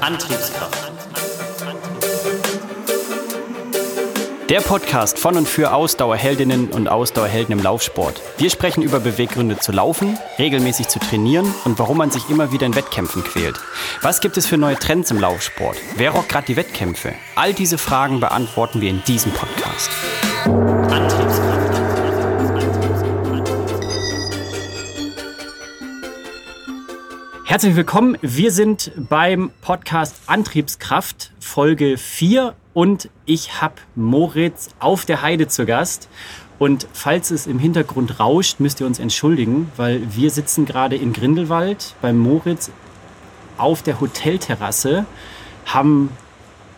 Antriebskraft. 0.00 0.92
Der 4.48 4.60
Podcast 4.60 5.18
von 5.18 5.36
und 5.36 5.46
für 5.46 5.72
Ausdauerheldinnen 5.72 6.70
und 6.70 6.88
Ausdauerhelden 6.88 7.58
im 7.58 7.62
Laufsport. 7.62 8.20
Wir 8.38 8.50
sprechen 8.50 8.82
über 8.82 8.98
Beweggründe 8.98 9.58
zu 9.58 9.72
laufen, 9.72 10.18
regelmäßig 10.38 10.88
zu 10.88 10.98
trainieren 10.98 11.54
und 11.64 11.78
warum 11.78 11.98
man 11.98 12.10
sich 12.10 12.28
immer 12.30 12.50
wieder 12.50 12.66
in 12.66 12.74
Wettkämpfen 12.74 13.22
quält. 13.22 13.60
Was 14.02 14.20
gibt 14.20 14.36
es 14.38 14.46
für 14.46 14.56
neue 14.56 14.76
Trends 14.76 15.10
im 15.10 15.20
Laufsport? 15.20 15.76
Wer 15.96 16.10
rockt 16.10 16.30
gerade 16.30 16.46
die 16.46 16.56
Wettkämpfe? 16.56 17.14
All 17.36 17.52
diese 17.52 17.78
Fragen 17.78 18.20
beantworten 18.20 18.80
wir 18.80 18.90
in 18.90 19.04
diesem 19.04 19.32
Podcast. 19.32 19.90
Herzlich 27.50 27.74
willkommen. 27.74 28.16
Wir 28.22 28.52
sind 28.52 28.92
beim 28.96 29.50
Podcast 29.60 30.14
Antriebskraft 30.28 31.32
Folge 31.40 31.98
4 31.98 32.54
und 32.74 33.10
ich 33.26 33.60
habe 33.60 33.74
Moritz 33.96 34.68
auf 34.78 35.04
der 35.04 35.22
Heide 35.22 35.48
zu 35.48 35.66
Gast. 35.66 36.08
Und 36.60 36.86
falls 36.92 37.32
es 37.32 37.48
im 37.48 37.58
Hintergrund 37.58 38.20
rauscht, 38.20 38.60
müsst 38.60 38.78
ihr 38.78 38.86
uns 38.86 39.00
entschuldigen, 39.00 39.72
weil 39.76 40.00
wir 40.14 40.30
sitzen 40.30 40.64
gerade 40.64 40.94
in 40.94 41.12
Grindelwald 41.12 41.96
beim 42.00 42.20
Moritz 42.20 42.70
auf 43.58 43.82
der 43.82 44.00
Hotelterrasse, 44.00 45.04
haben 45.66 46.10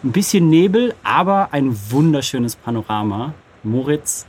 ein 0.02 0.12
bisschen 0.12 0.48
Nebel, 0.48 0.94
aber 1.02 1.52
ein 1.52 1.76
wunderschönes 1.90 2.56
Panorama. 2.56 3.34
Moritz, 3.62 4.24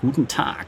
guten 0.00 0.28
Tag. 0.28 0.66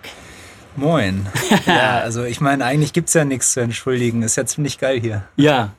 Moin. 0.77 1.27
Ja, 1.67 1.99
also 2.01 2.25
ich 2.25 2.41
meine, 2.41 2.65
eigentlich 2.65 2.93
gibt 2.93 3.09
es 3.09 3.15
ja 3.15 3.25
nichts 3.25 3.53
zu 3.53 3.61
entschuldigen. 3.61 4.23
Ist 4.23 4.37
ja 4.37 4.47
ziemlich 4.47 4.79
geil 4.79 5.01
hier. 5.01 5.25
Ja, 5.37 5.73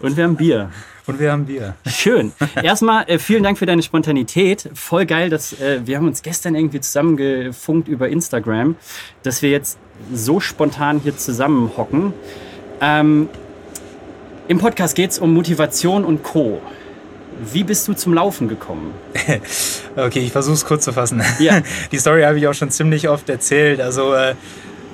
und 0.00 0.16
wir 0.16 0.24
haben 0.24 0.36
Bier. 0.36 0.70
Und 1.06 1.18
wir 1.18 1.32
haben 1.32 1.46
Bier. 1.46 1.74
Schön. 1.86 2.32
Erstmal 2.62 3.08
äh, 3.08 3.18
vielen 3.18 3.42
Dank 3.42 3.58
für 3.58 3.66
deine 3.66 3.82
Spontanität. 3.82 4.70
Voll 4.74 5.06
geil, 5.06 5.28
dass 5.28 5.60
äh, 5.60 5.80
wir 5.84 5.96
haben 5.96 6.06
uns 6.06 6.22
gestern 6.22 6.54
irgendwie 6.54 6.80
zusammengefunkt 6.80 7.88
über 7.88 8.08
Instagram, 8.08 8.76
dass 9.22 9.42
wir 9.42 9.50
jetzt 9.50 9.78
so 10.12 10.40
spontan 10.40 11.00
hier 11.00 11.16
zusammen 11.16 11.70
hocken. 11.76 12.12
Ähm, 12.80 13.28
Im 14.48 14.58
Podcast 14.58 14.94
geht 14.94 15.10
es 15.10 15.18
um 15.18 15.34
Motivation 15.34 16.04
und 16.04 16.22
Co. 16.22 16.60
Wie 17.52 17.64
bist 17.64 17.86
du 17.88 17.94
zum 17.94 18.14
Laufen 18.14 18.48
gekommen? 18.48 18.94
okay, 19.96 20.20
ich 20.20 20.32
versuche 20.32 20.54
es 20.54 20.64
kurz 20.64 20.84
zu 20.84 20.92
fassen. 20.92 21.22
Ja. 21.38 21.60
Die 21.92 21.98
Story 21.98 22.22
habe 22.22 22.38
ich 22.38 22.46
auch 22.46 22.54
schon 22.54 22.70
ziemlich 22.70 23.08
oft 23.08 23.28
erzählt. 23.28 23.80
Also 23.80 24.14
äh, 24.14 24.34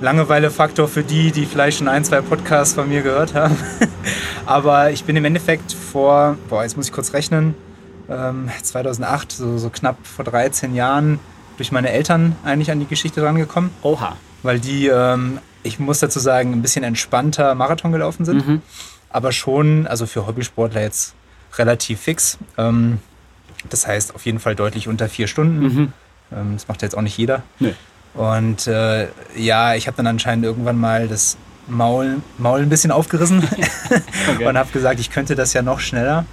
Langeweile-Faktor 0.01 0.87
für 0.87 1.03
die, 1.03 1.31
die 1.31 1.45
vielleicht 1.45 1.77
schon 1.77 1.87
ein, 1.87 2.03
zwei 2.03 2.21
Podcasts 2.21 2.73
von 2.73 2.89
mir 2.89 3.03
gehört 3.03 3.35
haben. 3.35 3.55
Aber 4.47 4.89
ich 4.89 5.03
bin 5.03 5.15
im 5.15 5.25
Endeffekt 5.25 5.71
vor, 5.73 6.37
boah, 6.49 6.63
jetzt 6.63 6.75
muss 6.75 6.87
ich 6.87 6.91
kurz 6.91 7.13
rechnen, 7.13 7.53
ähm, 8.09 8.49
2008, 8.61 9.31
so, 9.31 9.57
so 9.59 9.69
knapp 9.69 9.97
vor 10.05 10.25
13 10.25 10.73
Jahren, 10.73 11.19
durch 11.57 11.71
meine 11.71 11.91
Eltern 11.91 12.35
eigentlich 12.43 12.71
an 12.71 12.79
die 12.79 12.87
Geschichte 12.87 13.21
rangekommen. 13.21 13.69
Oha. 13.83 14.15
Weil 14.41 14.59
die, 14.59 14.87
ähm, 14.87 15.37
ich 15.61 15.77
muss 15.77 15.99
dazu 15.99 16.19
sagen, 16.19 16.53
ein 16.53 16.63
bisschen 16.63 16.83
entspannter 16.83 17.53
Marathon 17.53 17.91
gelaufen 17.91 18.25
sind. 18.25 18.47
Mhm. 18.47 18.61
Aber 19.09 19.31
schon, 19.31 19.85
also 19.85 20.07
für 20.07 20.25
Hobbysportler 20.25 20.81
jetzt 20.81 21.13
relativ 21.57 22.01
fix. 22.01 22.37
Ähm, 22.57 22.99
das 23.69 23.87
heißt 23.87 24.15
auf 24.15 24.25
jeden 24.25 24.39
Fall 24.39 24.55
deutlich 24.55 24.87
unter 24.87 25.09
vier 25.09 25.27
Stunden. 25.27 25.59
Mhm. 25.59 25.93
Ähm, 26.31 26.53
das 26.53 26.67
macht 26.67 26.81
jetzt 26.81 26.97
auch 26.97 27.01
nicht 27.01 27.17
jeder. 27.17 27.43
Nee. 27.59 27.75
Und 28.13 28.67
äh, 28.67 29.07
ja, 29.35 29.75
ich 29.75 29.87
habe 29.87 29.97
dann 29.97 30.07
anscheinend 30.07 30.45
irgendwann 30.45 30.77
mal 30.77 31.07
das 31.07 31.37
Maul, 31.67 32.21
Maul 32.37 32.61
ein 32.61 32.69
bisschen 32.69 32.91
aufgerissen 32.91 33.47
okay. 34.33 34.45
und 34.45 34.57
habe 34.57 34.71
gesagt, 34.71 34.99
ich 34.99 35.11
könnte 35.11 35.35
das 35.35 35.53
ja 35.53 35.61
noch 35.61 35.79
schneller. 35.79 36.25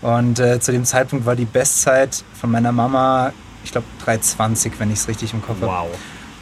Und 0.00 0.38
äh, 0.38 0.60
zu 0.60 0.72
dem 0.72 0.84
Zeitpunkt 0.84 1.26
war 1.26 1.36
die 1.36 1.44
Bestzeit 1.44 2.24
von 2.40 2.50
meiner 2.50 2.72
Mama, 2.72 3.32
ich 3.64 3.72
glaube 3.72 3.86
3,20, 4.06 4.72
wenn 4.78 4.92
ich 4.92 5.00
es 5.00 5.08
richtig 5.08 5.32
im 5.32 5.42
Kopf 5.42 5.60
habe. 5.60 5.88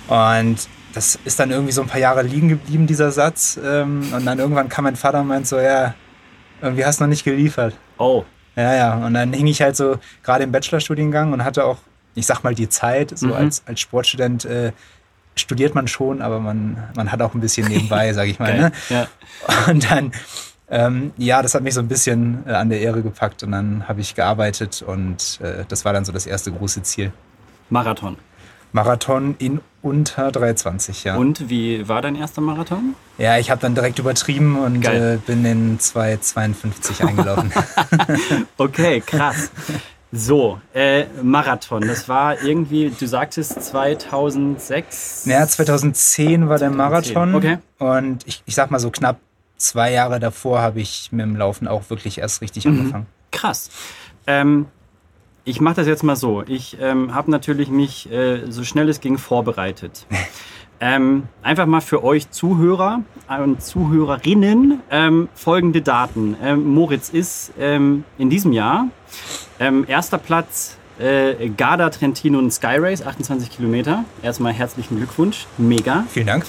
Wow. 0.09 0.45
Und 0.45 0.69
das 0.93 1.19
ist 1.25 1.39
dann 1.41 1.51
irgendwie 1.51 1.73
so 1.73 1.83
ein 1.83 1.89
paar 1.89 2.01
Jahre 2.01 2.23
liegen 2.23 2.49
geblieben, 2.49 2.87
dieser 2.87 3.11
Satz. 3.13 3.59
Ähm, 3.63 4.13
und 4.15 4.25
dann 4.25 4.39
irgendwann 4.39 4.69
kam 4.69 4.85
mein 4.85 4.97
Vater 4.97 5.21
und 5.21 5.27
meint 5.27 5.47
so, 5.47 5.59
ja, 5.59 5.95
irgendwie 6.63 6.85
hast 6.85 7.01
du 7.01 7.05
noch 7.05 7.09
nicht 7.09 7.25
geliefert. 7.25 7.75
Oh. 7.99 8.25
Ja, 8.57 8.75
ja. 8.75 8.95
Und 9.07 9.15
dann 9.15 9.33
hing 9.33 9.47
ich 9.47 9.61
halt 9.61 9.77
so 9.77 9.99
gerade 10.23 10.45
im 10.45 10.53
Bachelorstudiengang 10.53 11.33
und 11.33 11.45
hatte 11.45 11.65
auch, 11.65 11.79
ich 12.15 12.27
sag 12.27 12.43
mal, 12.43 12.55
die 12.55 12.69
Zeit. 12.69 13.17
So 13.17 13.29
mhm. 13.29 13.33
als, 13.35 13.63
als 13.67 13.81
Sportstudent 13.81 14.45
äh, 14.45 14.73
studiert 15.35 15.75
man 15.75 15.87
schon, 15.87 16.23
aber 16.23 16.41
man, 16.41 16.83
man 16.97 17.13
hat 17.13 17.21
auch 17.23 17.35
ein 17.35 17.41
bisschen 17.41 17.69
nebenbei, 17.69 18.13
sag 18.15 18.29
ich 18.29 18.39
mal. 18.39 18.59
ne? 18.59 18.73
ja. 18.89 19.07
Und 19.69 19.91
dann, 19.91 20.13
ähm, 20.69 21.13
ja, 21.17 21.43
das 21.43 21.55
hat 21.55 21.63
mich 21.63 21.75
so 21.75 21.81
ein 21.81 21.89
bisschen 21.89 22.45
äh, 22.47 22.53
an 22.53 22.71
der 22.71 22.81
Ehre 22.81 23.03
gepackt 23.03 23.43
und 23.43 23.53
dann 23.53 23.87
habe 23.87 24.01
ich 24.01 24.15
gearbeitet 24.15 24.83
und 24.83 25.41
äh, 25.43 25.65
das 25.69 25.85
war 25.85 25.93
dann 25.93 26.05
so 26.05 26.13
das 26.13 26.27
erste 26.27 26.51
große 26.51 26.83
Ziel. 26.83 27.13
Marathon. 27.71 28.17
Marathon 28.77 29.37
in 29.39 29.63
unter 29.81 30.29
3,20, 30.29 31.07
ja. 31.07 31.17
Und 31.17 31.49
wie 31.49 31.89
war 31.89 32.03
dein 32.03 32.15
erster 32.15 32.43
Marathon? 32.43 32.95
Ja, 33.17 33.39
ich 33.39 33.51
habe 33.51 33.59
dann 33.59 33.75
direkt 33.75 33.99
übertrieben 33.99 34.59
und 34.59 34.85
äh, 34.85 35.19
bin 35.25 35.47
in 35.47 35.79
2,52 35.79 37.07
eingelaufen. 37.07 37.51
okay, 38.59 39.01
krass. 39.01 39.51
So, 40.13 40.61
äh, 40.75 41.07
Marathon, 41.23 41.89
das 41.89 42.07
war 42.07 42.43
irgendwie, 42.43 42.91
du 42.91 43.07
sagtest 43.07 43.63
2006? 43.63 45.25
Ja, 45.25 45.47
2010 45.47 46.51
war 46.51 46.59
2010. 46.59 46.59
der 46.59 46.71
Marathon. 46.71 47.35
Okay. 47.35 47.59
Und 47.79 48.27
ich, 48.27 48.43
ich 48.45 48.55
sag 48.55 48.71
mal 48.71 48.79
so 48.79 48.91
knapp 48.91 49.21
zwei 49.57 49.91
Jahre 49.91 50.21
davor 50.21 50.61
habe 50.61 50.81
ich 50.81 51.09
mit 51.13 51.25
dem 51.25 51.35
Laufen 51.35 51.67
auch 51.67 51.89
wirklich 51.89 52.19
erst 52.19 52.43
richtig 52.43 52.67
mhm. 52.67 52.79
angefangen. 52.79 53.07
Krass. 53.33 53.71
Ähm, 54.27 54.67
ich 55.47 55.61
mache 55.61 55.77
das 55.77 55.87
jetzt 55.87 56.03
mal 56.03 56.17
so. 56.17 56.43
Ich 56.47 56.77
ähm, 56.81 57.15
habe 57.15 57.31
natürlich 57.31 57.71
mich 57.71 58.11
äh, 58.11 58.51
so 58.51 58.65
schnell 58.65 58.89
es 58.89 59.01
ging 59.01 59.17
vorbereitet. 59.17 60.05
ähm, 60.81 61.29
einfach 61.41 61.67
mal 61.67 61.81
für 61.81 62.03
euch 62.03 62.31
Zuhörer 62.31 63.03
und 63.43 63.63
Zuhörerinnen 63.63 64.81
ähm, 64.91 65.29
folgende 65.35 65.83
Daten. 65.83 66.37
Ähm, 66.43 66.75
Moritz 66.75 67.09
ist 67.09 67.53
ähm, 67.59 68.05
in 68.19 68.29
diesem 68.29 68.53
Jahr 68.53 68.89
ähm, 69.61 69.85
erster 69.87 70.19
Platz 70.19 70.77
äh, 70.99 71.49
Garda 71.51 71.91
Trentino 71.91 72.39
und 72.39 72.53
Sky 72.53 72.79
Race, 72.79 73.07
28 73.07 73.49
Kilometer. 73.49 74.05
Erstmal 74.23 74.53
herzlichen 74.53 74.97
Glückwunsch. 74.97 75.47
Mega. 75.59 76.05
Vielen 76.09 76.27
Dank. 76.27 76.45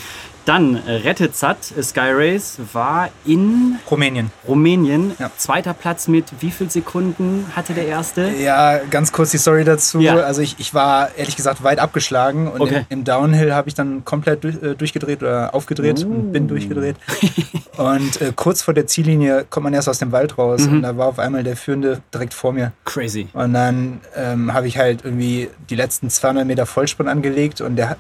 Dann 0.47 0.81
äh, 0.87 0.91
Rettezat 0.91 1.57
Sky 1.61 2.11
Race 2.13 2.57
war 2.71 3.09
in 3.25 3.79
Rumänien. 3.91 4.31
Rumänien. 4.47 5.11
Ja. 5.19 5.29
Zweiter 5.35 5.73
Platz 5.73 6.07
mit 6.07 6.23
wie 6.39 6.51
viel 6.51 6.71
Sekunden 6.71 7.51
hatte 7.53 7.73
der 7.73 7.85
erste? 7.85 8.29
Ja, 8.29 8.77
ganz 8.89 9.11
kurz 9.11 9.31
die 9.31 9.39
Story 9.39 9.65
dazu. 9.65 9.99
Ja. 9.99 10.15
Also 10.15 10.41
ich, 10.41 10.55
ich 10.57 10.73
war 10.73 11.13
ehrlich 11.17 11.35
gesagt 11.35 11.63
weit 11.63 11.79
abgeschlagen 11.79 12.47
und 12.47 12.61
okay. 12.61 12.85
im, 12.87 12.99
im, 12.99 13.03
Downhill 13.03 13.53
habe 13.53 13.67
ich 13.67 13.75
dann 13.75 14.05
komplett 14.05 14.45
durch, 14.45 14.55
äh, 14.63 14.75
durchgedreht 14.75 15.21
oder 15.21 15.53
aufgedreht 15.53 16.05
uh. 16.05 16.07
und 16.07 16.31
bin 16.31 16.47
durchgedreht. 16.47 16.95
und 17.75 18.21
äh, 18.21 18.31
kurz 18.33 18.61
vor 18.61 18.73
der 18.73 18.87
Ziellinie 18.87 19.45
kommt 19.49 19.65
man 19.65 19.73
erst 19.73 19.89
aus 19.89 19.99
dem 19.99 20.13
Wald 20.13 20.37
raus 20.37 20.65
mhm. 20.65 20.77
und 20.77 20.81
da 20.83 20.95
war 20.95 21.07
auf 21.07 21.19
einmal 21.19 21.43
der 21.43 21.57
Führende 21.57 22.01
direkt 22.13 22.33
vor 22.33 22.53
mir. 22.53 22.71
Crazy. 22.85 23.27
Und 23.33 23.53
dann 23.53 23.99
ähm, 24.15 24.53
habe 24.53 24.69
ich 24.69 24.77
halt 24.77 25.03
irgendwie 25.03 25.49
die 25.69 25.75
letzten 25.75 26.09
200 26.09 26.47
Meter 26.47 26.65
Vollspann 26.65 27.09
angelegt 27.09 27.59
und 27.59 27.75
der 27.75 27.97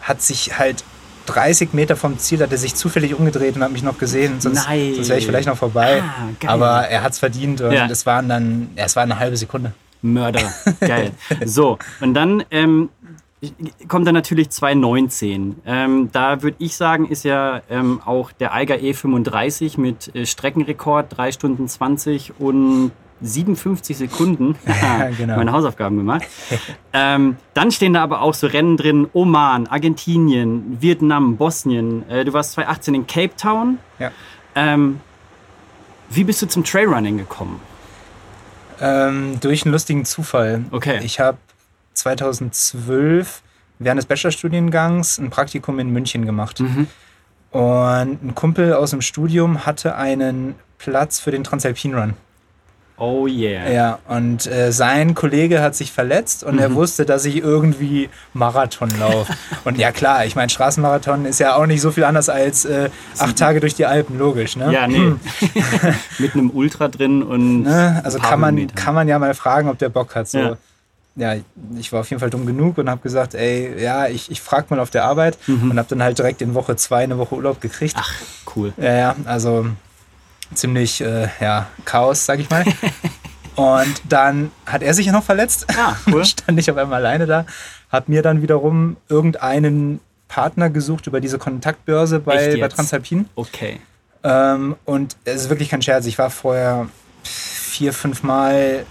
hat 0.00 0.22
sich 0.22 0.58
halt 0.58 0.82
30 1.26 1.72
Meter 1.72 1.96
vom 1.96 2.18
Ziel 2.18 2.40
hat 2.40 2.52
er 2.52 2.58
sich 2.58 2.74
zufällig 2.74 3.14
umgedreht 3.14 3.56
und 3.56 3.62
hat 3.62 3.72
mich 3.72 3.82
noch 3.82 3.98
gesehen. 3.98 4.40
Sonst, 4.40 4.64
sonst 4.64 5.08
wäre 5.08 5.18
ich 5.18 5.26
vielleicht 5.26 5.48
noch 5.48 5.56
vorbei. 5.56 6.02
Ah, 6.02 6.52
Aber 6.52 6.88
er 6.88 7.02
hat 7.02 7.12
es 7.12 7.18
verdient 7.18 7.60
und 7.60 7.72
ja. 7.72 7.86
es 7.86 8.06
waren 8.06 8.28
dann, 8.28 8.70
ja, 8.76 8.84
es 8.84 8.96
war 8.96 9.02
eine 9.02 9.18
halbe 9.18 9.36
Sekunde. 9.36 9.72
Mörder. 10.02 10.52
Geil. 10.80 11.12
so, 11.44 11.78
und 12.00 12.14
dann 12.14 12.44
ähm, 12.50 12.90
kommt 13.88 14.06
dann 14.06 14.14
natürlich 14.14 14.50
2019. 14.50 15.56
Ähm, 15.66 16.08
da 16.12 16.42
würde 16.42 16.56
ich 16.58 16.76
sagen, 16.76 17.08
ist 17.08 17.24
ja 17.24 17.62
ähm, 17.70 18.00
auch 18.04 18.32
der 18.32 18.54
Eiger 18.54 18.76
E35 18.76 19.80
mit 19.80 20.14
äh, 20.14 20.26
Streckenrekord 20.26 21.16
3 21.16 21.32
Stunden 21.32 21.68
20 21.68 22.38
und 22.38 22.92
57 23.20 23.96
Sekunden 23.96 24.56
ja, 24.66 25.08
genau. 25.16 25.36
meine 25.36 25.52
Hausaufgaben 25.52 25.96
gemacht. 25.96 26.22
ähm, 26.92 27.36
dann 27.54 27.70
stehen 27.70 27.94
da 27.94 28.02
aber 28.02 28.20
auch 28.20 28.34
so 28.34 28.46
Rennen 28.46 28.76
drin: 28.76 29.08
Oman, 29.12 29.66
Argentinien, 29.66 30.80
Vietnam, 30.80 31.36
Bosnien. 31.36 32.08
Äh, 32.08 32.24
du 32.24 32.32
warst 32.32 32.52
2018 32.52 32.94
in 32.94 33.06
Cape 33.06 33.36
Town. 33.36 33.78
Ja. 33.98 34.10
Ähm, 34.54 35.00
wie 36.10 36.24
bist 36.24 36.40
du 36.42 36.46
zum 36.46 36.64
Trailrunning 36.64 37.18
gekommen? 37.18 37.60
Ähm, 38.80 39.38
durch 39.40 39.64
einen 39.64 39.72
lustigen 39.72 40.04
Zufall. 40.04 40.64
Okay. 40.70 41.00
Ich 41.02 41.18
habe 41.18 41.38
2012 41.94 43.42
während 43.78 43.98
des 43.98 44.06
Bachelorstudiengangs 44.06 45.18
ein 45.18 45.30
Praktikum 45.30 45.78
in 45.78 45.90
München 45.90 46.26
gemacht. 46.26 46.60
Mhm. 46.60 46.86
Und 47.50 48.22
ein 48.22 48.34
Kumpel 48.34 48.74
aus 48.74 48.90
dem 48.90 49.00
Studium 49.00 49.64
hatte 49.66 49.96
einen 49.96 50.54
Platz 50.78 51.18
für 51.20 51.30
den 51.30 51.44
Transalpin 51.44 51.94
Run. 51.94 52.14
Oh 52.98 53.26
yeah. 53.26 53.70
Ja, 53.70 53.98
und 54.08 54.46
äh, 54.46 54.72
sein 54.72 55.14
Kollege 55.14 55.60
hat 55.60 55.74
sich 55.74 55.92
verletzt 55.92 56.44
und 56.44 56.54
mhm. 56.54 56.60
er 56.60 56.74
wusste, 56.74 57.04
dass 57.04 57.24
ich 57.26 57.36
irgendwie 57.36 58.08
Marathon 58.32 58.90
laufe. 58.98 59.32
und 59.64 59.76
ja 59.78 59.92
klar, 59.92 60.24
ich 60.24 60.34
meine, 60.34 60.48
Straßenmarathon 60.48 61.26
ist 61.26 61.38
ja 61.38 61.56
auch 61.56 61.66
nicht 61.66 61.82
so 61.82 61.90
viel 61.90 62.04
anders 62.04 62.28
als 62.28 62.64
äh, 62.64 62.88
acht 63.18 63.36
Tage 63.36 63.60
durch 63.60 63.74
die 63.74 63.84
Alpen, 63.84 64.18
logisch, 64.18 64.56
ne? 64.56 64.72
Ja, 64.72 64.86
nee. 64.86 65.12
Mit 66.18 66.34
einem 66.34 66.50
Ultra 66.50 66.88
drin 66.88 67.22
und. 67.22 67.62
Ne? 67.62 68.00
Also 68.02 68.18
kann 68.18 68.40
man, 68.40 68.74
kann 68.74 68.94
man 68.94 69.08
ja 69.08 69.18
mal 69.18 69.34
fragen, 69.34 69.68
ob 69.68 69.78
der 69.78 69.90
Bock 69.90 70.14
hat. 70.14 70.28
So. 70.28 70.38
Ja 70.38 70.56
ja, 71.16 71.34
ich 71.78 71.92
war 71.92 72.00
auf 72.00 72.10
jeden 72.10 72.20
Fall 72.20 72.30
dumm 72.30 72.44
genug 72.44 72.78
und 72.78 72.90
habe 72.90 73.00
gesagt, 73.00 73.34
ey, 73.34 73.82
ja, 73.82 74.06
ich, 74.06 74.30
ich 74.30 74.42
frage 74.42 74.66
mal 74.70 74.80
auf 74.80 74.90
der 74.90 75.04
Arbeit 75.04 75.38
mhm. 75.46 75.70
und 75.70 75.78
habe 75.78 75.88
dann 75.88 76.02
halt 76.02 76.18
direkt 76.18 76.42
in 76.42 76.54
Woche 76.54 76.76
zwei 76.76 77.04
eine 77.04 77.16
Woche 77.16 77.34
Urlaub 77.34 77.60
gekriegt. 77.60 77.94
Ach, 77.96 78.12
cool. 78.54 78.74
Ja, 78.76 78.94
ja, 78.94 79.16
also 79.24 79.66
ziemlich, 80.54 81.00
äh, 81.00 81.28
ja, 81.40 81.66
Chaos, 81.84 82.26
sag 82.26 82.40
ich 82.40 82.50
mal. 82.50 82.64
und 83.56 84.02
dann 84.08 84.50
hat 84.66 84.82
er 84.82 84.94
sich 84.94 85.06
ja 85.06 85.12
noch 85.12 85.24
verletzt. 85.24 85.66
Ah, 85.76 85.96
cool. 86.06 86.24
Stand 86.24 86.58
ich 86.58 86.70
auf 86.70 86.76
einmal 86.76 87.04
alleine 87.04 87.26
da, 87.26 87.46
habe 87.90 88.10
mir 88.10 88.22
dann 88.22 88.42
wiederum 88.42 88.96
irgendeinen 89.08 90.00
Partner 90.28 90.70
gesucht 90.70 91.06
über 91.06 91.20
diese 91.20 91.38
Kontaktbörse 91.38 92.20
bei, 92.20 92.56
bei 92.56 92.68
Transalpin. 92.68 93.28
Okay. 93.34 93.80
Ähm, 94.24 94.76
und 94.84 95.16
es 95.24 95.42
ist 95.42 95.50
wirklich 95.50 95.68
kein 95.68 95.82
Scherz. 95.82 96.06
Ich 96.06 96.18
war 96.18 96.30
vorher 96.30 96.88
vier, 97.22 97.92
fünf 97.92 98.22
Mal 98.22 98.84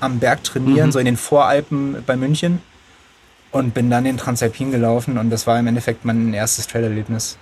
am 0.00 0.18
Berg 0.18 0.42
trainieren, 0.42 0.86
mhm. 0.88 0.92
so 0.92 0.98
in 0.98 1.04
den 1.04 1.16
Voralpen 1.16 2.02
bei 2.04 2.16
München. 2.16 2.60
Und 3.52 3.74
bin 3.74 3.90
dann 3.90 4.06
in 4.06 4.16
Transalpin 4.16 4.70
gelaufen 4.70 5.18
und 5.18 5.28
das 5.28 5.46
war 5.46 5.58
im 5.58 5.66
Endeffekt 5.66 6.06
mein 6.06 6.32
erstes 6.32 6.66
Trailerlebnis. 6.68 7.36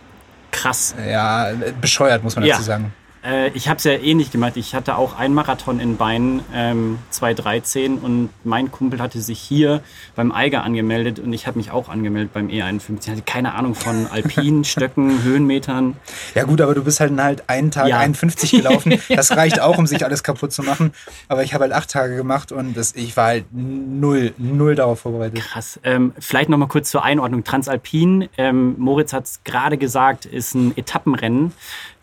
Krass. 0.50 0.92
Ja, 1.08 1.52
bescheuert, 1.80 2.24
muss 2.24 2.34
man 2.34 2.44
ja. 2.44 2.54
dazu 2.54 2.64
sagen. 2.64 2.92
Äh, 3.24 3.50
ich 3.50 3.68
habe 3.68 3.78
es 3.78 3.84
ja 3.84 3.92
ähnlich 3.92 4.30
gemacht. 4.30 4.56
Ich 4.56 4.74
hatte 4.74 4.96
auch 4.96 5.18
einen 5.18 5.34
Marathon 5.34 5.80
in 5.80 5.96
Beinen, 5.96 6.42
ähm, 6.54 6.98
2013, 7.10 7.98
und 7.98 8.30
mein 8.44 8.70
Kumpel 8.70 9.00
hatte 9.00 9.20
sich 9.20 9.38
hier 9.38 9.82
beim 10.16 10.32
Eiger 10.32 10.62
angemeldet 10.62 11.18
und 11.18 11.32
ich 11.32 11.46
habe 11.46 11.58
mich 11.58 11.70
auch 11.70 11.88
angemeldet 11.88 12.32
beim 12.32 12.48
E51. 12.48 12.98
Ich 13.02 13.10
hatte 13.10 13.22
keine 13.22 13.54
Ahnung 13.54 13.74
von 13.74 14.06
Alpinen, 14.10 14.64
Stöcken, 14.64 15.22
Höhenmetern. 15.22 15.96
Ja 16.34 16.44
gut, 16.44 16.60
aber 16.60 16.74
du 16.74 16.82
bist 16.82 17.00
halt 17.00 17.10
halt 17.20 17.48
einen 17.48 17.70
Tag 17.70 17.88
ja. 17.88 17.98
51 17.98 18.50
gelaufen. 18.50 18.98
Das 19.08 19.36
reicht 19.36 19.60
auch, 19.60 19.76
um 19.76 19.86
sich 19.86 20.04
alles 20.04 20.22
kaputt 20.22 20.52
zu 20.52 20.62
machen. 20.62 20.92
Aber 21.28 21.42
ich 21.42 21.52
habe 21.52 21.62
halt 21.62 21.72
acht 21.72 21.90
Tage 21.90 22.16
gemacht 22.16 22.52
und 22.52 22.76
das, 22.76 22.94
ich 22.94 23.16
war 23.16 23.26
halt 23.26 23.44
null, 23.50 24.32
null 24.38 24.74
darauf 24.74 25.00
vorbereitet. 25.00 25.40
Krass. 25.40 25.80
Ähm, 25.82 26.12
vielleicht 26.18 26.48
nochmal 26.48 26.68
kurz 26.68 26.90
zur 26.90 27.02
Einordnung. 27.02 27.44
Transalpin, 27.44 28.28
ähm, 28.38 28.74
Moritz 28.78 29.12
hat 29.12 29.24
es 29.24 29.44
gerade 29.44 29.78
gesagt, 29.78 30.26
ist 30.26 30.54
ein 30.54 30.76
Etappenrennen. 30.76 31.52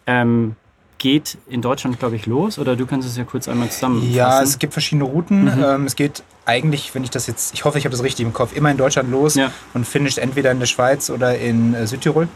Ähm, 0.06 0.56
geht 0.98 1.38
in 1.48 1.62
Deutschland, 1.62 2.00
glaube 2.00 2.16
ich, 2.16 2.26
los? 2.26 2.60
Oder 2.60 2.76
du 2.76 2.86
kannst 2.86 3.08
es 3.08 3.18
ja 3.18 3.24
kurz 3.24 3.48
einmal 3.48 3.70
zusammenfassen. 3.70 4.14
Ja, 4.14 4.42
es 4.42 4.60
gibt 4.60 4.74
verschiedene 4.74 5.04
Routen. 5.04 5.44
Mhm. 5.44 5.64
Ähm, 5.64 5.86
es 5.86 5.96
geht 5.96 6.24
eigentlich, 6.46 6.94
wenn 6.96 7.04
ich 7.04 7.10
das 7.10 7.28
jetzt, 7.28 7.54
ich 7.54 7.66
hoffe, 7.66 7.78
ich 7.78 7.86
habe 7.86 7.92
das 7.92 8.04
richtig 8.04 8.26
im 8.26 8.34
Kopf, 8.34 8.56
immer 8.56 8.72
in 8.72 8.78
Deutschland 8.78 9.12
los 9.12 9.36
ja. 9.36 9.52
und 9.74 9.86
finisht 9.86 10.18
entweder 10.18 10.52
in 10.52 10.60
der 10.60 10.66
Schweiz 10.66 11.10
oder 11.10 11.38
in 11.38 11.74
äh, 11.74 11.88
Südtirol. 11.88 12.28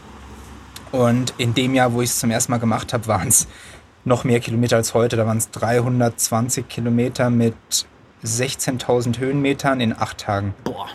Und 0.92 1.32
in 1.38 1.54
dem 1.54 1.74
Jahr, 1.74 1.94
wo 1.94 2.02
ich 2.02 2.10
es 2.10 2.18
zum 2.18 2.30
ersten 2.30 2.52
Mal 2.52 2.58
gemacht 2.58 2.92
habe, 2.92 3.06
waren 3.06 3.28
es 3.28 3.48
noch 4.04 4.24
mehr 4.24 4.40
Kilometer 4.40 4.76
als 4.76 4.94
heute. 4.94 5.16
Da 5.16 5.26
waren 5.26 5.38
es 5.38 5.50
320 5.50 6.68
Kilometer 6.68 7.30
mit 7.30 7.54
16.000 8.24 9.18
Höhenmetern 9.18 9.80
in 9.80 9.98
acht 9.98 10.18
Tagen. 10.18 10.54
Boah. 10.64 10.88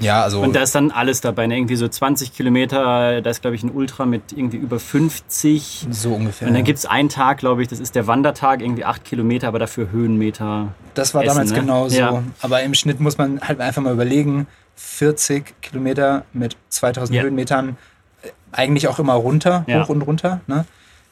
Ja, 0.00 0.22
also. 0.22 0.40
Und 0.40 0.54
da 0.54 0.62
ist 0.62 0.74
dann 0.74 0.90
alles 0.90 1.20
dabei, 1.20 1.46
ne? 1.46 1.56
irgendwie 1.56 1.76
so 1.76 1.88
20 1.88 2.32
Kilometer, 2.32 3.20
da 3.20 3.30
ist, 3.30 3.42
glaube 3.42 3.56
ich, 3.56 3.62
ein 3.62 3.70
Ultra 3.70 4.06
mit 4.06 4.32
irgendwie 4.32 4.56
über 4.56 4.78
50. 4.78 5.88
So 5.90 6.14
ungefähr. 6.14 6.48
Und 6.48 6.54
dann 6.54 6.64
gibt 6.64 6.78
es 6.78 6.86
einen 6.86 7.08
Tag, 7.08 7.38
glaube 7.38 7.62
ich, 7.62 7.68
das 7.68 7.80
ist 7.80 7.94
der 7.94 8.06
Wandertag, 8.06 8.60
irgendwie 8.60 8.84
8 8.84 9.04
Kilometer, 9.04 9.48
aber 9.48 9.58
dafür 9.58 9.90
Höhenmeter. 9.90 10.68
Das 10.94 11.14
war 11.14 11.22
essen, 11.22 11.34
damals 11.34 11.50
ne? 11.50 11.60
genau 11.60 11.88
so. 11.88 11.98
Ja. 11.98 12.22
Aber 12.40 12.62
im 12.62 12.74
Schnitt 12.74 13.00
muss 13.00 13.18
man 13.18 13.40
halt 13.40 13.60
einfach 13.60 13.82
mal 13.82 13.92
überlegen, 13.92 14.46
40 14.76 15.60
Kilometer 15.60 16.24
mit 16.32 16.56
2000 16.68 17.16
ja. 17.16 17.22
Höhenmetern, 17.22 17.76
äh, 18.22 18.28
eigentlich 18.52 18.88
auch 18.88 18.98
immer 18.98 19.14
runter, 19.14 19.64
ja. 19.66 19.82
hoch 19.82 19.88
und 19.88 20.02
runter. 20.02 20.40
Ne? 20.46 20.64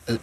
Also, 0.07 0.21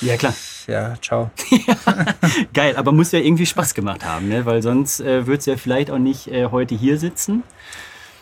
ja, 0.00 0.16
klar. 0.16 0.34
Ja, 0.66 0.94
ciao. 1.00 1.30
Geil, 2.54 2.76
aber 2.76 2.92
muss 2.92 3.12
ja 3.12 3.18
irgendwie 3.18 3.46
Spaß 3.46 3.74
gemacht 3.74 4.04
haben, 4.04 4.28
ne? 4.28 4.46
weil 4.46 4.62
sonst 4.62 5.00
äh, 5.00 5.26
würdest 5.26 5.46
du 5.46 5.52
ja 5.52 5.56
vielleicht 5.56 5.90
auch 5.90 5.98
nicht 5.98 6.28
äh, 6.28 6.46
heute 6.46 6.74
hier 6.74 6.98
sitzen. 6.98 7.42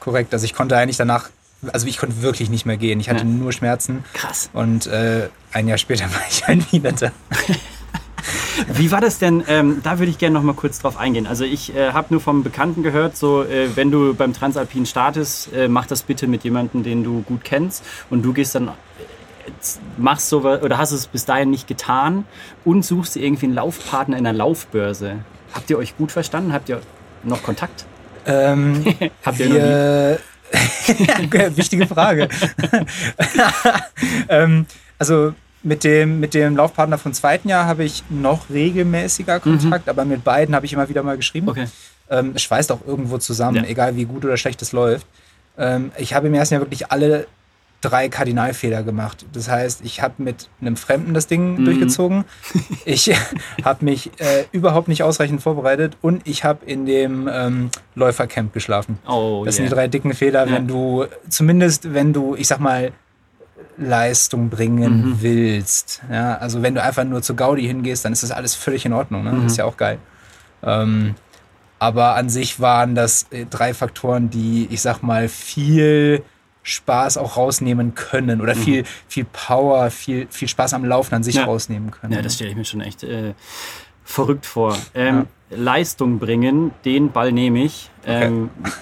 Korrekt, 0.00 0.32
also 0.32 0.44
ich 0.44 0.54
konnte 0.54 0.76
eigentlich 0.76 0.96
danach, 0.96 1.28
also 1.72 1.86
ich 1.86 1.98
konnte 1.98 2.22
wirklich 2.22 2.50
nicht 2.50 2.66
mehr 2.66 2.76
gehen. 2.76 3.00
Ich 3.00 3.08
hatte 3.08 3.20
ja. 3.20 3.24
nur 3.24 3.52
Schmerzen. 3.52 4.04
Krass. 4.14 4.50
Und 4.52 4.86
äh, 4.86 5.28
ein 5.52 5.68
Jahr 5.68 5.78
später 5.78 6.04
war 6.12 6.22
ich 6.28 6.46
halt 6.46 6.72
wieder 6.72 6.92
da. 6.92 7.12
Wie 8.74 8.90
war 8.90 9.00
das 9.00 9.18
denn? 9.18 9.42
Ähm, 9.48 9.80
da 9.82 9.98
würde 9.98 10.10
ich 10.10 10.18
gerne 10.18 10.34
noch 10.34 10.42
mal 10.42 10.54
kurz 10.54 10.78
drauf 10.78 10.98
eingehen. 10.98 11.26
Also 11.26 11.44
ich 11.44 11.74
äh, 11.74 11.92
habe 11.92 12.08
nur 12.10 12.20
vom 12.20 12.42
Bekannten 12.42 12.82
gehört, 12.82 13.16
so 13.16 13.42
äh, 13.42 13.74
wenn 13.76 13.90
du 13.90 14.14
beim 14.14 14.32
Transalpin 14.32 14.86
startest, 14.86 15.52
äh, 15.52 15.68
mach 15.68 15.86
das 15.86 16.02
bitte 16.02 16.26
mit 16.26 16.44
jemandem, 16.44 16.82
den 16.82 17.04
du 17.04 17.22
gut 17.22 17.44
kennst 17.44 17.84
und 18.10 18.22
du 18.22 18.32
gehst 18.32 18.54
dann 18.54 18.68
äh, 18.68 18.72
machst 19.96 20.28
so 20.28 20.42
oder 20.42 20.78
hast 20.78 20.92
es 20.92 21.06
bis 21.06 21.24
dahin 21.24 21.50
nicht 21.50 21.66
getan 21.66 22.24
und 22.64 22.84
suchst 22.84 23.16
irgendwie 23.16 23.46
einen 23.46 23.54
Laufpartner 23.54 24.16
in 24.18 24.26
einer 24.26 24.36
Laufbörse. 24.36 25.20
Habt 25.52 25.70
ihr 25.70 25.78
euch 25.78 25.96
gut 25.96 26.12
verstanden? 26.12 26.52
Habt 26.52 26.68
ihr 26.68 26.80
noch 27.24 27.42
Kontakt? 27.42 27.84
Ähm, 28.26 28.84
Habt 29.24 29.40
ihr 29.40 29.50
wir, 29.50 30.18
Wichtige 31.56 31.86
Frage. 31.86 32.28
ähm, 34.28 34.66
also 34.98 35.34
mit 35.62 35.84
dem, 35.84 36.20
mit 36.20 36.34
dem 36.34 36.56
Laufpartner 36.56 36.98
vom 36.98 37.12
zweiten 37.12 37.48
Jahr 37.48 37.66
habe 37.66 37.84
ich 37.84 38.02
noch 38.08 38.50
regelmäßiger 38.50 39.40
Kontakt, 39.40 39.86
mhm. 39.86 39.90
aber 39.90 40.04
mit 40.04 40.24
beiden 40.24 40.54
habe 40.54 40.66
ich 40.66 40.72
immer 40.72 40.88
wieder 40.88 41.02
mal 41.02 41.16
geschrieben. 41.16 41.48
Okay. 41.48 41.66
Ähm, 42.08 42.32
es 42.34 42.42
schweißt 42.42 42.72
auch 42.72 42.80
irgendwo 42.86 43.18
zusammen, 43.18 43.58
ja. 43.58 43.70
egal 43.70 43.96
wie 43.96 44.04
gut 44.04 44.24
oder 44.24 44.36
schlecht 44.36 44.62
es 44.62 44.72
läuft. 44.72 45.06
Ähm, 45.58 45.92
ich 45.98 46.14
habe 46.14 46.28
im 46.28 46.34
ersten 46.34 46.54
Jahr 46.54 46.62
wirklich 46.62 46.90
alle 46.90 47.26
drei 47.80 48.08
Kardinalfehler 48.08 48.82
gemacht. 48.82 49.24
Das 49.32 49.48
heißt, 49.48 49.80
ich 49.84 50.02
habe 50.02 50.14
mit 50.18 50.50
einem 50.60 50.76
Fremden 50.76 51.14
das 51.14 51.26
Ding 51.26 51.60
mhm. 51.60 51.64
durchgezogen. 51.64 52.24
Ich 52.84 53.12
habe 53.64 53.84
mich 53.84 54.10
äh, 54.18 54.44
überhaupt 54.52 54.88
nicht 54.88 55.02
ausreichend 55.02 55.42
vorbereitet 55.42 55.96
und 56.00 56.26
ich 56.26 56.44
habe 56.44 56.64
in 56.66 56.86
dem 56.86 57.28
ähm, 57.32 57.70
Läufercamp 57.94 58.52
geschlafen. 58.52 58.98
Oh, 59.06 59.42
das 59.44 59.54
yeah. 59.54 59.56
sind 59.56 59.64
die 59.66 59.74
drei 59.74 59.88
dicken 59.88 60.14
Fehler, 60.14 60.46
ja. 60.46 60.52
wenn 60.52 60.66
du, 60.66 61.06
zumindest 61.28 61.92
wenn 61.94 62.12
du, 62.12 62.34
ich 62.34 62.48
sag 62.48 62.58
mal, 62.58 62.92
Leistung 63.76 64.50
bringen 64.50 65.10
mhm. 65.10 65.22
willst. 65.22 66.02
Ja, 66.10 66.36
also 66.38 66.62
wenn 66.62 66.74
du 66.74 66.82
einfach 66.82 67.04
nur 67.04 67.22
zu 67.22 67.34
Gaudi 67.34 67.66
hingehst, 67.66 68.04
dann 68.04 68.12
ist 68.12 68.22
das 68.22 68.30
alles 68.30 68.54
völlig 68.54 68.84
in 68.84 68.92
Ordnung. 68.92 69.24
Ne? 69.24 69.32
Mhm. 69.32 69.42
Das 69.42 69.52
ist 69.52 69.58
ja 69.58 69.64
auch 69.64 69.76
geil. 69.76 69.98
Ähm, 70.62 71.14
aber 71.78 72.14
an 72.16 72.28
sich 72.28 72.60
waren 72.60 72.94
das 72.94 73.26
äh, 73.30 73.46
drei 73.46 73.72
Faktoren, 73.72 74.30
die, 74.30 74.68
ich 74.70 74.82
sag 74.82 75.02
mal, 75.02 75.28
viel 75.28 76.22
Spaß 76.70 77.18
auch 77.18 77.36
rausnehmen 77.36 77.94
können 77.94 78.40
oder 78.40 78.54
mhm. 78.54 78.60
viel, 78.60 78.84
viel 79.08 79.24
Power, 79.24 79.90
viel, 79.90 80.26
viel 80.30 80.48
Spaß 80.48 80.74
am 80.74 80.84
Laufen 80.84 81.14
an 81.14 81.22
sich 81.22 81.36
ja. 81.36 81.44
rausnehmen 81.44 81.90
können. 81.90 82.12
Ja, 82.12 82.22
das 82.22 82.34
stelle 82.34 82.50
ich 82.50 82.56
mir 82.56 82.64
schon 82.64 82.80
echt 82.80 83.02
äh, 83.02 83.34
verrückt 84.04 84.46
vor. 84.46 84.76
Ähm, 84.94 85.26
ja. 85.50 85.56
Leistung 85.56 86.18
bringen, 86.18 86.72
den 86.84 87.10
Ball 87.12 87.32
nehme 87.32 87.64
ich. 87.64 87.90
Ähm, 88.06 88.50
okay. 88.60 88.72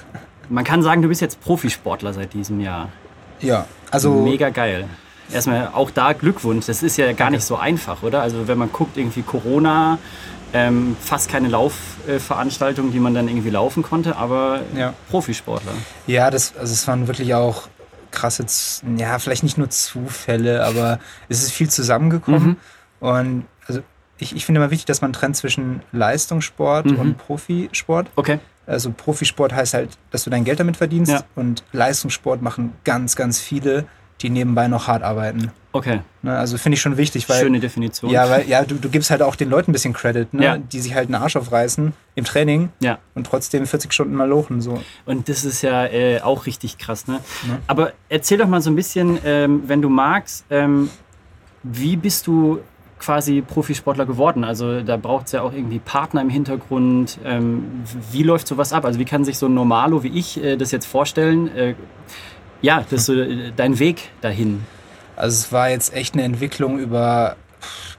Man 0.50 0.64
kann 0.64 0.82
sagen, 0.82 1.02
du 1.02 1.08
bist 1.08 1.20
jetzt 1.20 1.40
Profisportler 1.40 2.12
seit 2.12 2.32
diesem 2.32 2.60
Jahr. 2.60 2.88
Ja, 3.40 3.66
also. 3.90 4.12
Mega 4.22 4.50
geil. 4.50 4.86
Erstmal 5.30 5.68
auch 5.74 5.90
da 5.90 6.14
Glückwunsch. 6.14 6.66
Das 6.66 6.82
ist 6.82 6.96
ja 6.96 7.12
gar 7.12 7.28
nicht 7.30 7.44
so 7.44 7.56
einfach, 7.56 8.02
oder? 8.02 8.22
Also, 8.22 8.48
wenn 8.48 8.56
man 8.56 8.72
guckt, 8.72 8.96
irgendwie 8.96 9.20
Corona, 9.20 9.98
ähm, 10.52 10.96
fast 11.00 11.30
keine 11.30 11.48
Laufveranstaltung, 11.48 12.88
äh, 12.88 12.92
die 12.92 13.00
man 13.00 13.14
dann 13.14 13.28
irgendwie 13.28 13.50
laufen 13.50 13.82
konnte, 13.82 14.16
aber 14.16 14.62
ja. 14.74 14.94
Profisportler. 15.10 15.72
Ja, 16.06 16.30
das, 16.30 16.56
also 16.56 16.72
es 16.72 16.86
waren 16.88 17.06
wirklich 17.06 17.34
auch 17.34 17.68
krasse, 18.18 18.44
ja, 18.96 19.18
vielleicht 19.18 19.42
nicht 19.42 19.58
nur 19.58 19.70
Zufälle, 19.70 20.64
aber 20.64 20.98
es 21.28 21.42
ist 21.42 21.52
viel 21.52 21.70
zusammengekommen. 21.70 22.48
Mhm. 22.48 22.56
Und 23.00 23.44
also 23.66 23.80
ich, 24.18 24.34
ich 24.34 24.44
finde 24.44 24.60
immer 24.60 24.70
wichtig, 24.70 24.86
dass 24.86 25.00
man 25.00 25.12
trennt 25.12 25.36
zwischen 25.36 25.82
Leistungssport 25.92 26.86
mhm. 26.86 26.96
und 26.96 27.18
Profisport. 27.18 28.08
Okay. 28.16 28.40
Also 28.66 28.90
Profisport 28.90 29.54
heißt 29.54 29.74
halt, 29.74 29.96
dass 30.10 30.24
du 30.24 30.30
dein 30.30 30.44
Geld 30.44 30.60
damit 30.60 30.76
verdienst 30.76 31.12
ja. 31.12 31.22
und 31.36 31.64
Leistungssport 31.72 32.42
machen 32.42 32.72
ganz, 32.84 33.16
ganz 33.16 33.40
viele 33.40 33.86
die 34.20 34.30
nebenbei 34.30 34.66
noch 34.68 34.88
hart 34.88 35.02
arbeiten. 35.02 35.52
Okay. 35.78 36.00
Ne, 36.22 36.36
also 36.36 36.58
finde 36.58 36.74
ich 36.74 36.80
schon 36.80 36.96
wichtig, 36.96 37.28
weil. 37.28 37.40
Schöne 37.40 37.60
Definition. 37.60 38.10
Ja, 38.10 38.28
weil 38.28 38.48
ja, 38.48 38.64
du, 38.64 38.74
du 38.74 38.88
gibst 38.88 39.10
halt 39.10 39.22
auch 39.22 39.36
den 39.36 39.48
Leuten 39.48 39.70
ein 39.70 39.72
bisschen 39.72 39.92
Credit, 39.92 40.32
ne? 40.34 40.44
Ja. 40.44 40.58
die 40.58 40.80
sich 40.80 40.94
halt 40.94 41.06
einen 41.06 41.14
Arsch 41.14 41.36
aufreißen 41.36 41.92
im 42.14 42.24
Training 42.24 42.70
ja. 42.80 42.98
und 43.14 43.26
trotzdem 43.26 43.66
40 43.66 43.92
Stunden 43.92 44.14
mal 44.14 44.28
lochen. 44.28 44.60
So. 44.60 44.80
Und 45.06 45.28
das 45.28 45.44
ist 45.44 45.62
ja 45.62 45.86
äh, 45.86 46.20
auch 46.20 46.46
richtig 46.46 46.78
krass, 46.78 47.06
ne? 47.06 47.20
Ja. 47.46 47.58
Aber 47.66 47.92
erzähl 48.08 48.38
doch 48.38 48.48
mal 48.48 48.60
so 48.60 48.70
ein 48.70 48.76
bisschen, 48.76 49.18
ähm, 49.24 49.62
wenn 49.66 49.80
du 49.80 49.88
magst, 49.88 50.44
ähm, 50.50 50.90
wie 51.62 51.96
bist 51.96 52.26
du 52.26 52.60
quasi 52.98 53.40
Profisportler 53.40 54.06
geworden? 54.06 54.44
Also 54.44 54.80
da 54.80 54.96
braucht 54.96 55.26
es 55.26 55.32
ja 55.32 55.42
auch 55.42 55.52
irgendwie 55.52 55.78
Partner 55.78 56.20
im 56.20 56.30
Hintergrund. 56.30 57.18
Ähm, 57.24 57.84
wie 58.10 58.22
läuft 58.22 58.48
sowas 58.48 58.72
ab? 58.72 58.84
Also 58.84 58.98
wie 58.98 59.04
kann 59.04 59.24
sich 59.24 59.38
so 59.38 59.46
ein 59.46 59.54
Normalo 59.54 60.02
wie 60.02 60.08
ich 60.18 60.42
äh, 60.42 60.56
das 60.56 60.72
jetzt 60.72 60.86
vorstellen? 60.86 61.54
Äh, 61.56 61.74
ja, 62.60 62.84
das 62.90 63.00
ist 63.00 63.06
so 63.06 63.14
äh, 63.14 63.52
dein 63.54 63.78
Weg 63.78 64.10
dahin. 64.20 64.64
Also 65.18 65.34
es 65.34 65.52
war 65.52 65.68
jetzt 65.70 65.92
echt 65.94 66.14
eine 66.14 66.22
Entwicklung 66.22 66.78
über 66.78 67.36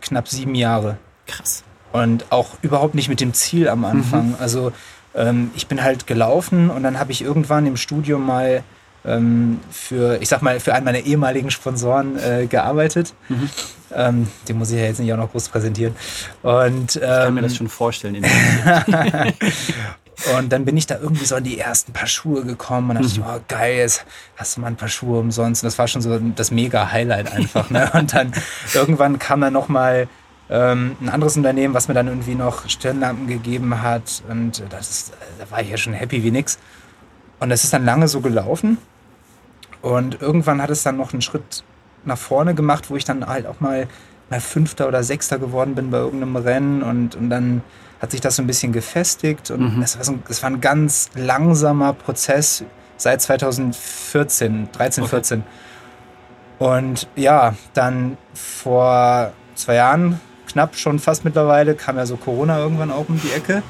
knapp 0.01 0.27
sieben 0.27 0.55
Jahre. 0.55 0.97
Krass. 1.27 1.63
Und 1.91 2.25
auch 2.31 2.57
überhaupt 2.61 2.95
nicht 2.95 3.09
mit 3.09 3.19
dem 3.19 3.33
Ziel 3.33 3.67
am 3.67 3.83
Anfang. 3.85 4.29
Mhm. 4.29 4.35
Also 4.39 4.71
ähm, 5.15 5.51
ich 5.55 5.67
bin 5.67 5.83
halt 5.83 6.07
gelaufen 6.07 6.69
und 6.69 6.83
dann 6.83 6.99
habe 6.99 7.11
ich 7.11 7.21
irgendwann 7.21 7.65
im 7.65 7.77
Studium 7.77 8.25
mal 8.25 8.63
ähm, 9.05 9.59
für, 9.71 10.21
ich 10.21 10.29
sag 10.29 10.41
mal, 10.41 10.59
für 10.59 10.73
einen 10.73 10.85
meiner 10.85 10.99
ehemaligen 10.99 11.51
Sponsoren 11.51 12.17
äh, 12.17 12.47
gearbeitet. 12.47 13.13
Mhm. 13.29 13.49
Ähm, 13.91 14.27
den 14.47 14.57
muss 14.57 14.71
ich 14.71 14.77
ja 14.77 14.85
jetzt 14.85 14.99
nicht 14.99 15.11
auch 15.11 15.17
noch 15.17 15.31
groß 15.31 15.49
präsentieren. 15.49 15.95
Und, 16.43 16.95
ich 16.95 17.01
kann 17.01 17.33
mir 17.33 17.41
das 17.41 17.53
ähm, 17.53 17.57
schon 17.57 17.69
vorstellen. 17.69 18.23
und 20.35 20.51
dann 20.51 20.65
bin 20.65 20.75
ich 20.75 20.85
da 20.85 20.97
irgendwie 20.99 21.25
so 21.25 21.35
an 21.35 21.43
die 21.43 21.59
ersten 21.59 21.93
paar 21.93 22.07
Schuhe 22.07 22.43
gekommen 22.43 22.89
und 22.89 22.95
dachte 22.95 23.19
mhm. 23.19 23.25
ich, 23.25 23.29
oh 23.29 23.39
geil, 23.47 23.77
jetzt 23.77 24.05
hast 24.35 24.57
du 24.57 24.61
mal 24.61 24.67
ein 24.67 24.75
paar 24.75 24.89
Schuhe 24.89 25.19
umsonst. 25.19 25.63
Und 25.63 25.67
das 25.67 25.77
war 25.77 25.87
schon 25.87 26.01
so 26.01 26.19
das 26.19 26.51
mega 26.51 26.91
Highlight 26.91 27.31
einfach. 27.31 27.69
Ne? 27.69 27.89
Und 27.93 28.13
dann 28.13 28.33
irgendwann 28.73 29.19
kam 29.19 29.41
dann 29.41 29.53
nochmal 29.53 30.07
ähm, 30.49 30.97
ein 30.99 31.09
anderes 31.09 31.37
Unternehmen, 31.37 31.73
was 31.73 31.87
mir 31.87 31.93
dann 31.93 32.07
irgendwie 32.07 32.35
noch 32.35 32.67
Stirnlampen 32.67 33.27
gegeben 33.27 33.81
hat. 33.81 34.23
Und 34.29 34.63
das 34.69 34.89
ist, 34.89 35.13
da 35.37 35.49
war 35.51 35.61
ich 35.61 35.69
ja 35.69 35.77
schon 35.77 35.93
happy 35.93 36.23
wie 36.23 36.31
nix. 36.31 36.59
Und 37.39 37.49
das 37.49 37.63
ist 37.63 37.71
dann 37.71 37.85
lange 37.85 38.07
so 38.07 38.19
gelaufen. 38.19 38.77
Und 39.81 40.21
irgendwann 40.21 40.61
hat 40.61 40.69
es 40.69 40.83
dann 40.83 40.97
noch 40.97 41.13
einen 41.13 41.21
Schritt 41.21 41.63
nach 42.03 42.17
vorne 42.17 42.55
gemacht, 42.55 42.89
wo 42.89 42.97
ich 42.97 43.05
dann 43.05 43.25
halt 43.25 43.45
auch 43.45 43.61
mal 43.61 43.87
Fünfter 44.39 44.87
oder 44.87 45.03
Sechster 45.03 45.39
geworden 45.39 45.75
bin 45.75 45.89
bei 45.89 45.97
irgendeinem 45.97 46.35
Rennen. 46.35 46.83
Und, 46.83 47.15
und 47.15 47.29
dann 47.29 47.63
hat 48.01 48.11
sich 48.11 48.21
das 48.21 48.35
so 48.35 48.43
ein 48.43 48.47
bisschen 48.47 48.71
gefestigt. 48.71 49.51
Und 49.51 49.77
mhm. 49.77 49.81
das, 49.81 49.97
war 49.97 50.03
so, 50.03 50.19
das 50.27 50.43
war 50.43 50.49
ein 50.49 50.61
ganz 50.61 51.09
langsamer 51.15 51.93
Prozess 51.93 52.63
seit 52.97 53.21
2014, 53.21 54.69
13, 54.71 55.03
okay. 55.03 55.09
14. 55.09 55.43
Und 56.59 57.07
ja, 57.15 57.55
dann 57.73 58.17
vor 58.33 59.31
zwei 59.55 59.75
Jahren, 59.75 60.19
knapp 60.47 60.75
schon 60.75 60.99
fast 60.99 61.23
mittlerweile, 61.23 61.75
kam 61.75 61.97
ja 61.97 62.05
so 62.05 62.17
Corona 62.17 62.59
irgendwann 62.59 62.91
auch 62.91 63.07
um 63.07 63.19
die 63.19 63.31
Ecke. 63.31 63.63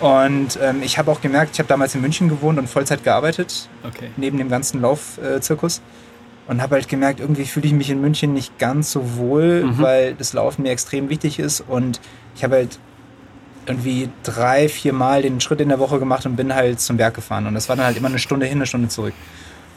Und 0.00 0.58
ähm, 0.60 0.82
ich 0.82 0.98
habe 0.98 1.10
auch 1.10 1.20
gemerkt, 1.20 1.52
ich 1.54 1.58
habe 1.60 1.68
damals 1.68 1.94
in 1.94 2.02
München 2.02 2.28
gewohnt 2.28 2.58
und 2.58 2.68
Vollzeit 2.68 3.04
gearbeitet, 3.04 3.68
okay. 3.84 4.10
neben 4.16 4.36
dem 4.36 4.50
ganzen 4.50 4.82
Laufzirkus. 4.82 5.78
Äh, 5.78 5.80
und 6.46 6.60
habe 6.60 6.74
halt 6.74 6.88
gemerkt, 6.88 7.20
irgendwie 7.20 7.44
fühle 7.44 7.66
ich 7.66 7.72
mich 7.72 7.90
in 7.90 8.00
München 8.00 8.34
nicht 8.34 8.58
ganz 8.58 8.92
so 8.92 9.16
wohl, 9.16 9.64
mhm. 9.64 9.80
weil 9.80 10.14
das 10.14 10.32
Laufen 10.32 10.62
mir 10.62 10.70
extrem 10.70 11.08
wichtig 11.08 11.38
ist. 11.38 11.60
Und 11.60 12.00
ich 12.36 12.44
habe 12.44 12.56
halt 12.56 12.78
irgendwie 13.66 14.10
drei, 14.22 14.68
vier 14.68 14.92
Mal 14.92 15.22
den 15.22 15.40
Schritt 15.40 15.60
in 15.60 15.70
der 15.70 15.78
Woche 15.78 15.98
gemacht 15.98 16.26
und 16.26 16.36
bin 16.36 16.54
halt 16.54 16.80
zum 16.80 16.98
Berg 16.98 17.14
gefahren. 17.14 17.46
Und 17.46 17.54
das 17.54 17.68
war 17.68 17.76
dann 17.76 17.86
halt 17.86 17.96
immer 17.96 18.08
eine 18.08 18.18
Stunde 18.18 18.46
hin, 18.46 18.58
eine 18.58 18.66
Stunde 18.66 18.88
zurück. 18.88 19.14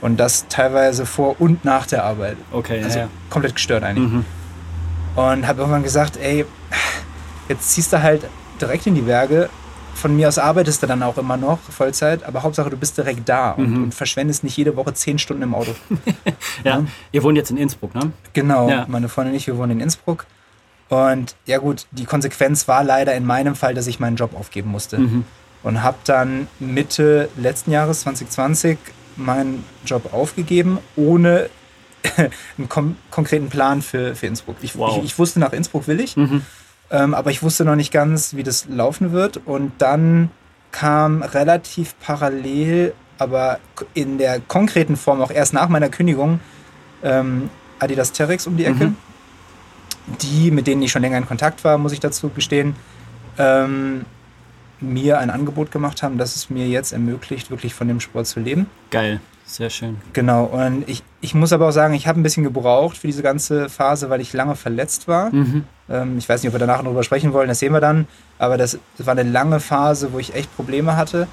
Und 0.01 0.19
das 0.19 0.47
teilweise 0.49 1.05
vor 1.05 1.39
und 1.39 1.63
nach 1.63 1.87
der 1.87 2.03
Arbeit. 2.03 2.37
Okay. 2.51 2.83
Also 2.83 2.99
ja. 2.99 3.07
komplett 3.29 3.55
gestört 3.55 3.83
eigentlich. 3.83 4.11
Mhm. 4.11 4.25
Und 5.15 5.47
habe 5.47 5.61
irgendwann 5.61 5.83
gesagt, 5.83 6.17
ey, 6.17 6.45
jetzt 7.49 7.71
ziehst 7.71 7.93
du 7.93 8.01
halt 8.01 8.23
direkt 8.59 8.85
in 8.87 8.95
die 8.95 9.01
Berge 9.01 9.49
von 9.97 10.15
mir 10.15 10.27
aus 10.27 10.37
arbeitest 10.37 10.83
du 10.83 10.87
dann 10.87 11.03
auch 11.03 11.17
immer 11.17 11.37
noch 11.37 11.59
Vollzeit, 11.59 12.23
aber 12.23 12.43
Hauptsache 12.43 12.69
du 12.69 12.77
bist 12.77 12.97
direkt 12.97 13.27
da 13.27 13.51
und, 13.51 13.69
mhm. 13.69 13.83
und 13.83 13.93
verschwendest 13.93 14.43
nicht 14.43 14.55
jede 14.55 14.75
Woche 14.75 14.93
zehn 14.93 15.17
Stunden 15.19 15.43
im 15.43 15.55
Auto. 15.55 15.73
ja. 16.63 16.77
ja. 16.77 16.85
ihr 17.11 17.23
wohnt 17.23 17.37
jetzt 17.37 17.51
in 17.51 17.57
Innsbruck, 17.57 17.95
ne? 17.95 18.11
Genau, 18.33 18.69
ja. 18.69 18.85
meine 18.87 19.09
Freundin 19.09 19.33
und 19.33 19.37
ich, 19.37 19.47
wir 19.47 19.57
wohnen 19.57 19.73
in 19.73 19.79
Innsbruck. 19.81 20.25
Und 20.89 21.35
ja 21.45 21.57
gut, 21.57 21.87
die 21.91 22.05
Konsequenz 22.05 22.67
war 22.67 22.83
leider 22.83 23.13
in 23.15 23.25
meinem 23.25 23.55
Fall, 23.55 23.73
dass 23.73 23.87
ich 23.87 23.99
meinen 23.99 24.15
Job 24.15 24.35
aufgeben 24.35 24.69
musste. 24.69 24.99
Mhm. 24.99 25.25
Und 25.63 25.83
habe 25.83 25.97
dann 26.05 26.47
Mitte 26.59 27.29
letzten 27.35 27.71
Jahres, 27.71 28.01
2020, 28.01 28.77
meinen 29.17 29.65
Job 29.85 30.13
aufgegeben, 30.13 30.77
ohne 30.95 31.49
einen 32.57 32.95
konkreten 33.11 33.49
Plan 33.49 33.81
für, 33.81 34.15
für 34.15 34.27
Innsbruck. 34.27 34.57
Ich, 34.61 34.77
wow. 34.77 34.97
ich, 34.97 35.05
ich, 35.05 35.19
wusste, 35.19 35.39
nach 35.39 35.51
Innsbruck 35.51 35.87
will 35.87 35.99
ich. 35.99 36.15
Mhm. 36.15 36.43
Ähm, 36.89 37.13
aber 37.13 37.31
ich 37.31 37.43
wusste 37.43 37.65
noch 37.65 37.75
nicht 37.75 37.91
ganz, 37.91 38.35
wie 38.35 38.43
das 38.43 38.67
laufen 38.69 39.11
wird. 39.11 39.37
Und 39.45 39.73
dann 39.79 40.29
kam 40.71 41.21
relativ 41.21 41.95
parallel, 41.99 42.93
aber 43.17 43.59
in 43.93 44.17
der 44.17 44.39
konkreten 44.39 44.95
Form 44.95 45.21
auch 45.21 45.31
erst 45.31 45.53
nach 45.53 45.69
meiner 45.69 45.89
Kündigung, 45.89 46.39
ähm, 47.03 47.49
Adidas 47.79 48.11
Terex 48.11 48.47
um 48.47 48.57
die 48.57 48.65
Ecke. 48.65 48.87
Mhm. 48.87 48.97
Die, 50.21 50.51
mit 50.51 50.67
denen 50.67 50.81
ich 50.81 50.91
schon 50.91 51.01
länger 51.01 51.17
in 51.17 51.27
Kontakt 51.27 51.63
war, 51.65 51.77
muss 51.77 51.91
ich 51.91 51.99
dazu 51.99 52.29
gestehen, 52.29 52.75
ähm, 53.37 54.05
mir 54.79 55.19
ein 55.19 55.29
Angebot 55.29 55.71
gemacht 55.71 56.03
haben, 56.03 56.17
das 56.17 56.35
es 56.35 56.49
mir 56.49 56.67
jetzt 56.67 56.93
ermöglicht, 56.93 57.49
wirklich 57.51 57.73
von 57.73 57.87
dem 57.87 57.99
Sport 57.99 58.27
zu 58.27 58.39
leben. 58.39 58.67
Geil. 58.91 59.19
Sehr 59.45 59.69
schön. 59.69 59.97
Genau, 60.13 60.43
und 60.43 60.87
ich, 60.87 61.03
ich 61.21 61.33
muss 61.33 61.51
aber 61.51 61.67
auch 61.67 61.71
sagen, 61.71 61.93
ich 61.93 62.07
habe 62.07 62.19
ein 62.19 62.23
bisschen 62.23 62.43
gebraucht 62.43 62.97
für 62.97 63.07
diese 63.07 63.23
ganze 63.23 63.69
Phase, 63.69 64.09
weil 64.09 64.21
ich 64.21 64.33
lange 64.33 64.55
verletzt 64.55 65.07
war. 65.07 65.33
Mhm. 65.33 65.63
Ähm, 65.89 66.17
ich 66.17 66.29
weiß 66.29 66.41
nicht, 66.41 66.49
ob 66.49 66.55
wir 66.55 66.59
danach 66.59 66.77
noch 66.79 66.91
drüber 66.91 67.03
sprechen 67.03 67.33
wollen, 67.33 67.47
das 67.47 67.59
sehen 67.59 67.73
wir 67.73 67.81
dann. 67.81 68.07
Aber 68.37 68.57
das, 68.57 68.77
das 68.97 69.07
war 69.07 69.17
eine 69.17 69.29
lange 69.29 69.59
Phase, 69.59 70.13
wo 70.13 70.19
ich 70.19 70.35
echt 70.35 70.55
Probleme 70.55 70.95
hatte 70.95 71.27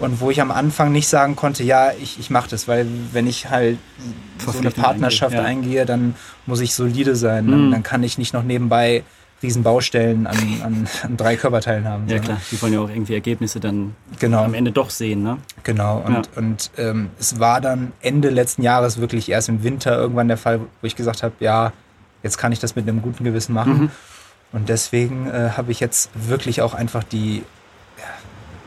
und 0.00 0.20
wo 0.20 0.30
ich 0.30 0.40
am 0.40 0.50
Anfang 0.50 0.90
nicht 0.90 1.08
sagen 1.08 1.36
konnte, 1.36 1.62
ja, 1.62 1.92
ich, 2.00 2.18
ich 2.18 2.30
mache 2.30 2.50
das, 2.50 2.66
weil 2.66 2.86
wenn 3.12 3.26
ich 3.26 3.50
halt 3.50 3.78
so 4.38 4.58
eine 4.58 4.70
Partnerschaft 4.70 5.36
eingehe, 5.36 5.42
ja. 5.42 5.48
eingehe, 5.48 5.86
dann 5.86 6.14
muss 6.46 6.60
ich 6.60 6.74
solide 6.74 7.14
sein. 7.14 7.46
Mhm. 7.46 7.50
Dann, 7.50 7.70
dann 7.70 7.82
kann 7.84 8.02
ich 8.02 8.18
nicht 8.18 8.34
noch 8.34 8.42
nebenbei 8.42 9.04
Riesenbaustellen 9.42 10.26
an, 10.26 10.38
an, 10.62 10.88
an 11.02 11.16
drei 11.16 11.36
Körperteilen 11.36 11.86
haben. 11.86 12.08
Ja, 12.08 12.18
so. 12.18 12.24
klar. 12.24 12.40
Die 12.50 12.62
wollen 12.62 12.72
ja 12.72 12.80
auch 12.80 12.88
irgendwie 12.88 13.14
Ergebnisse 13.14 13.60
dann 13.60 13.94
genau. 14.18 14.44
am 14.44 14.54
Ende 14.54 14.72
doch 14.72 14.90
sehen, 14.90 15.22
ne? 15.22 15.38
Genau. 15.62 15.98
Und, 15.98 16.14
ja. 16.14 16.22
und 16.36 16.70
ähm, 16.76 17.10
es 17.18 17.38
war 17.40 17.60
dann 17.60 17.92
Ende 18.00 18.30
letzten 18.30 18.62
Jahres 18.62 19.00
wirklich 19.00 19.30
erst 19.30 19.48
im 19.48 19.62
Winter 19.62 19.96
irgendwann 19.96 20.28
der 20.28 20.36
Fall, 20.36 20.60
wo 20.60 20.86
ich 20.86 20.96
gesagt 20.96 21.22
habe, 21.22 21.34
ja, 21.40 21.72
jetzt 22.22 22.38
kann 22.38 22.52
ich 22.52 22.58
das 22.58 22.76
mit 22.76 22.88
einem 22.88 23.02
guten 23.02 23.24
Gewissen 23.24 23.52
machen. 23.52 23.72
Mhm. 23.74 23.90
Und 24.52 24.68
deswegen 24.68 25.28
äh, 25.28 25.50
habe 25.56 25.72
ich 25.72 25.80
jetzt 25.80 26.10
wirklich 26.14 26.62
auch 26.62 26.74
einfach 26.74 27.04
die 27.04 27.42
ja, 27.98 28.04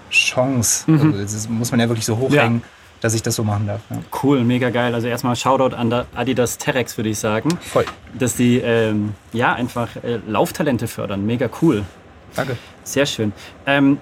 Chance, 0.10 0.90
mhm. 0.90 1.14
also 1.14 1.36
das 1.36 1.50
muss 1.50 1.72
man 1.72 1.80
ja 1.80 1.88
wirklich 1.88 2.06
so 2.06 2.18
hochhängen, 2.18 2.62
ja 2.62 2.68
dass 3.02 3.14
ich 3.14 3.22
das 3.24 3.36
so 3.36 3.44
machen 3.44 3.68
darf. 3.68 3.82
Ja. 3.90 3.98
Cool, 4.24 4.44
mega 4.44 4.70
geil. 4.70 4.94
Also 4.94 5.08
erstmal 5.08 5.36
Shoutout 5.36 5.76
an 5.76 5.94
Adidas 6.16 6.58
Terex, 6.58 6.98
würde 6.98 7.10
ich 7.10 7.20
sagen. 7.20 7.50
Voll. 7.62 7.86
Dass 8.18 8.36
die 8.36 8.58
ähm, 8.60 9.14
ja 9.34 9.54
einfach 9.54 9.96
äh, 9.98 10.20
Lauftalente 10.28 10.88
fördern. 10.88 11.26
Mega 11.26 11.50
cool. 11.62 11.84
Danke. 12.36 12.58
Sehr 12.84 13.06
schön. 13.06 13.34
Ähm, 13.66 14.00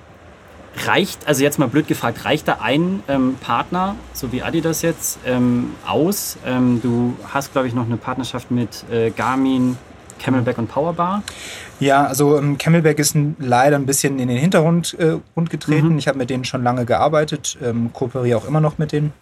reicht, 0.85 1.27
also 1.27 1.43
jetzt 1.43 1.59
mal 1.59 1.67
blöd 1.67 1.87
gefragt, 1.87 2.25
reicht 2.25 2.47
da 2.47 2.59
ein 2.61 3.03
ähm, 3.07 3.35
Partner, 3.35 3.95
so 4.13 4.31
wie 4.31 4.41
Adidas 4.41 4.81
jetzt, 4.81 5.19
ähm, 5.25 5.75
aus? 5.85 6.37
Ähm, 6.45 6.81
du 6.81 7.15
hast, 7.31 7.51
glaube 7.51 7.67
ich, 7.67 7.73
noch 7.73 7.85
eine 7.85 7.97
Partnerschaft 7.97 8.51
mit 8.51 8.83
äh, 8.91 9.11
Garmin, 9.11 9.77
Camelback 10.19 10.57
und 10.57 10.67
Powerbar. 10.67 11.23
Ja, 11.83 12.05
also 12.05 12.37
ähm, 12.37 12.57
Camelback 12.57 12.97
ist 12.99 13.15
ein, 13.15 13.35
leider 13.39 13.75
ein 13.75 13.85
bisschen 13.85 14.19
in 14.19 14.27
den 14.27 14.37
Hintergrund 14.37 14.95
äh, 14.99 15.17
getreten. 15.49 15.89
Mhm. 15.89 15.97
Ich 15.97 16.07
habe 16.07 16.17
mit 16.17 16.29
denen 16.29 16.45
schon 16.45 16.63
lange 16.63 16.85
gearbeitet, 16.85 17.57
ähm, 17.61 17.91
kooperiere 17.91 18.37
auch 18.37 18.47
immer 18.47 18.61
noch 18.61 18.77
mit 18.77 18.91
denen. 18.91 19.13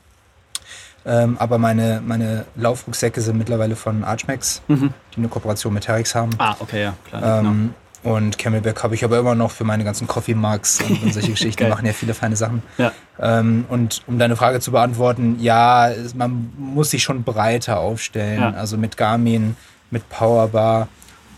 Ähm, 1.04 1.38
aber 1.40 1.58
meine, 1.58 2.02
meine 2.06 2.46
Laufrucksäcke 2.56 3.22
sind 3.22 3.38
mittlerweile 3.38 3.76
von 3.76 4.04
Archmax, 4.04 4.62
mhm. 4.68 4.94
die 5.14 5.18
eine 5.18 5.30
Kooperation 5.30 5.74
mit 5.74 5.86
Terex 5.86 6.14
haben. 6.14 6.30
Ah, 6.38 6.56
okay, 6.60 6.84
ja, 6.84 6.94
klar. 7.10 7.40
Ähm, 7.40 7.74
genau. 8.04 8.16
Und 8.16 8.38
Camelback 8.38 8.84
habe 8.84 8.96
ich 8.96 9.04
aber 9.04 9.20
immer 9.20 9.36
noch 9.36 9.52
für 9.52 9.64
meine 9.64 9.84
ganzen 9.84 10.08
Coffee 10.08 10.34
Mugs 10.34 10.82
und, 10.82 11.04
und 11.04 11.14
solche 11.14 11.32
Geschichten. 11.32 11.64
Die 11.64 11.70
machen 11.70 11.86
ja 11.86 11.94
viele 11.94 12.14
feine 12.14 12.36
Sachen. 12.36 12.64
Ja. 12.78 12.92
Ähm, 13.20 13.66
und 13.70 14.02
um 14.08 14.18
deine 14.18 14.36
Frage 14.36 14.60
zu 14.60 14.72
beantworten, 14.72 15.38
ja, 15.40 15.92
man 16.16 16.52
muss 16.58 16.92
sich 16.92 17.04
schon 17.04 17.24
breiter 17.24 17.80
aufstellen. 17.80 18.42
Ja. 18.42 18.52
Also 18.52 18.78
mit 18.78 18.98
Garmin, 18.98 19.56
mit 19.92 20.08
Powerbar. 20.10 20.88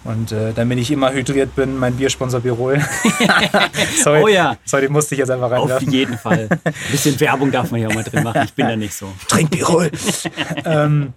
Und 0.06 0.34
äh, 0.34 0.52
damit 0.54 0.80
ich 0.80 0.92
immer 0.92 1.14
hydriert 1.14 1.56
bin, 1.56 1.78
mein 1.78 1.96
Biersponsor 1.96 2.42
Birol. 2.42 2.82
sorry, 4.04 4.22
oh 4.22 4.28
ja. 4.28 4.58
Sorry, 4.66 4.90
musste 4.90 5.16
ich 5.16 5.20
jetzt 5.20 5.32
einfach 5.32 5.50
reinwerfen. 5.50 5.88
Auf 5.88 5.94
jeden 5.94 6.18
Fall. 6.18 6.50
Ein 6.66 6.74
bisschen 6.92 7.18
Werbung 7.20 7.52
darf 7.52 7.72
man 7.72 7.80
ja 7.80 7.88
auch 7.88 7.94
mal 7.94 8.04
drin 8.04 8.24
machen. 8.24 8.42
Ich 8.44 8.54
bin 8.54 8.68
da 8.68 8.76
nicht 8.76 8.94
so. 8.94 9.12
Trink 9.30 9.52
Birol. 9.52 9.90
ähm, 10.66 11.14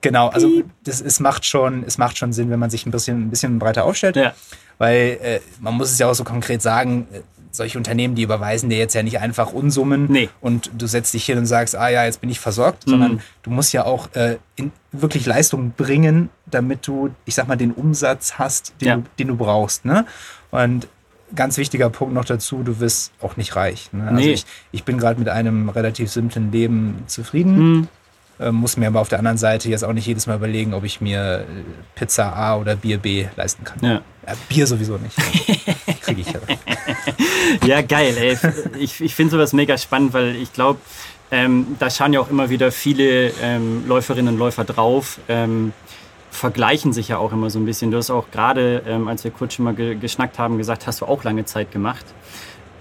genau, 0.00 0.28
also 0.28 0.62
das, 0.82 1.02
es, 1.02 1.20
macht 1.20 1.44
schon, 1.44 1.84
es 1.84 1.98
macht 1.98 2.16
schon 2.16 2.32
Sinn, 2.32 2.50
wenn 2.50 2.58
man 2.58 2.70
sich 2.70 2.86
ein 2.86 2.90
bisschen, 2.90 3.26
ein 3.26 3.30
bisschen 3.30 3.58
breiter 3.58 3.84
aufstellt. 3.84 4.16
Ja. 4.16 4.32
Weil 4.78 5.18
äh, 5.22 5.40
man 5.60 5.74
muss 5.74 5.90
es 5.90 5.98
ja 5.98 6.08
auch 6.08 6.14
so 6.14 6.24
konkret 6.24 6.62
sagen, 6.62 7.06
solche 7.50 7.78
Unternehmen, 7.78 8.14
die 8.14 8.22
überweisen 8.22 8.70
dir 8.70 8.78
jetzt 8.78 8.94
ja 8.94 9.02
nicht 9.02 9.18
einfach 9.18 9.52
Unsummen 9.52 10.06
nee. 10.08 10.28
und 10.40 10.70
du 10.76 10.86
setzt 10.86 11.14
dich 11.14 11.24
hin 11.24 11.38
und 11.38 11.46
sagst, 11.46 11.76
ah 11.76 11.88
ja, 11.88 12.04
jetzt 12.04 12.20
bin 12.20 12.30
ich 12.30 12.40
versorgt, 12.40 12.86
mhm. 12.86 12.90
sondern 12.90 13.20
du 13.42 13.50
musst 13.50 13.72
ja 13.72 13.84
auch 13.84 14.08
äh, 14.14 14.38
in, 14.56 14.72
wirklich 14.92 15.26
Leistung 15.26 15.72
bringen, 15.76 16.30
damit 16.46 16.86
du, 16.86 17.10
ich 17.24 17.34
sag 17.34 17.48
mal, 17.48 17.56
den 17.56 17.72
Umsatz 17.72 18.34
hast, 18.38 18.74
den, 18.80 18.88
ja. 18.88 18.96
du, 18.96 19.04
den 19.18 19.28
du 19.28 19.36
brauchst. 19.36 19.84
Ne? 19.84 20.06
Und 20.50 20.88
ganz 21.34 21.58
wichtiger 21.58 21.90
Punkt 21.90 22.14
noch 22.14 22.24
dazu, 22.24 22.62
du 22.62 22.80
wirst 22.80 23.12
auch 23.20 23.36
nicht 23.36 23.56
reich. 23.56 23.90
Ne? 23.92 24.04
Also 24.04 24.14
nee. 24.16 24.32
ich, 24.32 24.46
ich 24.72 24.84
bin 24.84 24.98
gerade 24.98 25.18
mit 25.18 25.28
einem 25.28 25.68
relativ 25.68 26.10
simplen 26.10 26.52
Leben 26.52 27.04
zufrieden. 27.06 27.56
Mhm. 27.58 27.88
Äh, 28.40 28.52
muss 28.52 28.76
mir 28.78 28.86
aber 28.86 29.00
auf 29.00 29.08
der 29.08 29.18
anderen 29.18 29.36
Seite 29.36 29.68
jetzt 29.68 29.84
auch 29.84 29.92
nicht 29.92 30.06
jedes 30.06 30.26
Mal 30.26 30.36
überlegen, 30.36 30.72
ob 30.72 30.84
ich 30.84 31.00
mir 31.00 31.40
äh, 31.40 31.44
Pizza 31.94 32.34
A 32.34 32.56
oder 32.56 32.74
Bier 32.74 32.96
B 32.96 33.26
leisten 33.36 33.64
kann. 33.64 33.78
Ja. 33.82 34.00
Ja, 34.26 34.34
Bier 34.48 34.66
sowieso 34.66 34.96
nicht. 34.96 35.16
Kriege 36.00 36.22
ich 36.22 36.32
ja. 36.32 36.40
ja, 37.66 37.82
geil. 37.82 38.14
Ey. 38.18 38.38
Ich, 38.78 39.00
ich 39.00 39.14
finde 39.14 39.32
sowas 39.32 39.52
mega 39.52 39.76
spannend, 39.78 40.12
weil 40.12 40.36
ich 40.36 40.52
glaube, 40.52 40.80
ähm, 41.30 41.76
da 41.78 41.90
schauen 41.90 42.12
ja 42.12 42.20
auch 42.20 42.30
immer 42.30 42.50
wieder 42.50 42.72
viele 42.72 43.32
ähm, 43.42 43.86
Läuferinnen 43.86 44.34
und 44.34 44.38
Läufer 44.38 44.64
drauf. 44.64 45.18
Ähm, 45.28 45.72
vergleichen 46.30 46.92
sich 46.92 47.08
ja 47.08 47.18
auch 47.18 47.32
immer 47.32 47.50
so 47.50 47.58
ein 47.58 47.64
bisschen. 47.64 47.90
Du 47.90 47.98
hast 47.98 48.10
auch 48.10 48.30
gerade, 48.30 48.82
ähm, 48.86 49.08
als 49.08 49.24
wir 49.24 49.30
kurz 49.30 49.54
schon 49.54 49.64
mal 49.64 49.74
ge 49.74 49.96
geschnackt 49.96 50.38
haben, 50.38 50.58
gesagt, 50.58 50.86
hast 50.86 51.00
du 51.00 51.06
auch 51.06 51.24
lange 51.24 51.44
Zeit 51.44 51.72
gemacht. 51.72 52.04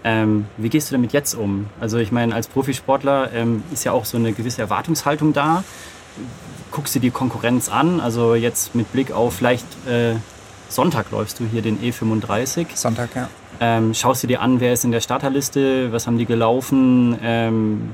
Ähm, 0.04 0.46
wie 0.58 0.70
gehst 0.70 0.90
du 0.90 0.96
damit 0.96 1.14
jetzt 1.14 1.34
um? 1.34 1.68
Also 1.80 1.98
ich 1.98 2.12
meine, 2.12 2.34
als 2.34 2.48
Profisportler 2.48 3.34
ähm, 3.34 3.64
ist 3.74 3.84
ja 3.84 3.92
auch 3.92 4.06
so 4.06 4.18
eine 4.18 4.32
gewisse 4.32 4.62
Erwartungshaltung 4.62 5.34
da. 5.34 5.64
Guckst 6.72 6.96
du 6.96 7.00
die 7.00 7.12
Konkurrenz 7.12 7.70
an? 7.70 8.00
Also 8.00 8.36
jetzt 8.36 8.76
mit 8.76 8.92
Blick 8.94 9.12
auf 9.12 9.36
vielleicht 9.36 9.66
äh, 9.88 10.16
Sonntag 10.70 11.12
läufst 11.12 11.40
du 11.40 11.46
hier 11.46 11.62
den 11.62 11.80
E35. 11.80 12.68
Sonntag, 12.76 13.10
ja. 13.16 13.30
Ähm, 13.62 13.94
schaust 13.94 14.24
du 14.24 14.28
dir 14.28 14.42
an, 14.42 14.60
wer 14.60 14.74
ist 14.74 14.86
in 14.86 14.92
der 14.92 15.02
Starterliste, 15.02 15.92
was 15.92 16.08
haben 16.08 16.18
die 16.18 16.26
gelaufen? 16.26 17.18
Ähm, 17.22 17.92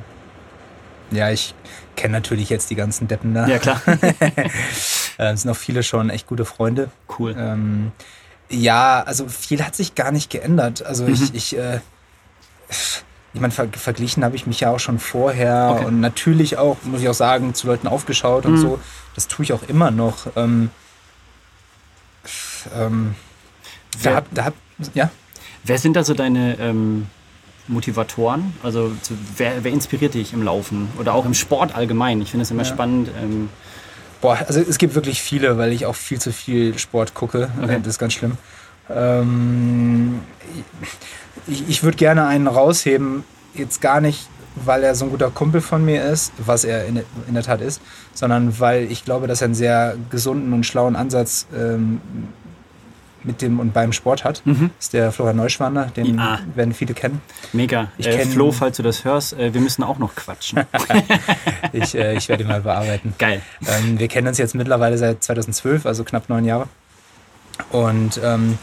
ja, 1.11 1.31
ich 1.31 1.55
kenne 1.95 2.13
natürlich 2.13 2.49
jetzt 2.49 2.69
die 2.69 2.75
ganzen 2.75 3.07
Deppen 3.07 3.33
da. 3.33 3.47
Ja, 3.47 3.57
klar. 3.57 3.81
äh, 5.17 5.35
sind 5.35 5.49
auch 5.49 5.57
viele 5.57 5.83
schon 5.83 6.09
echt 6.09 6.27
gute 6.27 6.45
Freunde. 6.45 6.89
Cool. 7.17 7.35
Ähm, 7.37 7.91
ja, 8.49 9.03
also 9.03 9.27
viel 9.27 9.63
hat 9.63 9.75
sich 9.75 9.95
gar 9.95 10.11
nicht 10.11 10.29
geändert. 10.29 10.85
Also 10.85 11.05
mhm. 11.05 11.13
ich, 11.13 11.33
ich, 11.33 11.57
äh, 11.57 11.79
ich 13.33 13.41
meine, 13.41 13.51
ver 13.51 13.67
verglichen 13.73 14.23
habe 14.23 14.35
ich 14.35 14.45
mich 14.47 14.59
ja 14.59 14.71
auch 14.71 14.79
schon 14.79 14.99
vorher 14.99 15.75
okay. 15.75 15.85
und 15.85 15.99
natürlich 15.99 16.57
auch, 16.57 16.77
muss 16.83 17.01
ich 17.01 17.09
auch 17.09 17.13
sagen, 17.13 17.53
zu 17.53 17.67
Leuten 17.67 17.87
aufgeschaut 17.87 18.45
und 18.45 18.53
mhm. 18.53 18.61
so. 18.61 18.79
Das 19.15 19.27
tue 19.27 19.43
ich 19.43 19.53
auch 19.53 19.63
immer 19.63 19.91
noch. 19.91 20.27
Ähm, 20.35 20.69
ähm, 22.75 23.15
da, 24.03 24.23
da, 24.31 24.51
ja. 24.93 25.09
Wer 25.65 25.79
sind 25.79 25.95
da 25.95 26.03
so 26.03 26.13
deine 26.13 26.59
ähm, 26.59 27.07
Motivatoren? 27.67 28.53
Also 28.61 28.91
zu, 29.01 29.15
wer, 29.37 29.63
wer, 29.63 29.71
inspiriert 29.71 30.13
dich 30.13 30.31
im 30.33 30.43
Laufen 30.43 30.89
oder 30.99 31.13
auch 31.13 31.25
im 31.25 31.33
Sport 31.33 31.75
allgemein? 31.75 32.21
Ich 32.21 32.29
finde 32.31 32.43
es 32.43 32.51
immer 32.51 32.63
ja. 32.63 32.69
spannend. 32.69 33.09
Ähm 33.21 33.49
Boah, 34.21 34.37
also 34.47 34.59
es 34.59 34.77
gibt 34.77 34.95
wirklich 34.95 35.21
viele, 35.21 35.57
weil 35.57 35.73
ich 35.73 35.85
auch 35.85 35.95
viel 35.95 36.19
zu 36.19 36.31
viel 36.31 36.77
Sport 36.77 37.13
gucke. 37.13 37.49
Okay. 37.61 37.79
Das 37.79 37.93
ist 37.93 37.99
ganz 37.99 38.13
schlimm. 38.13 38.37
Ähm, 38.89 40.19
ich, 41.47 41.67
ich 41.67 41.83
würde 41.83 41.97
gerne 41.97 42.25
einen 42.25 42.47
rausheben, 42.47 43.23
jetzt 43.53 43.81
gar 43.81 44.01
nicht, 44.01 44.27
weil 44.55 44.83
er 44.83 44.95
so 44.95 45.05
ein 45.05 45.11
guter 45.11 45.31
Kumpel 45.31 45.61
von 45.61 45.83
mir 45.83 46.05
ist, 46.05 46.31
was 46.37 46.63
er 46.63 46.85
in, 46.85 47.01
in 47.27 47.33
der 47.33 47.43
Tat 47.43 47.61
ist, 47.61 47.81
sondern 48.13 48.59
weil 48.59 48.91
ich 48.91 49.03
glaube, 49.03 49.27
dass 49.27 49.41
er 49.41 49.45
einen 49.45 49.55
sehr 49.55 49.95
gesunden 50.09 50.53
und 50.53 50.65
schlauen 50.65 50.95
Ansatz 50.95 51.47
ähm, 51.55 51.99
mit 53.25 53.41
dem 53.41 53.59
und 53.59 53.73
beim 53.73 53.93
Sport 53.93 54.23
hat. 54.23 54.41
Mhm. 54.45 54.71
Ist 54.79 54.93
der 54.93 55.11
Florian 55.11 55.37
Neuschwander, 55.37 55.85
den 55.95 56.17
ja. 56.17 56.39
werden 56.55 56.73
viele 56.73 56.93
kennen. 56.93 57.21
Mega. 57.53 57.89
Ich 57.97 58.07
äh, 58.07 58.25
Flo, 58.25 58.51
falls 58.51 58.77
du 58.77 58.83
das 58.83 59.03
hörst, 59.05 59.33
äh, 59.33 59.53
wir 59.53 59.61
müssen 59.61 59.83
auch 59.83 59.97
noch 59.97 60.15
quatschen. 60.15 60.61
ich, 61.73 61.95
äh, 61.95 62.15
ich 62.15 62.29
werde 62.29 62.43
ihn 62.43 62.49
mal 62.49 62.61
bearbeiten. 62.61 63.13
Geil. 63.17 63.41
Ähm, 63.67 63.99
wir 63.99 64.07
kennen 64.07 64.27
uns 64.27 64.37
jetzt 64.37 64.55
mittlerweile 64.55 64.97
seit 64.97 65.23
2012, 65.23 65.85
also 65.85 66.03
knapp 66.03 66.29
neun 66.29 66.45
Jahre. 66.45 66.67
Und 67.71 68.19
ähm, 68.23 68.57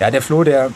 ja, 0.00 0.10
der 0.10 0.22
Flo, 0.22 0.44
der 0.44 0.70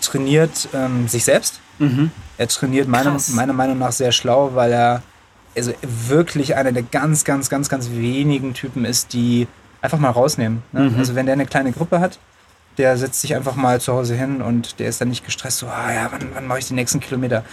trainiert 0.00 0.68
ähm, 0.74 1.08
sich 1.08 1.24
selbst. 1.24 1.60
Mhm. 1.78 2.10
Er 2.36 2.48
trainiert 2.48 2.88
meiner, 2.88 3.16
meiner 3.28 3.52
Meinung 3.52 3.78
nach 3.78 3.92
sehr 3.92 4.12
schlau, 4.12 4.52
weil 4.54 4.72
er 4.72 5.02
also 5.56 5.72
wirklich 5.82 6.56
einer 6.56 6.72
der 6.72 6.82
ganz, 6.82 7.24
ganz, 7.24 7.50
ganz, 7.50 7.68
ganz 7.68 7.90
wenigen 7.90 8.54
Typen 8.54 8.84
ist, 8.84 9.12
die 9.12 9.48
einfach 9.80 9.98
mal 9.98 10.10
rausnehmen. 10.10 10.62
Ne? 10.72 10.90
Mhm. 10.90 10.98
Also 10.98 11.14
wenn 11.14 11.26
der 11.26 11.34
eine 11.34 11.46
kleine 11.46 11.72
Gruppe 11.72 12.00
hat, 12.00 12.18
der 12.78 12.96
setzt 12.96 13.20
sich 13.20 13.34
einfach 13.34 13.56
mal 13.56 13.80
zu 13.80 13.92
Hause 13.92 14.14
hin 14.14 14.40
und 14.40 14.78
der 14.78 14.88
ist 14.88 15.00
dann 15.00 15.08
nicht 15.08 15.24
gestresst, 15.24 15.58
so, 15.58 15.66
ah 15.66 15.92
ja, 15.92 16.08
wann, 16.10 16.28
wann 16.34 16.46
mache 16.46 16.60
ich 16.60 16.68
die 16.68 16.74
nächsten 16.74 17.00
Kilometer? 17.00 17.44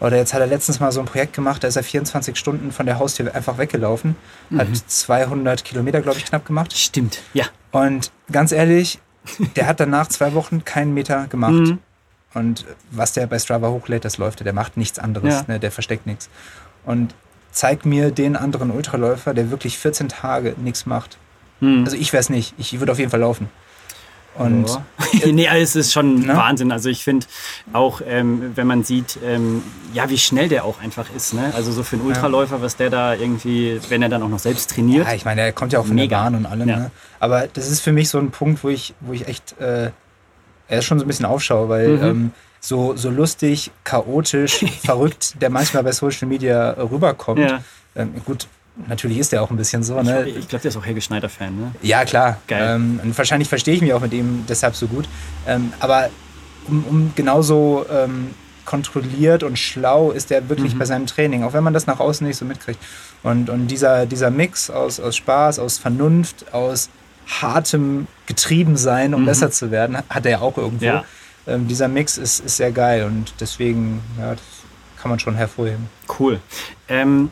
Oder 0.00 0.16
jetzt 0.16 0.34
hat 0.34 0.40
er 0.40 0.46
letztens 0.46 0.80
mal 0.80 0.92
so 0.92 1.00
ein 1.00 1.06
Projekt 1.06 1.32
gemacht, 1.34 1.62
da 1.62 1.68
ist 1.68 1.76
er 1.76 1.84
24 1.84 2.36
Stunden 2.36 2.72
von 2.72 2.84
der 2.84 2.98
Haustür 2.98 3.34
einfach 3.34 3.58
weggelaufen, 3.58 4.16
mhm. 4.50 4.58
hat 4.58 4.68
200 4.86 5.64
Kilometer, 5.64 6.00
glaube 6.00 6.18
ich, 6.18 6.24
knapp 6.24 6.44
gemacht. 6.44 6.76
Stimmt, 6.76 7.22
ja. 7.32 7.46
Und 7.70 8.10
ganz 8.30 8.52
ehrlich, 8.52 8.98
der 9.56 9.66
hat 9.66 9.80
danach 9.80 10.08
zwei 10.08 10.34
Wochen 10.34 10.64
keinen 10.64 10.92
Meter 10.92 11.26
gemacht. 11.28 11.52
Mhm. 11.52 11.78
Und 12.34 12.66
was 12.90 13.12
der 13.12 13.26
bei 13.28 13.38
Strava 13.38 13.68
hochlädt, 13.68 14.04
das 14.04 14.18
läuft, 14.18 14.44
der 14.44 14.52
macht 14.52 14.76
nichts 14.76 14.98
anderes, 14.98 15.34
ja. 15.34 15.44
ne, 15.46 15.60
der 15.60 15.70
versteckt 15.70 16.04
nichts. 16.04 16.28
Und 16.84 17.14
zeig 17.52 17.86
mir 17.86 18.10
den 18.10 18.36
anderen 18.36 18.72
Ultraläufer, 18.72 19.32
der 19.32 19.50
wirklich 19.50 19.78
14 19.78 20.08
Tage 20.08 20.56
nichts 20.58 20.84
macht. 20.84 21.16
Mhm. 21.60 21.84
Also 21.84 21.96
ich 21.96 22.12
weiß 22.12 22.30
nicht, 22.30 22.54
ich 22.58 22.78
würde 22.80 22.92
auf 22.92 22.98
jeden 22.98 23.10
Fall 23.10 23.20
laufen. 23.20 23.48
Und 24.36 24.66
nee, 25.26 25.48
also 25.48 25.62
es 25.62 25.76
ist 25.76 25.92
schon 25.92 26.20
ne? 26.20 26.36
Wahnsinn. 26.36 26.72
Also 26.72 26.88
ich 26.88 27.04
finde 27.04 27.26
auch, 27.72 28.00
ähm, 28.06 28.52
wenn 28.54 28.66
man 28.66 28.82
sieht, 28.82 29.18
ähm, 29.24 29.62
ja, 29.92 30.10
wie 30.10 30.18
schnell 30.18 30.48
der 30.48 30.64
auch 30.64 30.80
einfach 30.80 31.06
ist. 31.14 31.34
Ne? 31.34 31.52
Also 31.54 31.70
so 31.72 31.82
für 31.82 31.96
einen 31.96 32.06
Ultraläufer, 32.06 32.60
was 32.60 32.76
der 32.76 32.90
da 32.90 33.14
irgendwie, 33.14 33.80
wenn 33.88 34.02
er 34.02 34.08
dann 34.08 34.22
auch 34.22 34.28
noch 34.28 34.40
selbst 34.40 34.70
trainiert. 34.70 35.06
Ja, 35.06 35.14
ich 35.14 35.24
meine, 35.24 35.42
er 35.42 35.52
kommt 35.52 35.72
ja 35.72 35.78
auch 35.78 35.86
von 35.86 35.94
Mega. 35.94 36.16
der 36.16 36.24
Bahn 36.24 36.34
und 36.34 36.46
allem. 36.46 36.68
Ja. 36.68 36.76
Ne? 36.76 36.90
Aber 37.20 37.46
das 37.46 37.70
ist 37.70 37.80
für 37.80 37.92
mich 37.92 38.08
so 38.08 38.18
ein 38.18 38.30
Punkt, 38.30 38.64
wo 38.64 38.68
ich, 38.68 38.94
wo 39.00 39.12
ich 39.12 39.28
echt, 39.28 39.58
äh, 39.60 39.90
er 40.66 40.78
ist 40.78 40.84
schon 40.84 40.98
so 40.98 41.04
ein 41.04 41.08
bisschen 41.08 41.26
aufschaue, 41.26 41.68
weil 41.68 41.88
mhm. 41.88 42.04
ähm, 42.04 42.30
so, 42.60 42.96
so 42.96 43.10
lustig, 43.10 43.70
chaotisch, 43.84 44.64
verrückt, 44.84 45.40
der 45.40 45.50
manchmal 45.50 45.84
bei 45.84 45.92
Social 45.92 46.26
Media 46.26 46.70
rüberkommt. 46.70 47.40
Ja. 47.40 47.60
Ähm, 47.94 48.14
gut, 48.24 48.48
Natürlich 48.88 49.18
ist 49.18 49.32
der 49.32 49.42
auch 49.42 49.50
ein 49.50 49.56
bisschen 49.56 49.82
so. 49.82 50.00
Ne? 50.02 50.28
Ich, 50.28 50.36
ich 50.36 50.48
glaube, 50.48 50.62
der 50.62 50.70
ist 50.70 50.76
auch 50.76 50.84
Helge 50.84 51.00
Schneider-Fan. 51.00 51.56
Ne? 51.56 51.72
Ja, 51.82 52.04
klar. 52.04 52.40
Geil. 52.48 52.74
Ähm, 52.74 53.00
und 53.02 53.16
wahrscheinlich 53.16 53.48
verstehe 53.48 53.74
ich 53.74 53.80
mich 53.80 53.92
auch 53.92 54.00
mit 54.00 54.12
ihm 54.12 54.44
deshalb 54.48 54.74
so 54.74 54.88
gut. 54.88 55.08
Ähm, 55.46 55.72
aber 55.78 56.10
um, 56.66 56.84
um 56.84 57.12
genauso 57.14 57.86
ähm, 57.90 58.30
kontrolliert 58.64 59.42
und 59.42 59.58
schlau 59.58 60.10
ist 60.10 60.30
er 60.30 60.48
wirklich 60.48 60.74
mhm. 60.74 60.78
bei 60.78 60.84
seinem 60.86 61.06
Training, 61.06 61.44
auch 61.44 61.52
wenn 61.52 61.62
man 61.62 61.74
das 61.74 61.86
nach 61.86 62.00
außen 62.00 62.26
nicht 62.26 62.36
so 62.36 62.44
mitkriegt. 62.44 62.80
Und, 63.22 63.48
und 63.48 63.68
dieser, 63.68 64.06
dieser 64.06 64.30
Mix 64.30 64.70
aus, 64.70 64.98
aus 65.00 65.16
Spaß, 65.16 65.58
aus 65.58 65.78
Vernunft, 65.78 66.52
aus 66.52 66.90
hartem 67.26 68.06
Getriebensein, 68.26 69.14
um 69.14 69.22
mhm. 69.22 69.26
besser 69.26 69.50
zu 69.50 69.70
werden, 69.70 69.98
hat 70.08 70.24
er 70.24 70.32
ja 70.32 70.40
auch 70.40 70.56
irgendwo. 70.56 70.84
Ja. 70.84 71.04
Ähm, 71.46 71.68
dieser 71.68 71.88
Mix 71.88 72.18
ist, 72.18 72.40
ist 72.40 72.56
sehr 72.56 72.72
geil 72.72 73.04
und 73.04 73.34
deswegen, 73.40 74.00
ja, 74.18 74.34
kann 75.00 75.10
man 75.10 75.18
schon 75.18 75.34
hervorheben. 75.34 75.88
Cool. 76.18 76.40
Ähm, 76.88 77.28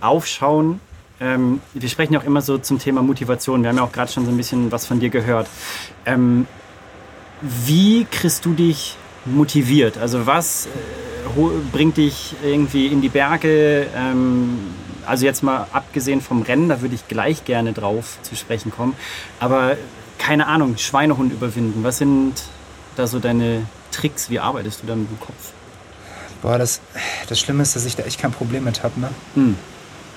aufschauen. 0.00 0.80
Ähm, 1.20 1.60
wir 1.74 1.88
sprechen 1.88 2.14
ja 2.14 2.20
auch 2.20 2.24
immer 2.24 2.42
so 2.42 2.58
zum 2.58 2.78
Thema 2.78 3.02
Motivation. 3.02 3.62
Wir 3.62 3.70
haben 3.70 3.76
ja 3.76 3.82
auch 3.82 3.92
gerade 3.92 4.10
schon 4.10 4.24
so 4.24 4.30
ein 4.30 4.36
bisschen 4.36 4.70
was 4.70 4.86
von 4.86 5.00
dir 5.00 5.10
gehört. 5.10 5.48
Ähm, 6.06 6.46
wie 7.40 8.06
kriegst 8.10 8.44
du 8.44 8.54
dich 8.54 8.96
motiviert? 9.24 9.98
Also 9.98 10.26
was 10.26 10.66
äh, 10.66 11.40
bringt 11.72 11.96
dich 11.96 12.34
irgendwie 12.42 12.86
in 12.86 13.00
die 13.00 13.08
Berge? 13.08 13.86
Ähm, 13.96 14.58
also 15.06 15.24
jetzt 15.24 15.42
mal 15.42 15.66
abgesehen 15.72 16.20
vom 16.20 16.42
Rennen, 16.42 16.68
da 16.68 16.82
würde 16.82 16.94
ich 16.94 17.08
gleich 17.08 17.44
gerne 17.44 17.72
drauf 17.72 18.18
zu 18.22 18.36
sprechen 18.36 18.70
kommen. 18.70 18.94
Aber 19.40 19.76
keine 20.18 20.46
Ahnung, 20.46 20.76
Schweinehund 20.76 21.32
überwinden. 21.32 21.82
Was 21.82 21.98
sind 21.98 22.34
da 22.96 23.06
so 23.06 23.18
deine 23.18 23.66
Tricks? 23.90 24.30
Wie 24.30 24.38
arbeitest 24.38 24.82
du 24.82 24.86
da 24.86 24.94
mit 24.94 25.08
dem 25.08 25.20
Kopf? 25.20 25.52
Boah, 26.42 26.58
das, 26.58 26.80
das 27.28 27.40
Schlimme 27.40 27.62
ist, 27.62 27.74
dass 27.74 27.84
ich 27.84 27.96
da 27.96 28.04
echt 28.04 28.20
kein 28.20 28.32
Problem 28.32 28.64
mit 28.64 28.82
habe. 28.82 29.00
Ne? 29.00 29.10
Hm. 29.34 29.56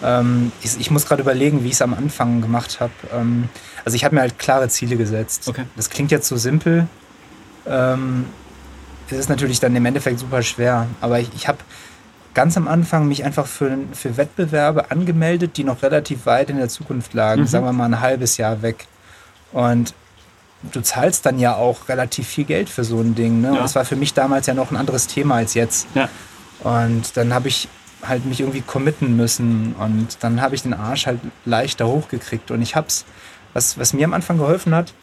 Ähm, 0.03 0.51
ich, 0.61 0.79
ich, 0.79 0.91
muss 0.91 1.05
gerade 1.05 1.21
überlegen, 1.21 1.63
wie 1.63 1.67
ich 1.67 1.73
es 1.73 1.81
am 1.81 1.93
Anfang 1.93 2.41
gemacht 2.41 2.79
habe. 2.79 2.93
Ähm, 3.13 3.49
also 3.85 3.95
ich 3.95 4.03
habe 4.03 4.15
mir 4.15 4.21
halt 4.21 4.39
klare 4.39 4.67
Ziele 4.69 4.97
gesetzt. 4.97 5.47
Okay. 5.47 5.65
Das 5.75 5.89
klingt 5.89 6.11
jetzt 6.11 6.27
so 6.27 6.37
simpel. 6.37 6.87
Ähm, 7.67 8.25
es 9.09 9.17
ist 9.17 9.29
natürlich 9.29 9.59
dann 9.59 9.75
im 9.75 9.85
Endeffekt 9.85 10.19
super 10.19 10.41
schwer. 10.41 10.87
Aber 11.01 11.19
ich, 11.19 11.29
ich 11.35 11.47
habe 11.47 11.59
ganz 12.33 12.57
am 12.57 12.67
Anfang 12.67 13.07
mich 13.07 13.23
einfach 13.23 13.45
für, 13.45 13.77
für 13.93 14.17
Wettbewerbe 14.17 14.89
angemeldet, 14.91 15.57
die 15.57 15.63
noch 15.63 15.83
relativ 15.83 16.25
weit 16.25 16.49
in 16.49 16.57
der 16.57 16.69
Zukunft 16.69 17.13
lagen. 17.13 17.41
Mhm. 17.41 17.47
Sagen 17.47 17.65
wir 17.65 17.73
mal 17.73 17.85
ein 17.85 17.99
halbes 17.99 18.37
Jahr 18.37 18.61
weg. 18.61 18.87
Und 19.51 19.93
du 20.71 20.81
zahlst 20.81 21.25
dann 21.25 21.39
ja 21.39 21.55
auch 21.55 21.89
relativ 21.89 22.27
viel 22.27 22.45
Geld 22.45 22.69
für 22.69 22.83
so 22.83 22.99
ein 23.01 23.15
Ding. 23.15 23.41
Ne? 23.41 23.53
Ja. 23.53 23.61
Das 23.61 23.75
war 23.75 23.85
für 23.85 23.95
mich 23.95 24.13
damals 24.13 24.47
ja 24.47 24.53
noch 24.53 24.71
ein 24.71 24.77
anderes 24.77 25.07
Thema 25.07 25.35
als 25.35 25.53
jetzt. 25.53 25.87
Ja. 25.93 26.09
Und 26.63 27.17
dann 27.17 27.33
habe 27.33 27.47
ich 27.47 27.67
halt 28.07 28.25
mich 28.25 28.39
irgendwie 28.39 28.61
committen 28.61 29.15
müssen 29.15 29.75
und 29.79 30.17
dann 30.21 30.41
habe 30.41 30.55
ich 30.55 30.63
den 30.63 30.73
Arsch 30.73 31.05
halt 31.05 31.19
leichter 31.45 31.87
hochgekriegt 31.87 32.51
und 32.51 32.61
ich 32.61 32.75
hab's, 32.75 33.05
was, 33.53 33.77
was 33.77 33.93
mir 33.93 34.05
am 34.05 34.13
Anfang 34.13 34.37
geholfen 34.37 34.73
hat, 34.73 34.93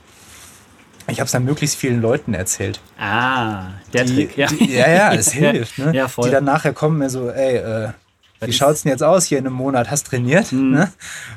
ich 1.07 1.21
habe 1.21 1.27
es 1.27 1.33
dann 1.33 1.45
möglichst 1.45 1.77
vielen 1.77 2.03
Leuten 2.03 2.35
erzählt. 2.35 2.81
Ah, 2.99 3.69
der 3.93 4.05
die, 4.05 4.15
Trick, 4.15 4.37
ja. 4.37 4.47
Die, 4.47 4.73
ja, 4.73 4.91
ja, 4.91 5.15
es 5.15 5.33
hilft. 5.33 5.79
Ne? 5.79 5.95
Ja, 5.95 6.09
voll. 6.09 6.27
Die 6.29 6.33
dann 6.33 6.45
nachher 6.45 6.75
kommen 6.75 6.99
mir 6.99 7.09
so, 7.09 7.31
ey, 7.31 7.57
äh, 7.57 7.89
wie 8.41 8.53
schaut's 8.53 8.83
denn 8.83 8.91
jetzt 8.93 9.03
aus 9.03 9.25
hier 9.25 9.39
in 9.39 9.47
einem 9.47 9.57
Monat? 9.57 9.91
Hast 9.91 10.07
trainiert? 10.07 10.53
Mhm. 10.53 10.71
Ne? 10.71 10.93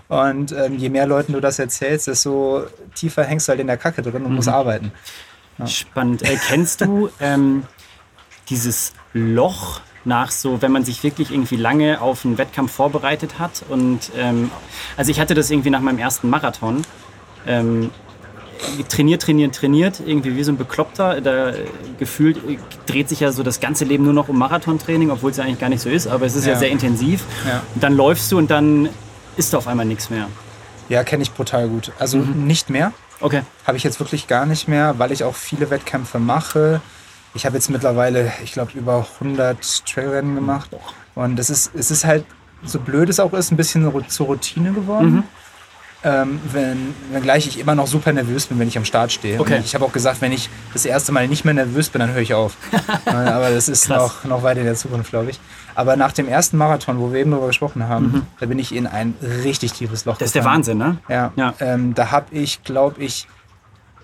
Und 0.07 0.51
ähm, 0.51 0.77
je 0.77 0.89
mehr 0.89 1.07
Leuten 1.07 1.33
du 1.33 1.39
das 1.39 1.57
erzählst, 1.57 2.07
desto 2.07 2.65
tiefer 2.95 3.23
hängst 3.23 3.47
du 3.47 3.51
halt 3.51 3.61
in 3.61 3.67
der 3.67 3.77
Kacke 3.77 4.01
drin 4.01 4.23
und 4.23 4.29
mhm. 4.29 4.35
musst 4.35 4.49
arbeiten. 4.49 4.91
Ja. 5.57 5.67
Spannend. 5.67 6.21
Äh, 6.23 6.37
kennst 6.47 6.81
du 6.81 7.09
ähm, 7.19 7.63
dieses 8.49 8.93
Loch, 9.13 9.81
nach 10.05 10.31
so, 10.31 10.61
wenn 10.61 10.71
man 10.71 10.83
sich 10.83 11.03
wirklich 11.03 11.31
irgendwie 11.31 11.57
lange 11.57 12.01
auf 12.01 12.25
einen 12.25 12.37
Wettkampf 12.37 12.71
vorbereitet 12.71 13.39
hat. 13.39 13.63
Und 13.69 14.11
ähm, 14.17 14.49
also 14.97 15.11
ich 15.11 15.19
hatte 15.19 15.33
das 15.35 15.51
irgendwie 15.51 15.69
nach 15.69 15.81
meinem 15.81 15.99
ersten 15.99 16.29
Marathon. 16.29 16.81
Ähm, 17.47 17.91
trainiert, 18.89 19.21
trainiert, 19.23 19.55
trainiert, 19.55 20.01
irgendwie 20.05 20.35
wie 20.35 20.43
so 20.43 20.51
ein 20.51 20.57
Bekloppter. 20.57 21.21
Da 21.21 21.53
gefühlt 21.97 22.37
dreht 22.85 23.09
sich 23.09 23.19
ja 23.19 23.31
so 23.31 23.43
das 23.43 23.59
ganze 23.59 23.85
Leben 23.85 24.03
nur 24.03 24.13
noch 24.13 24.29
um 24.29 24.37
Marathontraining, 24.37 25.09
obwohl 25.11 25.31
es 25.31 25.37
ja 25.37 25.43
eigentlich 25.43 25.59
gar 25.59 25.69
nicht 25.69 25.81
so 25.81 25.89
ist, 25.89 26.07
aber 26.07 26.25
es 26.25 26.35
ist 26.35 26.45
ja, 26.45 26.53
ja 26.53 26.59
sehr 26.59 26.69
intensiv. 26.69 27.23
Ja. 27.47 27.63
Und 27.73 27.83
dann 27.83 27.95
läufst 27.95 28.31
du 28.31 28.37
und 28.37 28.51
dann 28.51 28.89
ist 29.37 29.53
da 29.53 29.57
auf 29.57 29.67
einmal 29.67 29.85
nichts 29.85 30.09
mehr. 30.09 30.27
Ja, 30.89 31.03
kenne 31.03 31.23
ich 31.23 31.31
brutal 31.31 31.67
gut. 31.69 31.91
Also 31.99 32.17
Mhm. 32.17 32.45
nicht 32.45 32.69
mehr. 32.69 32.91
Okay. 33.19 33.41
Habe 33.65 33.77
ich 33.77 33.83
jetzt 33.83 33.99
wirklich 33.99 34.27
gar 34.27 34.45
nicht 34.45 34.67
mehr, 34.67 34.95
weil 34.97 35.11
ich 35.11 35.23
auch 35.23 35.35
viele 35.35 35.69
Wettkämpfe 35.69 36.19
mache. 36.19 36.81
Ich 37.33 37.45
habe 37.45 37.55
jetzt 37.55 37.69
mittlerweile, 37.69 38.31
ich 38.43 38.51
glaube, 38.51 38.71
über 38.73 39.07
100 39.19 39.85
Trailrennen 39.85 40.35
gemacht. 40.35 40.71
Und 41.15 41.39
es 41.39 41.49
ist, 41.49 41.71
es 41.75 41.91
ist 41.91 42.03
halt, 42.05 42.25
so 42.63 42.79
blöd 42.79 43.09
es 43.09 43.19
auch 43.19 43.33
ist, 43.33 43.51
ein 43.51 43.57
bisschen 43.57 43.89
zur 44.07 44.25
Routine 44.27 44.73
geworden. 44.73 45.11
Mhm. 45.11 45.23
Ähm, 46.03 46.39
wenn, 46.51 46.95
wenngleich 47.11 47.45
ich 47.45 47.59
immer 47.59 47.75
noch 47.75 47.85
super 47.85 48.11
nervös 48.11 48.47
bin, 48.47 48.57
wenn 48.57 48.67
ich 48.67 48.75
am 48.75 48.85
Start 48.85 49.11
stehe. 49.11 49.39
Okay. 49.39 49.57
Und 49.57 49.65
ich 49.65 49.75
habe 49.75 49.85
auch 49.85 49.91
gesagt, 49.91 50.19
wenn 50.21 50.31
ich 50.31 50.49
das 50.73 50.85
erste 50.85 51.11
Mal 51.11 51.27
nicht 51.27 51.45
mehr 51.45 51.53
nervös 51.53 51.89
bin, 51.89 51.99
dann 51.99 52.11
höre 52.11 52.21
ich 52.21 52.33
auf. 52.33 52.57
Äh, 53.05 53.11
Aber 53.11 53.51
das 53.51 53.69
ist 53.69 53.87
noch, 53.87 54.23
noch 54.23 54.41
weit 54.41 54.57
in 54.57 54.65
der 54.65 54.73
Zukunft, 54.73 55.11
glaube 55.11 55.29
ich. 55.29 55.39
Aber 55.75 55.95
nach 55.95 56.11
dem 56.11 56.27
ersten 56.27 56.57
Marathon, 56.57 56.99
wo 56.99 57.13
wir 57.13 57.19
eben 57.19 57.29
darüber 57.31 57.47
gesprochen 57.47 57.87
haben, 57.87 58.25
da 58.39 58.47
bin 58.47 58.57
ich 58.57 58.73
in 58.73 58.87
ein 58.87 59.13
richtig 59.43 59.73
tiefes 59.73 60.05
Loch 60.05 60.15
Mhm. 60.15 60.19
Das 60.19 60.29
ist 60.29 60.35
der 60.35 60.41
gefallen. 60.41 60.57
Wahnsinn, 60.57 60.77
ne? 60.79 60.97
Ja, 61.07 61.31
Ja. 61.35 61.53
Ähm, 61.59 61.93
da 61.93 62.09
habe 62.09 62.35
ich, 62.35 62.63
glaube 62.63 62.99
ich, 63.01 63.27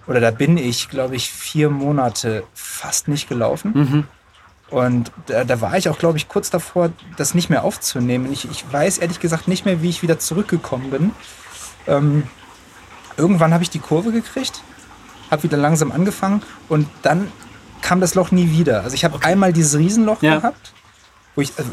oder 0.07 0.19
da 0.19 0.31
bin 0.31 0.57
ich, 0.57 0.89
glaube 0.89 1.15
ich, 1.15 1.29
vier 1.29 1.69
Monate 1.69 2.43
fast 2.53 3.07
nicht 3.07 3.27
gelaufen. 3.29 3.71
Mhm. 3.73 4.03
Und 4.69 5.11
da, 5.27 5.43
da 5.43 5.61
war 5.61 5.77
ich 5.77 5.87
auch, 5.89 5.97
glaube 5.97 6.17
ich, 6.17 6.27
kurz 6.27 6.49
davor, 6.49 6.89
das 7.15 7.33
nicht 7.33 7.49
mehr 7.49 7.63
aufzunehmen. 7.63 8.31
Ich, 8.31 8.49
ich 8.49 8.65
weiß 8.71 8.97
ehrlich 8.97 9.19
gesagt 9.19 9.47
nicht 9.47 9.65
mehr, 9.65 9.81
wie 9.81 9.89
ich 9.89 10.01
wieder 10.01 10.19
zurückgekommen 10.19 10.89
bin. 10.89 11.11
Ähm, 11.87 12.23
irgendwann 13.15 13.53
habe 13.53 13.63
ich 13.63 13.69
die 13.69 13.79
Kurve 13.79 14.11
gekriegt, 14.11 14.61
habe 15.31 15.43
wieder 15.43 15.57
langsam 15.57 15.91
angefangen 15.91 16.41
und 16.67 16.87
dann 17.01 17.31
kam 17.81 18.01
das 18.01 18.15
Loch 18.15 18.31
nie 18.31 18.51
wieder. 18.51 18.83
Also 18.83 18.95
ich 18.95 19.05
habe 19.05 19.23
einmal 19.23 19.53
dieses 19.53 19.77
Riesenloch 19.77 20.21
Ja. 20.21 20.37
gehabt, 20.37 20.73
wo 21.35 21.41
ich, 21.41 21.53
also, 21.57 21.71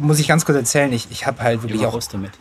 muss 0.00 0.18
ich 0.18 0.26
ganz 0.26 0.44
kurz 0.44 0.56
erzählen, 0.56 0.92
ich, 0.92 1.08
ich 1.10 1.26
habe 1.26 1.42
halt 1.42 1.62
wirklich 1.62 1.86
auch 1.86 1.98
damit. 2.10 2.32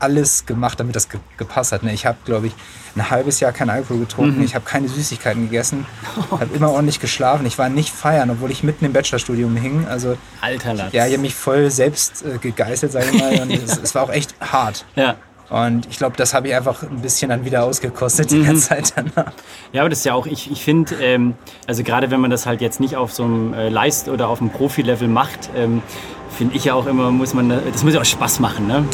Alles 0.00 0.46
gemacht, 0.46 0.78
damit 0.80 0.94
das 0.96 1.08
ge 1.08 1.20
gepasst 1.36 1.72
hat. 1.72 1.82
Ne? 1.82 1.92
Ich 1.92 2.06
habe, 2.06 2.18
glaube 2.24 2.46
ich, 2.48 2.52
ein 2.96 3.10
halbes 3.10 3.40
Jahr 3.40 3.52
keinen 3.52 3.70
Alkohol 3.70 4.00
getrunken. 4.00 4.42
Ich 4.42 4.54
habe 4.54 4.64
keine 4.64 4.88
Süßigkeiten 4.88 5.44
gegessen. 5.44 5.86
habe 6.30 6.46
immer 6.54 6.70
ordentlich 6.70 7.00
geschlafen. 7.00 7.44
Ich 7.46 7.58
war 7.58 7.68
nicht 7.68 7.92
feiern, 7.94 8.30
obwohl 8.30 8.50
ich 8.50 8.62
mitten 8.62 8.84
im 8.84 8.92
Bachelorstudium 8.92 9.56
hing. 9.56 9.86
Also 9.88 10.16
Alter 10.40 10.74
Latz. 10.74 10.92
ja, 10.92 11.06
ich 11.06 11.12
habe 11.12 11.22
mich 11.22 11.34
voll 11.34 11.70
selbst 11.70 12.24
äh, 12.24 12.38
gegeißelt, 12.38 12.92
sage 12.92 13.06
ich 13.12 13.20
mal. 13.20 13.40
Und 13.42 13.50
es, 13.52 13.76
es 13.78 13.94
war 13.94 14.02
auch 14.04 14.10
echt 14.10 14.34
hart. 14.40 14.84
ja. 14.94 15.16
Und 15.48 15.86
ich 15.88 15.98
glaube, 15.98 16.16
das 16.16 16.34
habe 16.34 16.48
ich 16.48 16.54
einfach 16.56 16.82
ein 16.82 17.02
bisschen 17.02 17.28
dann 17.28 17.44
wieder 17.44 17.62
ausgekostet 17.62 18.32
die 18.32 18.38
Mhm. 18.38 18.46
ganze 18.46 18.68
Zeit 18.68 18.92
danach. 18.96 19.32
Ja, 19.72 19.82
aber 19.82 19.90
das 19.90 20.00
ist 20.00 20.04
ja 20.04 20.14
auch, 20.14 20.26
ich, 20.26 20.50
ich 20.50 20.64
finde, 20.64 20.96
ähm, 20.96 21.34
also 21.68 21.84
gerade 21.84 22.10
wenn 22.10 22.20
man 22.20 22.30
das 22.32 22.46
halt 22.46 22.60
jetzt 22.60 22.80
nicht 22.80 22.96
auf 22.96 23.12
so 23.12 23.22
einem 23.24 23.54
äh, 23.54 23.68
Leist- 23.68 24.08
oder 24.08 24.26
auf 24.28 24.40
einem 24.40 24.50
Profi-Level 24.50 25.06
macht, 25.06 25.50
ähm, 25.54 25.82
finde 26.36 26.56
ich 26.56 26.64
ja 26.64 26.74
auch 26.74 26.86
immer, 26.86 27.12
muss 27.12 27.32
man, 27.32 27.48
das 27.72 27.84
muss 27.84 27.94
ja 27.94 28.00
auch 28.00 28.04
Spaß 28.04 28.40
machen, 28.40 28.66
ne? 28.66 28.84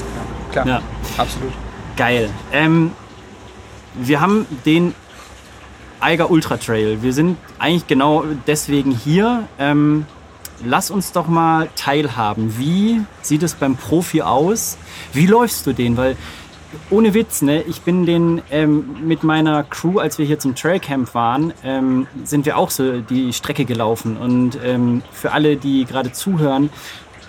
Klar, 0.52 0.66
Ja. 0.66 0.82
Absolut. 1.18 1.52
Geil. 1.96 2.30
Ähm, 2.52 2.92
wir 3.94 4.20
haben 4.20 4.46
den 4.64 4.94
Eiger 6.00 6.30
Ultra 6.30 6.56
Trail. 6.56 7.02
Wir 7.02 7.12
sind 7.12 7.36
eigentlich 7.58 7.86
genau 7.86 8.24
deswegen 8.46 8.90
hier. 8.90 9.46
Ähm, 9.58 10.06
lass 10.64 10.90
uns 10.90 11.12
doch 11.12 11.28
mal 11.28 11.68
teilhaben. 11.76 12.58
Wie 12.58 13.02
sieht 13.20 13.42
es 13.42 13.54
beim 13.54 13.76
Profi 13.76 14.22
aus? 14.22 14.78
Wie 15.12 15.26
läufst 15.26 15.66
du 15.66 15.72
den? 15.72 15.96
Weil 15.96 16.16
ohne 16.90 17.14
Witz, 17.14 17.42
ne, 17.42 17.62
ich 17.62 17.82
bin 17.82 18.06
den 18.06 18.42
ähm, 18.50 18.96
mit 19.06 19.22
meiner 19.22 19.62
Crew, 19.62 19.98
als 19.98 20.18
wir 20.18 20.24
hier 20.24 20.38
zum 20.38 20.54
Trailcamp 20.54 21.14
waren, 21.14 21.52
ähm, 21.62 22.06
sind 22.24 22.46
wir 22.46 22.56
auch 22.56 22.70
so 22.70 23.00
die 23.00 23.32
Strecke 23.32 23.64
gelaufen. 23.64 24.16
Und 24.16 24.58
ähm, 24.64 25.02
für 25.12 25.32
alle, 25.32 25.56
die 25.56 25.84
gerade 25.84 26.12
zuhören, 26.12 26.70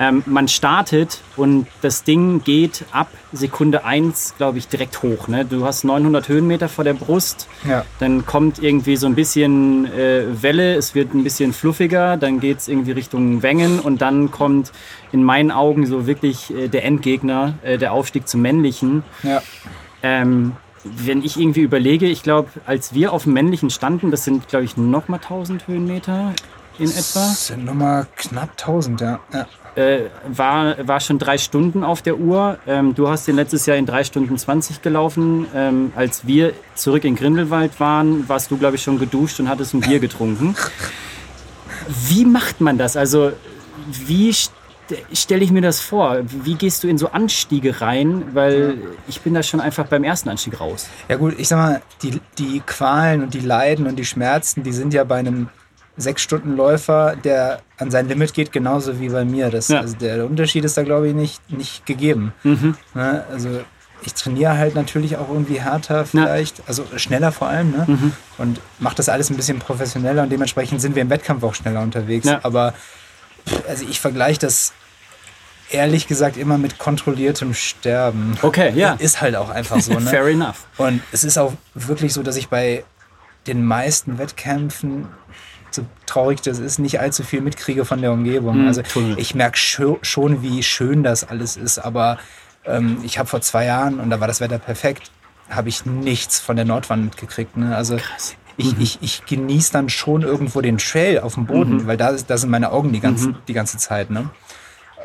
ähm, 0.04 0.24
man 0.26 0.50
startet 0.50 1.22
und 1.38 1.68
das 1.82 2.04
Ding 2.04 2.44
geht 2.44 2.84
ab 2.92 3.08
Sekunde 3.32 3.86
1, 3.86 4.36
glaube 4.38 4.58
ich, 4.58 4.68
direkt 4.68 5.02
hoch. 5.02 5.30
Ne? 5.30 5.46
Du 5.46 5.66
hast 5.66 5.86
900 5.86 6.28
Höhenmeter 6.28 6.68
vor 6.68 6.84
der 6.84 6.94
Brust. 6.94 7.48
Ja. 7.68 7.86
Dann 8.00 8.26
kommt 8.26 8.62
irgendwie 8.62 8.98
so 8.98 9.08
ein 9.08 9.16
bisschen 9.16 9.86
äh, 9.94 10.26
Welle, 10.42 10.76
es 10.76 10.94
wird 10.94 11.14
ein 11.14 11.24
bisschen 11.24 11.54
fluffiger, 11.54 12.18
dann 12.18 12.42
geht 12.42 12.58
es 12.58 12.68
irgendwie 12.68 12.92
Richtung 12.92 13.44
Wengen 13.44 13.80
und 13.80 14.02
dann 14.02 14.30
kommt 14.30 14.74
in 15.14 15.24
meinen 15.24 15.52
Augen 15.52 15.86
so 15.86 16.06
wirklich 16.06 16.54
äh, 16.54 16.68
der 16.68 16.84
Endgegner, 16.84 17.54
äh, 17.64 17.78
der 17.78 17.94
Aufstieg 17.94 18.28
zum 18.28 18.42
Männlichen. 18.42 19.04
Ja. 19.24 19.42
Ähm, 20.02 20.54
wenn 20.84 21.24
ich 21.24 21.40
irgendwie 21.40 21.62
überlege, 21.62 22.08
ich 22.08 22.24
glaube, 22.24 22.50
als 22.66 22.94
wir 22.94 23.14
auf 23.14 23.24
dem 23.24 23.34
Männlichen 23.34 23.70
standen, 23.70 24.12
das 24.12 24.26
sind, 24.26 24.50
glaube 24.50 24.66
ich, 24.66 24.76
nochmal 24.76 25.22
1000 25.22 25.66
Höhenmeter 25.68 26.34
in 26.78 26.90
etwa, 26.90 27.20
Das 27.20 27.48
sind 27.48 27.64
nochmal 27.64 28.08
knapp 28.18 28.50
1000, 28.52 29.00
ja. 29.00 29.20
ja. 29.32 29.48
Äh, 29.76 30.10
war, 30.28 30.88
war 30.88 31.00
schon 31.00 31.20
drei 31.20 31.38
Stunden 31.38 31.84
auf 31.84 32.02
der 32.02 32.20
Uhr. 32.20 32.58
Ähm, 32.68 32.94
du 32.96 33.10
hast 33.10 33.28
den 33.28 33.36
letztes 33.36 33.66
Jahr 33.66 33.78
in 33.78 33.86
drei 33.86 34.04
Stunden 34.04 34.38
20 34.38 34.82
gelaufen. 34.82 35.48
Ähm, 35.56 35.92
als 35.96 36.28
wir 36.28 36.54
zurück 36.76 37.04
in 37.04 37.16
Grindelwald 37.16 37.80
waren, 37.80 38.28
warst 38.30 38.52
du, 38.52 38.58
glaube 38.58 38.76
ich, 38.76 38.84
schon 38.84 39.00
geduscht 39.00 39.40
und 39.40 39.50
hattest 39.50 39.74
ein 39.74 39.82
Bier 39.82 40.00
getrunken. 40.00 40.56
Wie 42.08 42.26
macht 42.26 42.62
man 42.62 42.78
das? 42.78 42.96
Also, 42.96 43.34
wie 43.90 44.32
st 44.32 44.52
stelle 45.14 45.44
ich 45.44 45.52
mir 45.52 45.62
das 45.62 45.80
vor? 45.80 46.20
Wie 46.24 46.56
gehst 46.56 46.84
du 46.84 46.88
in 46.88 46.98
so 46.98 47.10
Anstiege 47.10 47.82
rein? 47.82 48.24
Weil 48.34 48.78
ich 49.08 49.22
bin 49.22 49.34
da 49.34 49.42
schon 49.42 49.60
einfach 49.60 49.88
beim 49.88 50.04
ersten 50.04 50.30
Anstieg 50.30 50.60
raus. 50.60 50.88
Ja 51.10 51.16
gut, 51.16 51.36
ich 51.38 51.48
sag 51.48 51.58
mal, 51.58 51.82
die, 52.02 52.22
die 52.38 52.60
Qualen 52.60 53.24
und 53.24 53.34
die 53.34 53.40
Leiden 53.40 53.88
und 53.88 53.96
die 53.98 54.06
Schmerzen, 54.06 54.64
die 54.64 54.72
sind 54.72 54.94
ja 54.94 55.04
bei 55.04 55.18
einem 55.18 55.50
Sechs-Stunden-Läufer, 55.98 57.16
der 57.24 57.62
an 57.78 57.92
sein 57.92 58.08
Limit 58.08 58.34
geht, 58.34 58.52
genauso 58.52 59.00
wie 59.00 59.10
bei 59.10 59.26
mir. 59.26 59.50
Das, 59.50 59.68
Ja. 59.68 59.82
also 59.82 59.96
der, 59.96 60.26
Unterschied 60.26 60.66
ist 60.66 60.78
da, 60.78 60.84
glaube 60.84 61.10
ich, 61.10 61.14
nicht, 61.14 61.52
nicht 61.52 61.86
gegeben. 61.86 62.34
Ne? 62.44 63.24
Also 63.32 63.62
ich 64.06 64.14
trainiere 64.14 64.58
halt 64.58 64.76
natürlich 64.76 65.18
auch 65.18 65.30
irgendwie 65.30 65.62
härter 65.62 66.06
vielleicht, 66.06 66.62
also 66.68 66.86
schneller 66.98 67.32
vor 67.32 67.48
allem, 67.48 67.72
ne? 67.72 68.12
und 68.38 68.60
mache 68.80 68.96
das 68.96 69.08
alles 69.08 69.30
ein 69.30 69.38
bisschen 69.38 69.60
professioneller 69.60 70.24
und 70.24 70.30
dementsprechend 70.30 70.82
sind 70.82 70.96
wir 70.96 71.02
im 71.02 71.10
Wettkampf 71.10 71.44
auch 71.44 71.56
schneller 71.56 71.82
unterwegs. 71.82 72.26
Ja. 72.26 72.40
Aber 72.44 72.74
also 73.68 73.86
ich 73.90 74.00
vergleiche 74.00 74.40
das 74.40 74.74
ehrlich 75.70 76.08
gesagt 76.08 76.38
immer 76.38 76.58
mit 76.58 76.78
kontrolliertem 76.78 77.54
Sterben. 77.54 78.38
Okay, 78.42 78.72
ja. 78.76 78.94
Ist 79.00 79.22
halt 79.22 79.36
auch 79.36 79.50
einfach 79.50 79.80
so. 79.80 79.94
Ne? 79.94 80.02
Fair 80.02 80.26
enough. 80.28 80.68
Und 80.78 81.02
es 81.12 81.24
ist 81.24 81.38
auch 81.38 81.54
wirklich 81.74 82.14
so, 82.14 82.24
dass 82.24 82.36
ich 82.36 82.50
bei 82.50 82.84
den 83.48 83.66
meisten 83.66 84.18
Wettkämpfen, 84.18 85.08
so 85.76 85.86
traurig 86.06 86.42
das 86.42 86.60
ist, 86.60 86.80
nicht 86.80 87.00
allzu 87.00 87.24
viel 87.24 87.42
mitkriege 87.42 87.86
von 87.86 88.02
der 88.02 88.12
Umgebung. 88.12 88.56
Hm, 88.56 88.68
also 88.68 88.82
Tunnel. 88.82 89.18
ich 89.20 89.36
merke 89.36 89.58
scho 89.58 90.00
schon, 90.02 90.42
wie 90.42 90.64
schön 90.64 91.04
das 91.04 91.24
alles 91.28 91.58
ist, 91.58 91.80
aber 91.80 92.18
ähm, 92.66 92.98
ich 93.04 93.18
habe 93.20 93.28
vor 93.28 93.42
zwei 93.42 93.66
Jahren, 93.66 94.00
und 94.00 94.10
da 94.10 94.20
war 94.20 94.28
das 94.28 94.40
Wetter 94.42 94.60
perfekt, 94.60 95.12
habe 95.50 95.70
ich 95.70 95.86
nichts 95.86 96.40
von 96.40 96.56
der 96.56 96.66
Nordwand 96.66 97.04
mitgekriegt. 97.06 97.58
Ne? 97.58 97.76
Also 97.76 97.98
Krass. 97.98 98.36
ich, 98.58 98.80
ich, 98.80 98.98
ich 99.02 99.26
genieße 99.26 99.74
dann 99.74 99.90
schon 99.90 100.22
irgendwo 100.22 100.62
den 100.62 100.78
Trail 100.78 101.20
auf 101.20 101.34
dem 101.34 101.46
Boden, 101.46 101.78
Mhm. 101.78 101.88
weil 101.88 101.98
da, 101.98 102.14
da 102.14 102.38
sind 102.38 102.50
meine 102.50 102.72
Augen 102.72 102.94
die 102.94 103.00
ganze, 103.02 103.36
die 103.48 103.54
ganze 103.54 103.78
Zeit. 103.78 104.10
Ne? 104.10 104.30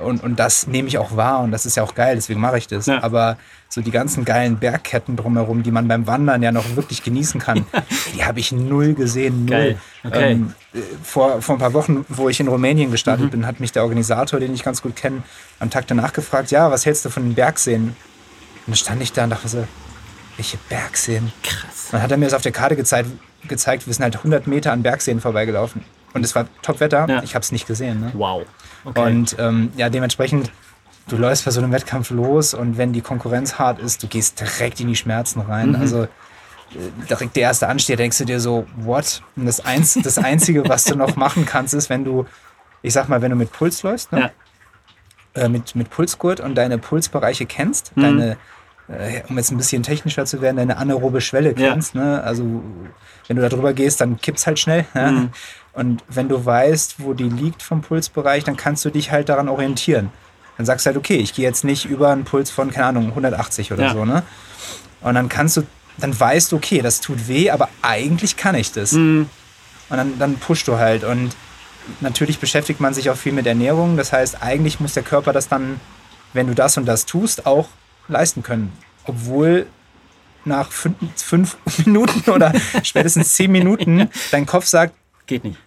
Und, 0.00 0.22
und 0.22 0.38
das 0.38 0.66
nehme 0.66 0.88
ich 0.88 0.98
auch 0.98 1.16
wahr 1.16 1.40
und 1.40 1.50
das 1.50 1.66
ist 1.66 1.76
ja 1.76 1.82
auch 1.82 1.94
geil, 1.94 2.14
deswegen 2.16 2.40
mache 2.40 2.58
ich 2.58 2.66
das. 2.68 2.86
Ja. 2.86 3.02
Aber 3.02 3.36
so 3.68 3.80
die 3.80 3.90
ganzen 3.90 4.24
geilen 4.24 4.58
Bergketten 4.58 5.16
drumherum, 5.16 5.62
die 5.62 5.70
man 5.70 5.88
beim 5.88 6.06
Wandern 6.06 6.42
ja 6.42 6.52
noch 6.52 6.76
wirklich 6.76 7.02
genießen 7.02 7.40
kann, 7.40 7.66
die 8.14 8.24
habe 8.24 8.40
ich 8.40 8.52
null 8.52 8.94
gesehen. 8.94 9.44
Null. 9.44 9.76
Okay. 10.04 10.32
Ähm, 10.32 10.54
äh, 10.72 10.78
vor, 11.02 11.42
vor 11.42 11.56
ein 11.56 11.58
paar 11.58 11.72
Wochen, 11.74 12.04
wo 12.08 12.28
ich 12.28 12.40
in 12.40 12.48
Rumänien 12.48 12.90
gestartet 12.90 13.26
Mhm. 13.26 13.30
bin, 13.30 13.46
hat 13.46 13.60
mich 13.60 13.72
der 13.72 13.82
Organisator, 13.82 14.40
den 14.40 14.54
ich 14.54 14.62
ganz 14.64 14.82
gut 14.82 14.96
kenne, 14.96 15.22
am 15.58 15.70
Tag 15.70 15.86
danach 15.88 16.12
gefragt, 16.12 16.50
ja, 16.50 16.70
was 16.70 16.86
hältst 16.86 17.04
du 17.04 17.10
von 17.10 17.24
den 17.24 17.34
Bergseen? 17.34 17.82
Und 17.88 17.94
dann 18.66 18.76
stand 18.76 19.02
ich 19.02 19.12
da 19.12 19.24
und 19.24 19.30
dachte 19.30 19.48
so, 19.48 19.64
welche 20.36 20.56
Bergseen? 20.68 21.32
Krass. 21.42 21.88
Dann 21.90 22.02
hat 22.02 22.10
er 22.10 22.16
mir 22.16 22.26
das 22.26 22.34
auf 22.34 22.42
der 22.42 22.52
Karte 22.52 22.76
gezeigt, 22.76 23.08
gezeigt 23.48 23.86
wir 23.86 23.92
sind 23.94 24.02
halt 24.04 24.16
100 24.16 24.46
Meter 24.46 24.72
an 24.72 24.82
Bergseen 24.82 25.20
vorbeigelaufen. 25.20 25.84
Und 26.14 26.24
es 26.24 26.34
war 26.34 26.46
Top-Wetter, 26.62 27.06
Ja. 27.08 27.22
ich 27.22 27.34
habe 27.34 27.42
es 27.42 27.52
nicht 27.52 27.66
gesehen. 27.66 28.00
Ne? 28.00 28.10
Wow. 28.14 28.44
Okay. 28.84 29.00
Und 29.06 29.36
ähm, 29.38 29.70
ja, 29.76 29.88
dementsprechend, 29.90 30.50
du 31.08 31.16
läufst 31.16 31.44
bei 31.44 31.50
so 31.50 31.60
einem 31.60 31.72
Wettkampf 31.72 32.10
los 32.10 32.54
und 32.54 32.78
wenn 32.78 32.92
die 32.92 33.00
Konkurrenz 33.00 33.58
hart 33.58 33.78
ist, 33.80 34.02
du 34.02 34.06
gehst 34.08 34.40
direkt 34.40 34.80
in 34.80 34.88
die 34.88 34.96
Schmerzen 34.96 35.40
rein. 35.40 35.70
Mhm. 35.70 35.76
Also 35.76 36.02
äh, 36.04 36.08
direkt 37.08 37.36
der 37.36 37.42
erste 37.44 37.68
Anstieg, 37.68 37.96
denkst 37.96 38.18
du 38.18 38.24
dir 38.24 38.40
so, 38.40 38.66
what? 38.76 39.22
Und 39.36 39.46
das, 39.46 39.64
Einz 39.64 39.94
das 40.02 40.18
Einzige, 40.18 40.68
was 40.68 40.84
du 40.84 40.96
noch 40.96 41.16
machen 41.16 41.46
kannst, 41.46 41.74
ist, 41.74 41.88
wenn 41.90 42.04
du, 42.04 42.26
ich 42.82 42.92
sag 42.92 43.08
mal, 43.08 43.20
wenn 43.22 43.30
du 43.30 43.36
mit 43.36 43.52
Puls 43.52 43.82
läufst, 43.82 44.12
ne? 44.12 44.30
äh, 45.34 45.48
mit, 45.48 45.74
mit 45.74 45.90
Pulsgurt 45.90 46.40
und 46.40 46.54
deine 46.54 46.78
Pulsbereiche 46.78 47.46
kennst, 47.46 47.96
Mhm. 47.96 48.02
deine, 48.02 48.36
äh, 48.88 49.22
um 49.28 49.36
jetzt 49.36 49.50
ein 49.50 49.56
bisschen 49.58 49.82
technischer 49.82 50.24
zu 50.24 50.40
werden, 50.40 50.56
deine 50.56 50.76
anaerobe 50.78 51.20
Schwelle 51.20 51.54
Ja. 51.58 51.72
kennst. 51.72 51.94
Ne? 51.94 52.22
Also 52.22 52.62
wenn 53.26 53.36
du 53.36 53.42
da 53.42 53.48
drüber 53.48 53.72
gehst, 53.74 54.00
dann 54.00 54.18
kippt's 54.18 54.46
halt 54.46 54.58
schnell. 54.58 54.86
Ja? 54.94 55.10
Mhm. 55.10 55.30
Und 55.78 56.02
wenn 56.08 56.28
du 56.28 56.44
weißt, 56.44 56.96
wo 56.98 57.14
die 57.14 57.28
liegt 57.28 57.62
vom 57.62 57.82
Pulsbereich, 57.82 58.42
dann 58.42 58.56
kannst 58.56 58.84
du 58.84 58.90
dich 58.90 59.12
halt 59.12 59.28
daran 59.28 59.48
orientieren. 59.48 60.10
Dann 60.56 60.66
sagst 60.66 60.84
du 60.84 60.88
halt, 60.88 60.96
okay, 60.96 61.18
ich 61.18 61.34
gehe 61.34 61.44
jetzt 61.44 61.62
nicht 61.62 61.84
über 61.84 62.10
einen 62.10 62.24
Puls 62.24 62.50
von, 62.50 62.72
keine 62.72 62.86
Ahnung, 62.86 63.10
180 63.10 63.70
oder 63.72 63.84
Ja. 63.84 63.92
so. 63.92 64.04
Ne? 64.04 64.24
Und 65.02 65.14
dann 65.14 65.28
kannst 65.28 65.56
du, 65.56 65.62
dann 65.98 66.18
weißt 66.18 66.50
du, 66.50 66.56
okay, 66.56 66.82
das 66.82 67.00
tut 67.00 67.28
weh, 67.28 67.50
aber 67.50 67.68
eigentlich 67.80 68.36
kann 68.36 68.56
ich 68.56 68.72
das. 68.72 68.90
Mhm. 68.90 69.28
Und 69.88 69.96
dann, 69.96 70.18
dann 70.18 70.34
pushst 70.34 70.66
du 70.66 70.78
halt. 70.78 71.04
Und 71.04 71.36
natürlich 72.00 72.40
beschäftigt 72.40 72.80
man 72.80 72.92
sich 72.92 73.08
auch 73.08 73.16
viel 73.16 73.32
mit 73.32 73.46
Ernährung. 73.46 73.96
Das 73.96 74.12
heißt, 74.12 74.42
eigentlich 74.42 74.80
muss 74.80 74.94
der 74.94 75.04
Körper 75.04 75.32
das 75.32 75.46
dann, 75.46 75.80
wenn 76.32 76.48
du 76.48 76.54
das 76.56 76.76
und 76.76 76.86
das 76.86 77.06
tust, 77.06 77.46
auch 77.46 77.68
leisten 78.08 78.42
können. 78.42 78.72
Obwohl 79.04 79.68
nach 80.44 80.72
fünf, 80.72 80.96
fünf 81.14 81.56
Minuten 81.86 82.28
oder 82.32 82.52
spätestens 82.82 83.34
zehn 83.34 83.52
Minuten 83.52 84.10
dein 84.32 84.44
Kopf 84.44 84.66
sagt, 84.66 84.92
Geht 85.28 85.44
nicht. 85.44 85.58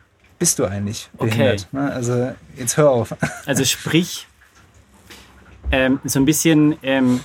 Bist 0.42 0.58
du 0.58 0.66
eigentlich 0.66 1.08
Okay. 1.20 1.30
behindert? 1.30 1.68
Ne? 1.72 1.94
Also 1.94 2.34
jetzt 2.58 2.76
hör 2.76 2.90
auf. 2.90 3.14
Also 3.46 3.64
sprich, 3.64 4.28
ähm, 5.72 6.00
so 6.04 6.20
ein 6.20 6.26
bisschen 6.26 6.76
ähm, 6.82 7.20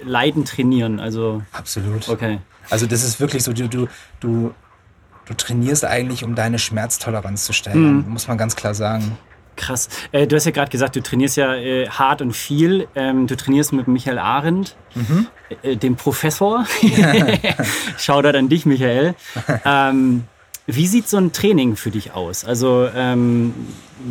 Leiden 0.00 0.44
trainieren. 0.44 1.00
Also, 1.00 1.42
Absolut. 1.52 2.08
okay. 2.08 2.38
Also 2.70 2.86
das 2.86 3.02
ist 3.02 3.18
wirklich 3.18 3.42
so, 3.42 3.52
du, 3.52 3.68
du, 3.68 3.88
du, 4.20 4.54
du 5.26 5.34
trainierst 5.34 5.84
eigentlich, 5.84 6.22
um 6.22 6.36
deine 6.36 6.60
Schmerztoleranz 6.60 7.44
zu 7.44 7.52
steigern, 7.52 8.04
Mhm. 8.04 8.08
muss 8.10 8.28
man 8.28 8.38
ganz 8.38 8.54
klar 8.54 8.72
sagen. 8.74 9.18
Krass. 9.56 9.88
Äh, 10.12 10.28
du 10.28 10.36
hast 10.36 10.44
ja 10.44 10.52
gerade 10.52 10.70
gesagt, 10.70 10.94
du 10.94 11.02
trainierst 11.02 11.36
ja 11.36 11.52
äh, 11.56 11.88
hart 11.88 12.22
und 12.22 12.32
viel. 12.32 12.86
Ähm, 12.94 13.26
du 13.26 13.36
trainierst 13.36 13.72
mit 13.72 13.88
Michael 13.88 14.18
Arendt, 14.20 14.76
äh, 15.62 15.74
dem 15.76 15.96
Professor. 15.96 16.64
Shoutout 17.98 18.38
an 18.38 18.48
dich, 18.48 18.64
Michael. 18.66 19.16
ähm, 19.64 20.24
wie 20.70 20.86
sieht 20.86 21.08
so 21.08 21.16
ein 21.16 21.32
Training 21.32 21.74
für 21.76 21.90
dich 21.90 22.12
aus? 22.12 22.44
Also, 22.44 22.88
ähm, 22.94 23.52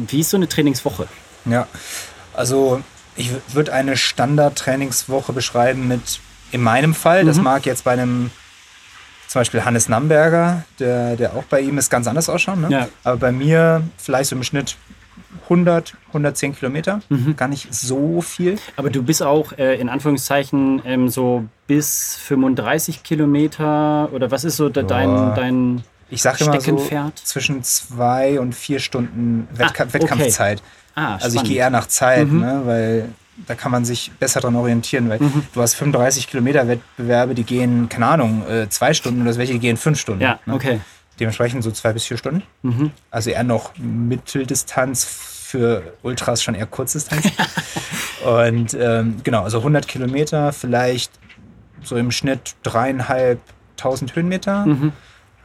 wie 0.08 0.20
ist 0.22 0.32
so 0.32 0.38
eine 0.38 0.50
Trainingswoche? 0.50 1.08
Ja, 1.46 1.68
also 2.34 2.82
ich 3.16 3.32
würde 3.54 3.72
eine 3.74 3.96
Standard-Trainingswoche 3.96 5.32
beschreiben 5.34 5.88
mit, 5.88 6.20
in 6.52 6.62
meinem 6.62 6.94
Fall, 6.94 7.24
Mhm. 7.24 7.28
das 7.28 7.38
mag 7.38 7.66
jetzt 7.66 7.84
bei 7.84 7.92
einem 7.92 8.32
zum 9.28 9.42
Beispiel 9.42 9.64
Hannes 9.66 9.88
Namberger, 9.90 10.64
der, 10.80 11.16
der 11.16 11.34
auch 11.36 11.44
bei 11.44 11.60
ihm 11.62 11.78
ist, 11.78 11.90
ganz 11.90 12.08
anders 12.08 12.28
ausschauen. 12.30 12.62
Ne? 12.62 12.68
Ja. 12.72 12.88
Aber 13.04 13.18
bei 13.18 13.32
mir 13.32 13.84
vielleicht 13.98 14.30
so 14.30 14.36
im 14.36 14.44
Schnitt 14.44 14.78
100, 15.50 15.94
110 16.08 16.56
Kilometer, 16.56 17.02
Mhm. 17.10 17.36
gar 17.36 17.48
nicht 17.50 17.74
so 17.74 18.22
viel. 18.22 18.58
Aber 18.78 18.90
du 18.90 19.04
bist 19.04 19.22
auch 19.22 19.52
äh, 19.58 19.76
in 19.80 19.90
Anführungszeichen 19.90 20.82
ähm, 20.86 21.10
so 21.10 21.44
bis 21.68 22.16
35 22.18 23.04
Kilometer 23.04 24.10
oder 24.14 24.32
was 24.32 24.44
ist 24.44 24.58
so 24.58 24.70
de 24.70 24.84
dein, 24.86 25.10
Ja. 25.10 25.34
dein 25.36 25.84
Ich 26.10 26.22
sage 26.22 26.38
immer 26.44 26.54
so 26.62 26.78
zwischen 27.24 27.64
zwei 27.64 28.40
und 28.40 28.54
vier 28.54 28.80
Stunden 28.80 29.48
Wettka 29.52 29.84
Ah, 29.84 29.88
okay. 29.88 29.94
Wettkampfzeit. 29.94 30.64
Ah, 30.96 31.16
Also 31.22 31.38
ich 31.38 31.44
gehe 31.44 31.58
eher 31.58 31.70
nach 31.70 31.88
Zeit, 31.88 32.28
ne, 32.32 32.62
weil 32.66 33.10
da 33.46 33.54
kann 33.56 33.72
man 33.72 33.86
sich 33.86 34.12
besser 34.20 34.40
dran 34.40 34.56
orientieren, 34.56 35.10
weil 35.10 35.20
du 35.54 35.62
hast 35.62 35.76
35 35.76 36.28
Kilometer 36.28 36.68
Wettbewerbe, 36.68 37.36
die 37.36 37.44
gehen, 37.44 37.88
keine 37.88 38.08
Ahnung, 38.08 38.44
äh, 38.50 38.68
zwei 38.70 38.94
Stunden 38.94 39.22
oder 39.22 39.36
welche, 39.38 39.54
die 39.54 39.60
gehen 39.60 39.78
fünf 39.78 40.00
Stunden. 40.00 40.24
Ja, 40.24 40.40
ne? 40.46 40.54
okay. 40.56 40.80
Dementsprechend 41.20 41.64
so 41.64 41.72
zwei 41.72 41.94
bis 41.94 42.06
vier 42.06 42.18
Stunden. 42.18 42.44
Also 43.12 43.30
eher 43.32 43.44
noch 43.44 43.72
Mitteldistanz 43.78 45.04
für 45.04 45.94
Ultras 46.04 46.42
schon 46.44 46.56
eher 46.56 46.66
Kurzdistanz. 46.68 47.26
Und 48.26 48.74
ähm, 48.80 49.18
genau, 49.24 49.44
also 49.44 49.60
100 49.60 49.88
Kilometer, 49.88 50.52
vielleicht 50.54 51.12
so 51.84 51.96
im 51.96 52.12
Schnitt 52.12 52.56
dreieinhalbtausend 52.64 54.16
Höhenmeter. 54.16 54.66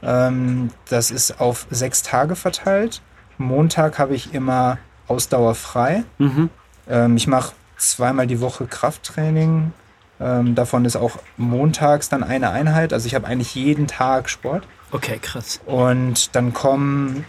Ähm, 0.03 0.69
das 0.89 1.11
ist 1.11 1.39
auf 1.39 1.67
sechs 1.69 2.01
Tage 2.03 2.35
verteilt. 2.35 3.01
Montag 3.37 3.99
habe 3.99 4.15
ich 4.15 4.33
immer 4.33 4.77
Ausdauer 5.07 5.55
frei. 5.55 6.03
Mhm. 6.17 6.49
Ähm, 6.89 7.17
ich 7.17 7.27
mache 7.27 7.53
zweimal 7.77 8.27
die 8.27 8.41
Woche 8.41 8.65
Krafttraining. 8.65 9.73
Ähm, 10.19 10.55
davon 10.55 10.85
ist 10.85 10.95
auch 10.95 11.19
montags 11.37 12.09
dann 12.09 12.23
eine 12.23 12.51
Einheit. 12.51 12.93
Also 12.93 13.07
ich 13.07 13.15
habe 13.15 13.27
eigentlich 13.27 13.55
jeden 13.55 13.87
Tag 13.87 14.29
Sport. 14.29 14.67
Okay, 14.91 15.17
krass. 15.21 15.59
Und 15.65 16.35
dann 16.35 16.53
kommen 16.53 17.25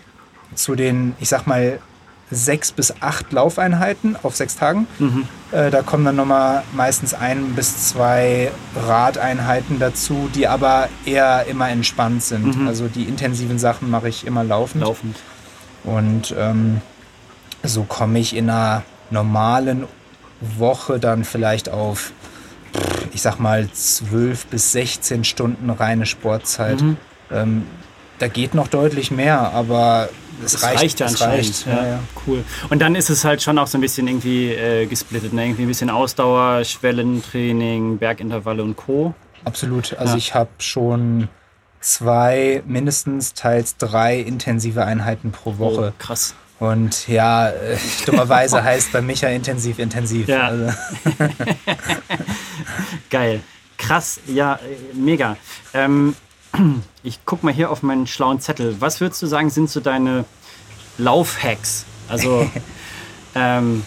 zu 0.54 0.74
den, 0.74 1.14
ich 1.18 1.28
sag 1.28 1.46
mal, 1.46 1.80
sechs 2.30 2.72
bis 2.72 2.94
acht 3.00 3.32
Laufeinheiten 3.32 4.16
auf 4.22 4.34
sechs 4.36 4.56
Tagen. 4.56 4.86
Äh, 5.52 5.70
da 5.70 5.82
kommen 5.82 6.04
dann 6.04 6.16
nochmal 6.16 6.62
meistens 6.74 7.14
ein 7.14 7.54
bis 7.54 7.88
zwei 7.88 8.50
Radeinheiten 8.86 9.78
dazu, 9.78 10.28
die 10.34 10.48
aber 10.48 10.88
eher 11.04 11.46
immer 11.46 11.68
entspannt 11.68 12.22
sind. 12.22 12.66
Also 12.66 12.88
die 12.88 13.04
intensiven 13.04 13.58
Sachen 13.58 13.90
mache 13.90 14.08
ich 14.08 14.26
immer 14.26 14.42
laufend. 14.42 14.82
Laufend. 14.82 15.16
Und 15.84 16.34
ähm, 16.38 16.80
so 17.62 17.84
komme 17.84 18.18
ich 18.18 18.34
in 18.34 18.48
einer 18.50 18.82
normalen 19.10 19.84
Woche 20.40 20.98
dann 20.98 21.24
vielleicht 21.24 21.68
auf, 21.68 22.12
ich 23.12 23.22
sag 23.22 23.38
mal, 23.38 23.70
12 23.70 24.46
bis 24.46 24.72
16 24.72 25.24
Stunden 25.24 25.70
reine 25.70 26.06
Sportzeit. 26.06 26.82
Ähm, 27.30 27.66
da 28.18 28.28
geht 28.28 28.54
noch 28.54 28.68
deutlich 28.68 29.10
mehr, 29.10 29.52
aber 29.52 30.08
es 30.44 30.62
reicht. 30.62 30.80
reicht 30.82 31.00
ja 31.00 31.06
es 31.06 31.12
anscheinend. 31.12 31.36
reicht. 31.46 31.66
ja, 31.66 31.86
Ja. 31.86 31.98
Cool. 32.26 32.44
Und 32.70 32.80
dann 32.80 32.94
ist 32.94 33.10
es 33.10 33.24
halt 33.24 33.42
schon 33.42 33.58
auch 33.58 33.66
so 33.66 33.78
ein 33.78 33.80
bisschen 33.80 34.08
irgendwie 34.08 34.52
äh, 34.52 34.86
gesplittet. 34.86 35.32
Ne? 35.32 35.44
Irgendwie 35.46 35.62
ein 35.62 35.68
bisschen 35.68 35.90
Ausdauer, 35.90 36.64
Schwellentraining, 36.64 37.98
Bergintervalle 37.98 38.62
und 38.62 38.76
Co. 38.76 39.14
Absolut. 39.44 39.94
Also 39.98 40.12
Ja. 40.12 40.18
ich 40.18 40.34
habe 40.34 40.50
schon 40.58 41.28
zwei, 41.80 42.62
mindestens 42.66 43.34
teils 43.34 43.76
drei 43.76 44.18
intensive 44.18 44.84
Einheiten 44.84 45.32
pro 45.32 45.58
Woche. 45.58 45.92
Oh, 45.94 46.02
krass. 46.02 46.34
Und 46.60 47.08
ja, 47.08 47.48
äh, 47.50 47.76
dummerweise 48.06 48.62
heißt 48.62 48.92
bei 48.92 49.02
Micha 49.02 49.28
intensiv 49.28 49.78
intensiv. 49.78 50.28
Ja. 50.28 50.48
Also, 50.48 50.72
Geil. 53.10 53.40
Krass, 53.76 54.20
ja, 54.26 54.54
äh, 54.54 54.96
mega. 54.96 55.36
Ähm, 55.74 56.14
ich 57.02 57.20
guck 57.24 57.42
mal 57.42 57.52
hier 57.52 57.70
auf 57.70 57.82
meinen 57.82 58.06
schlauen 58.06 58.40
Zettel. 58.40 58.76
Was 58.80 59.00
würdest 59.00 59.22
du 59.22 59.26
sagen, 59.26 59.50
sind 59.50 59.70
so 59.70 59.80
deine 59.80 60.24
Laufhacks? 60.98 61.84
Also, 62.08 62.48
ähm, 63.34 63.84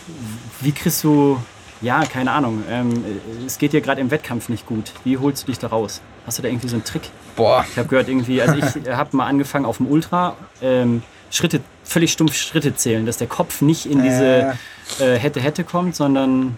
wie 0.62 0.72
kriegst 0.72 1.04
du, 1.04 1.40
ja, 1.82 2.04
keine 2.06 2.32
Ahnung, 2.32 2.64
ähm, 2.70 3.04
es 3.46 3.58
geht 3.58 3.74
dir 3.74 3.82
gerade 3.82 4.02
im 4.02 4.12
Wettkampf 4.12 4.50
nicht 4.50 4.66
gut. 4.66 4.94
Wie 5.04 5.18
holst 5.18 5.44
du 5.44 5.48
dich 5.48 5.60
da 5.60 5.68
raus? 5.68 6.02
Hast 6.26 6.38
du 6.38 6.42
da 6.42 6.50
irgendwie 6.50 6.68
so 6.68 6.76
einen 6.76 6.84
Trick? 6.84 7.10
boah, 7.38 7.66
Ich 7.70 7.78
habe 7.78 7.88
gehört, 7.88 8.10
irgendwie, 8.10 8.42
also 8.42 8.56
ich 8.56 8.90
habe 8.90 9.16
mal 9.16 9.28
angefangen 9.28 9.66
auf 9.66 9.78
dem 9.78 9.88
Ultra, 9.88 10.36
ähm, 10.62 11.04
Schritte, 11.30 11.62
völlig 11.84 12.12
stumpf 12.12 12.36
Schritte 12.36 12.76
zählen, 12.76 13.06
dass 13.06 13.18
der 13.18 13.28
Kopf 13.28 13.62
nicht 13.62 13.86
in 13.86 14.02
diese 14.02 14.58
äh, 15.00 15.16
hätte, 15.18 15.40
hätte 15.40 15.64
kommt, 15.64 15.96
sondern 15.96 16.58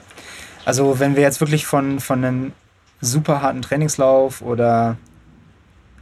Also 0.65 0.99
wenn 0.99 1.15
wir 1.15 1.23
jetzt 1.23 1.41
wirklich 1.41 1.65
von, 1.65 1.99
von 1.99 2.23
einem 2.23 2.51
super 3.01 3.41
harten 3.41 3.61
Trainingslauf 3.61 4.41
oder 4.41 4.97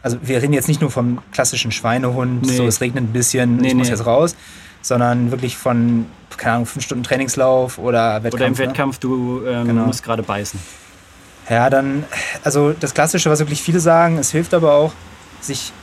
also 0.08 0.20
wir 0.24 0.42
reden 0.42 0.54
jetzt 0.54 0.70
nicht 0.70 0.80
nur 0.80 0.90
vom 0.90 1.20
klassischen 1.34 1.72
Schweinehund, 1.74 2.46
Nee. 2.46 2.56
so 2.56 2.66
es 2.66 2.80
regnet 2.80 3.04
ein 3.04 3.12
bisschen, 3.14 3.58
Nee, 3.58 3.68
ich 3.70 3.76
muss 3.76 3.88
nee. 3.88 3.94
jetzt 3.94 4.06
raus, 4.06 4.36
sondern 4.82 5.32
wirklich 5.32 5.58
von, 5.58 6.06
keine 6.38 6.54
Ahnung, 6.54 6.66
fünf 6.66 6.86
Stunden 6.86 7.04
Trainingslauf 7.04 7.78
oder 7.78 8.24
Wettkampf. 8.24 8.34
oder 8.36 8.46
im 8.48 8.54
ne? 8.54 8.58
Wettkampf, 8.60 9.00
du 9.00 9.42
ähm, 9.46 9.68
Genau. 9.68 9.86
musst 9.86 10.04
gerade 10.04 10.24
beißen. 10.24 10.58
Ja, 11.50 11.70
dann, 11.70 12.06
also 12.44 12.74
das 12.80 12.94
Klassische, 12.94 13.30
was 13.30 13.40
wirklich 13.40 13.62
viele 13.62 13.82
sagen, 13.82 14.18
es 14.18 14.32
hilft 14.32 14.54
aber 14.54 14.74
auch, 14.76 14.94
sich 15.42 15.74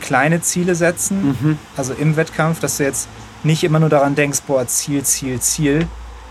kleine 0.00 0.40
Ziele 0.40 0.74
setzen, 0.74 1.36
Mhm. 1.40 1.58
also 1.76 1.92
im 1.94 2.16
Wettkampf, 2.16 2.58
dass 2.60 2.76
du 2.78 2.82
jetzt 2.84 3.08
nicht 3.44 3.62
immer 3.62 3.78
nur 3.78 3.88
daran 3.88 4.14
denkst, 4.16 4.40
boah, 4.48 4.66
Ziel, 4.66 5.04
Ziel, 5.04 5.38
Ziel, 5.40 5.86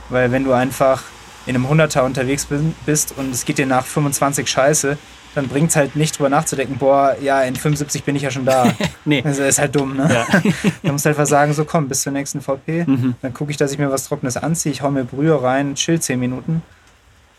weil 0.09 0.31
wenn 0.33 0.43
du 0.43 0.51
einfach 0.53 1.03
in 1.45 1.55
einem 1.55 1.65
100er 1.67 2.01
unterwegs 2.01 2.47
bist 2.85 3.13
und 3.17 3.33
es 3.33 3.45
geht 3.45 3.57
dir 3.57 3.65
nach 3.65 3.85
25 3.85 4.49
Scheiße, 4.49 4.97
dann 5.37 5.47
bringt 5.47 5.69
es 5.69 5.75
halt 5.75 5.95
nicht 5.95 6.17
drüber 6.17 6.29
nachzudenken, 6.29 6.77
boah, 6.79 7.15
ja, 7.21 7.41
in 7.43 7.55
75 7.55 8.03
bin 8.03 8.15
ich 8.15 8.23
ja 8.23 8.31
schon 8.31 8.43
da. 8.45 8.73
Nee. 9.05 9.21
Das 9.21 9.37
ist 9.37 9.59
halt 9.59 9.73
dumm, 9.75 9.95
ne? 9.95 10.09
Ja. 10.13 10.41
Du 10.83 10.91
musst 10.91 11.07
einfach 11.07 11.25
sagen, 11.27 11.53
so 11.53 11.63
komm, 11.63 11.87
bis 11.87 12.01
zur 12.01 12.11
nächsten 12.11 12.41
VP. 12.41 12.83
Mhm. 12.85 13.15
Dann 13.21 13.33
gucke 13.33 13.51
ich, 13.51 13.57
dass 13.57 13.71
ich 13.71 13.77
mir 13.77 13.89
was 13.89 14.05
Trockenes 14.05 14.35
anziehe, 14.35 14.71
ich 14.73 14.81
hau 14.81 14.91
mir 14.91 15.05
Brühe 15.05 15.41
rein, 15.41 15.75
chill 15.75 15.99
10 16.01 16.19
Minuten 16.19 16.61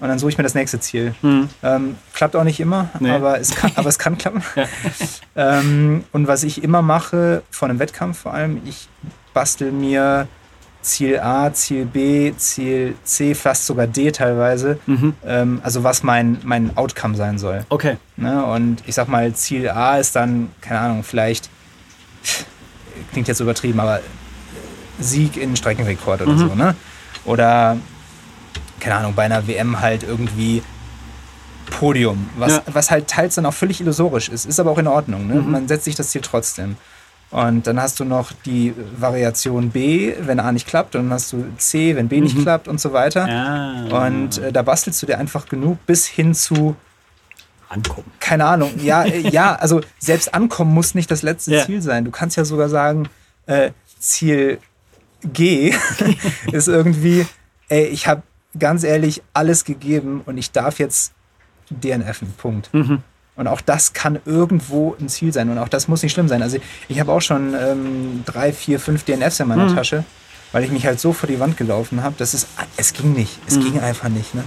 und 0.01 0.09
dann 0.09 0.19
suche 0.19 0.31
ich 0.31 0.39
mir 0.39 0.45
das 0.45 0.55
nächste 0.55 0.79
Ziel. 0.81 1.15
Mhm. 1.23 1.49
Ähm, 1.63 1.97
klappt 2.15 2.37
auch 2.37 2.45
nicht 2.45 2.61
immer, 2.61 2.89
Nee. 3.01 3.11
aber, 3.11 3.39
es 3.41 3.51
kann, 3.55 3.73
aber 3.75 3.89
es 3.89 3.99
kann 3.99 4.17
klappen. 4.19 4.43
Ja. 4.57 4.65
ähm, 5.37 6.05
und 6.13 6.27
was 6.29 6.43
ich 6.45 6.63
immer 6.63 6.81
mache, 6.81 7.43
vor 7.51 7.69
einem 7.69 7.79
Wettkampf 7.81 8.21
vor 8.21 8.33
allem, 8.33 8.63
ich 8.65 8.89
bastel 9.35 9.73
mir 9.73 10.27
Ziel 10.89 11.21
A, 11.21 11.53
Ziel 11.53 11.85
B, 11.85 12.33
Ziel 12.37 12.95
C, 13.05 13.35
fast 13.35 13.67
sogar 13.67 13.87
D 13.87 14.11
teilweise. 14.11 14.79
Mhm. 14.87 15.13
Ähm, 15.25 15.61
also 15.63 15.85
was 15.85 16.03
mein, 16.03 16.39
mein 16.45 16.77
Outcome 16.77 17.15
sein 17.15 17.39
soll. 17.39 17.65
Okay. 17.69 17.99
Ne? 18.17 18.43
Und 18.45 18.83
ich 18.87 18.95
sag 18.95 19.07
mal, 19.09 19.33
Ziel 19.35 19.69
A 19.69 19.99
ist 19.99 20.17
dann, 20.17 20.51
keine 20.63 20.81
Ahnung, 20.81 21.05
vielleicht, 21.05 21.51
klingt 23.13 23.29
jetzt 23.29 23.41
übertrieben, 23.41 23.79
aber 23.81 24.01
Sieg 24.99 25.37
in 25.37 25.57
Streckenrekord 25.57 26.23
oder 26.23 26.33
Mhm. 26.33 26.39
so, 26.39 26.55
ne? 26.55 26.75
Oder, 27.25 27.77
keine 28.81 28.97
Ahnung, 28.97 29.13
bei 29.15 29.25
einer 29.25 29.47
WM 29.47 29.81
halt 29.81 30.03
irgendwie 30.03 30.63
Podium, 31.71 32.31
was, 32.39 32.53
Ja. 32.55 32.63
was 32.73 32.91
halt 32.91 33.09
teils 33.09 33.35
dann 33.35 33.45
auch 33.47 33.53
völlig 33.55 33.81
illusorisch 33.83 34.29
ist, 34.31 34.47
ist 34.47 34.59
aber 34.59 34.71
auch 34.71 34.79
in 34.79 34.87
Ordnung, 34.87 35.27
ne? 35.27 35.35
Mhm. 35.35 35.51
Man 35.51 35.69
setzt 35.69 35.85
sich 35.85 35.95
das 35.95 36.09
Ziel 36.11 36.23
trotzdem. 36.23 36.77
Und 37.31 37.67
dann 37.67 37.81
hast 37.81 38.01
du 38.01 38.05
noch 38.07 38.33
die 38.47 38.73
Variation 38.99 39.71
B, 39.71 40.15
wenn 40.21 40.41
A 40.41 40.51
nicht 40.51 40.67
klappt, 40.67 40.97
und 40.97 41.05
dann 41.05 41.13
hast 41.13 41.33
du 41.33 41.45
C, 41.59 41.95
wenn 41.95 42.09
B 42.09 42.21
nicht 42.23 42.37
Mhm. 42.37 42.43
klappt 42.43 42.69
und 42.69 42.81
so 42.81 42.93
weiter. 42.95 43.29
Ja. 43.29 44.07
Und 44.07 44.39
äh, 44.39 44.51
da 44.51 44.63
bastelst 44.63 45.03
du 45.03 45.07
dir 45.07 45.19
einfach 45.19 45.47
genug 45.47 45.85
bis 45.85 46.07
hin 46.07 46.35
zu 46.35 46.75
ankommen. 47.69 48.11
keine 48.19 48.47
Ahnung. 48.47 48.71
Ja, 48.79 49.05
äh, 49.05 49.29
ja, 49.31 49.55
also 49.57 49.83
selbst 49.99 50.33
ankommen 50.33 50.73
muss 50.73 50.95
nicht 50.95 51.11
das 51.11 51.21
letzte 51.23 51.55
Ja. 51.55 51.67
Ziel 51.67 51.83
sein. 51.83 52.07
Du 52.07 52.11
kannst 52.11 52.37
ja 52.39 52.47
sogar 52.47 52.71
sagen, 52.71 53.09
äh, 53.47 53.73
Ziel 53.99 54.59
G 55.23 55.75
ist 56.53 56.69
irgendwie, 56.69 57.27
ey, 57.69 57.85
ich 57.89 58.07
habe 58.07 58.23
ganz 58.59 58.85
ehrlich 58.85 59.23
alles 59.35 59.65
gegeben 59.67 60.23
und 60.25 60.39
ich 60.39 60.51
darf 60.53 60.79
jetzt 60.79 61.13
DNFen. 61.71 62.33
Punkt. 62.39 62.71
Und 63.39 63.47
auch 63.47 63.61
das 63.61 63.93
kann 63.93 64.19
irgendwo 64.27 64.97
ein 65.01 65.09
Ziel 65.09 65.33
sein. 65.33 65.49
Und 65.49 65.59
auch 65.59 65.69
das 65.69 65.87
muss 65.87 66.03
nicht 66.03 66.13
schlimm 66.13 66.27
sein. 66.27 66.43
Also 66.43 66.59
ich 66.89 66.99
habe 66.99 67.13
auch 67.13 67.21
schon 67.21 67.55
ähm, 67.55 68.25
drei, 68.27 68.53
vier, 68.53 68.81
fünf 68.81 69.05
DNFs 69.05 69.39
in 69.39 69.47
meiner 69.47 69.73
Tasche, 69.73 70.03
weil 70.51 70.65
ich 70.65 70.73
mich 70.73 70.85
halt 70.85 70.99
so 70.99 71.13
vor 71.13 71.29
die 71.29 71.39
Wand 71.39 71.57
gelaufen 71.57 72.03
habe. 72.03 72.17
Das 72.19 72.35
ist, 72.35 72.49
es 72.77 72.93
ging 72.93 73.13
nicht. 73.13 73.39
Es 73.47 73.55
ging 73.61 73.79
einfach 73.79 74.09
nicht. 74.09 74.35
Ne? 74.35 74.43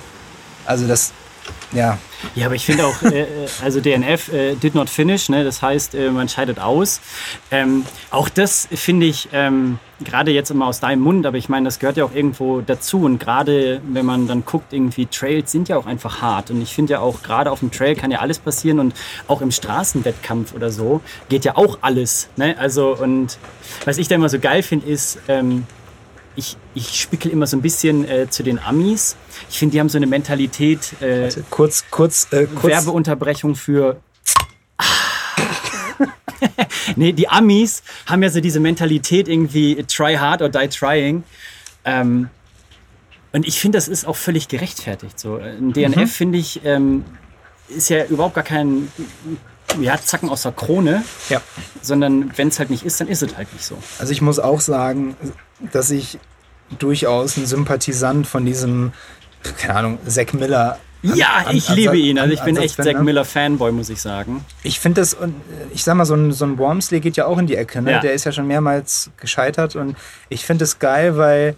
Also 0.65 0.89
das, 0.89 1.13
ja. 1.73 1.97
Ja, 2.35 2.45
aber 2.45 2.55
ich 2.55 2.65
finde 2.65 2.85
auch, 2.85 3.01
äh, 3.01 3.21
äh, 3.21 3.47
also 3.63 3.81
DNF 3.81 4.31
äh, 4.31 4.55
did 4.55 4.75
not 4.75 4.89
finish, 4.89 5.29
ne? 5.29 5.43
das 5.43 5.61
heißt, 5.61 5.95
äh, 5.95 6.11
man 6.11 6.29
scheidet 6.29 6.59
aus. 6.59 7.01
Ähm, 7.49 7.85
auch 8.11 8.29
das 8.29 8.67
finde 8.71 9.07
ich 9.07 9.29
ähm, 9.33 9.79
gerade 10.03 10.31
jetzt 10.31 10.51
immer 10.51 10.67
aus 10.67 10.79
deinem 10.79 11.01
Mund, 11.01 11.25
aber 11.25 11.37
ich 11.37 11.49
meine, 11.49 11.65
das 11.65 11.79
gehört 11.79 11.97
ja 11.97 12.05
auch 12.05 12.13
irgendwo 12.13 12.61
dazu. 12.61 13.01
Und 13.01 13.19
gerade 13.19 13.81
wenn 13.87 14.05
man 14.05 14.27
dann 14.27 14.45
guckt, 14.45 14.73
irgendwie 14.73 15.07
Trails 15.07 15.51
sind 15.51 15.69
ja 15.69 15.77
auch 15.77 15.85
einfach 15.85 16.21
hart. 16.21 16.51
Und 16.51 16.61
ich 16.61 16.73
finde 16.73 16.93
ja 16.93 16.99
auch, 16.99 17.23
gerade 17.23 17.51
auf 17.51 17.59
dem 17.59 17.71
Trail 17.71 17.95
kann 17.95 18.11
ja 18.11 18.19
alles 18.19 18.39
passieren 18.39 18.79
und 18.79 18.93
auch 19.27 19.41
im 19.41 19.51
Straßenwettkampf 19.51 20.53
oder 20.53 20.69
so 20.69 21.01
geht 21.29 21.45
ja 21.45 21.57
auch 21.57 21.79
alles. 21.81 22.29
Ne? 22.35 22.55
Also, 22.57 22.95
und 22.95 23.37
was 23.85 23.97
ich 23.97 24.07
da 24.07 24.15
immer 24.15 24.29
so 24.29 24.39
geil 24.39 24.63
finde, 24.63 24.87
ist, 24.87 25.19
ähm, 25.27 25.65
ich, 26.41 26.58
ich 26.75 26.99
spickel 26.99 27.32
immer 27.32 27.47
so 27.47 27.56
ein 27.56 27.62
bisschen 27.62 28.08
äh, 28.08 28.30
zu 28.30 28.43
den 28.43 28.60
Amis. 28.60 29.15
Ich 29.49 29.60
finde, 29.60 29.73
die 29.73 29.80
haben 29.80 29.89
so 29.89 29.97
eine 29.97 30.08
Mentalität. 30.08 31.01
Äh, 31.01 31.30
Kurz, 31.49 31.86
kurz, 31.89 32.27
äh, 32.32 32.45
kurz. 32.47 32.73
Werbeunterbrechung 32.73 33.56
für. 33.56 34.01
nee, 36.95 37.13
die 37.13 37.30
Amis 37.30 37.84
haben 38.08 38.23
ja 38.23 38.30
so 38.30 38.41
diese 38.41 38.60
Mentalität 38.60 39.27
irgendwie 39.27 39.84
try 39.84 40.15
hard 40.15 40.41
or 40.41 40.49
die 40.49 40.67
trying. 40.67 41.23
Ähm, 41.86 42.30
und 43.34 43.47
ich 43.47 43.60
finde, 43.60 43.77
das 43.77 43.88
ist 43.88 44.06
auch 44.06 44.15
völlig 44.15 44.47
gerechtfertigt. 44.47 45.19
So 45.19 45.38
ein 45.38 45.73
DNF 45.73 46.12
finde 46.12 46.38
ich 46.38 46.62
ähm, 46.65 47.06
ist 47.69 47.89
ja 47.89 48.04
überhaupt 48.06 48.36
gar 48.36 48.43
kein 48.43 48.91
ja, 49.80 49.97
Zacken 50.04 50.30
aus 50.30 50.41
der 50.41 50.51
Krone, 50.51 51.04
Ja. 51.30 51.41
sondern 51.82 52.38
wenn 52.38 52.49
es 52.49 52.60
halt 52.60 52.69
nicht 52.69 52.84
ist, 52.84 52.99
dann 52.99 53.08
ist 53.08 53.23
es 53.23 53.38
halt 53.38 53.54
nicht 53.54 53.63
so. 53.63 53.77
Also 53.99 54.12
ich 54.12 54.21
muss 54.21 54.38
auch 54.39 54.60
sagen, 54.60 55.15
dass 55.71 55.91
ich 55.91 56.19
durchaus 56.79 57.38
ein 57.38 57.45
Sympathisant 57.45 58.27
von 58.27 58.45
diesem, 58.45 58.91
keine 59.60 59.75
Ahnung, 59.75 59.99
Zack 60.07 60.34
Miller. 60.34 60.77
an- 61.03 61.15
Ja, 61.15 61.27
an- 61.45 61.55
ich 61.55 61.63
Ansatz- 61.69 61.75
liebe 61.75 61.97
ihn. 61.97 62.19
Also 62.19 62.34
ich 62.34 62.41
bin 62.41 62.57
echt 62.57 62.75
Zack? 62.75 63.01
Miller 63.01 63.25
Fanboy, 63.25 63.71
muss 63.71 63.89
ich 63.89 64.01
sagen. 64.01 64.45
Ich 64.63 64.79
finde 64.79 65.01
das, 65.01 65.13
und 65.13 65.29
äh, 65.31 65.73
ich 65.73 65.84
sag 65.84 65.95
mal, 65.95 66.05
so 66.05 66.13
ein, 66.15 66.31
so 66.31 66.45
ein 66.45 66.57
Wormsley 66.57 66.99
geht 66.99 67.17
ja 67.17 67.25
auch 67.25 67.38
in 67.38 67.47
die 67.47 67.55
Ecke. 67.55 67.81
Ne? 67.81 67.91
Ja. 67.93 67.99
Der 67.99 68.13
ist 68.13 68.25
ja 68.25 68.31
schon 68.31 68.47
mehrmals 68.47 69.10
gescheitert 69.19 69.75
und 69.75 69.95
ich 70.29 70.45
finde 70.45 70.63
es 70.63 70.79
geil, 70.79 71.17
weil 71.17 71.55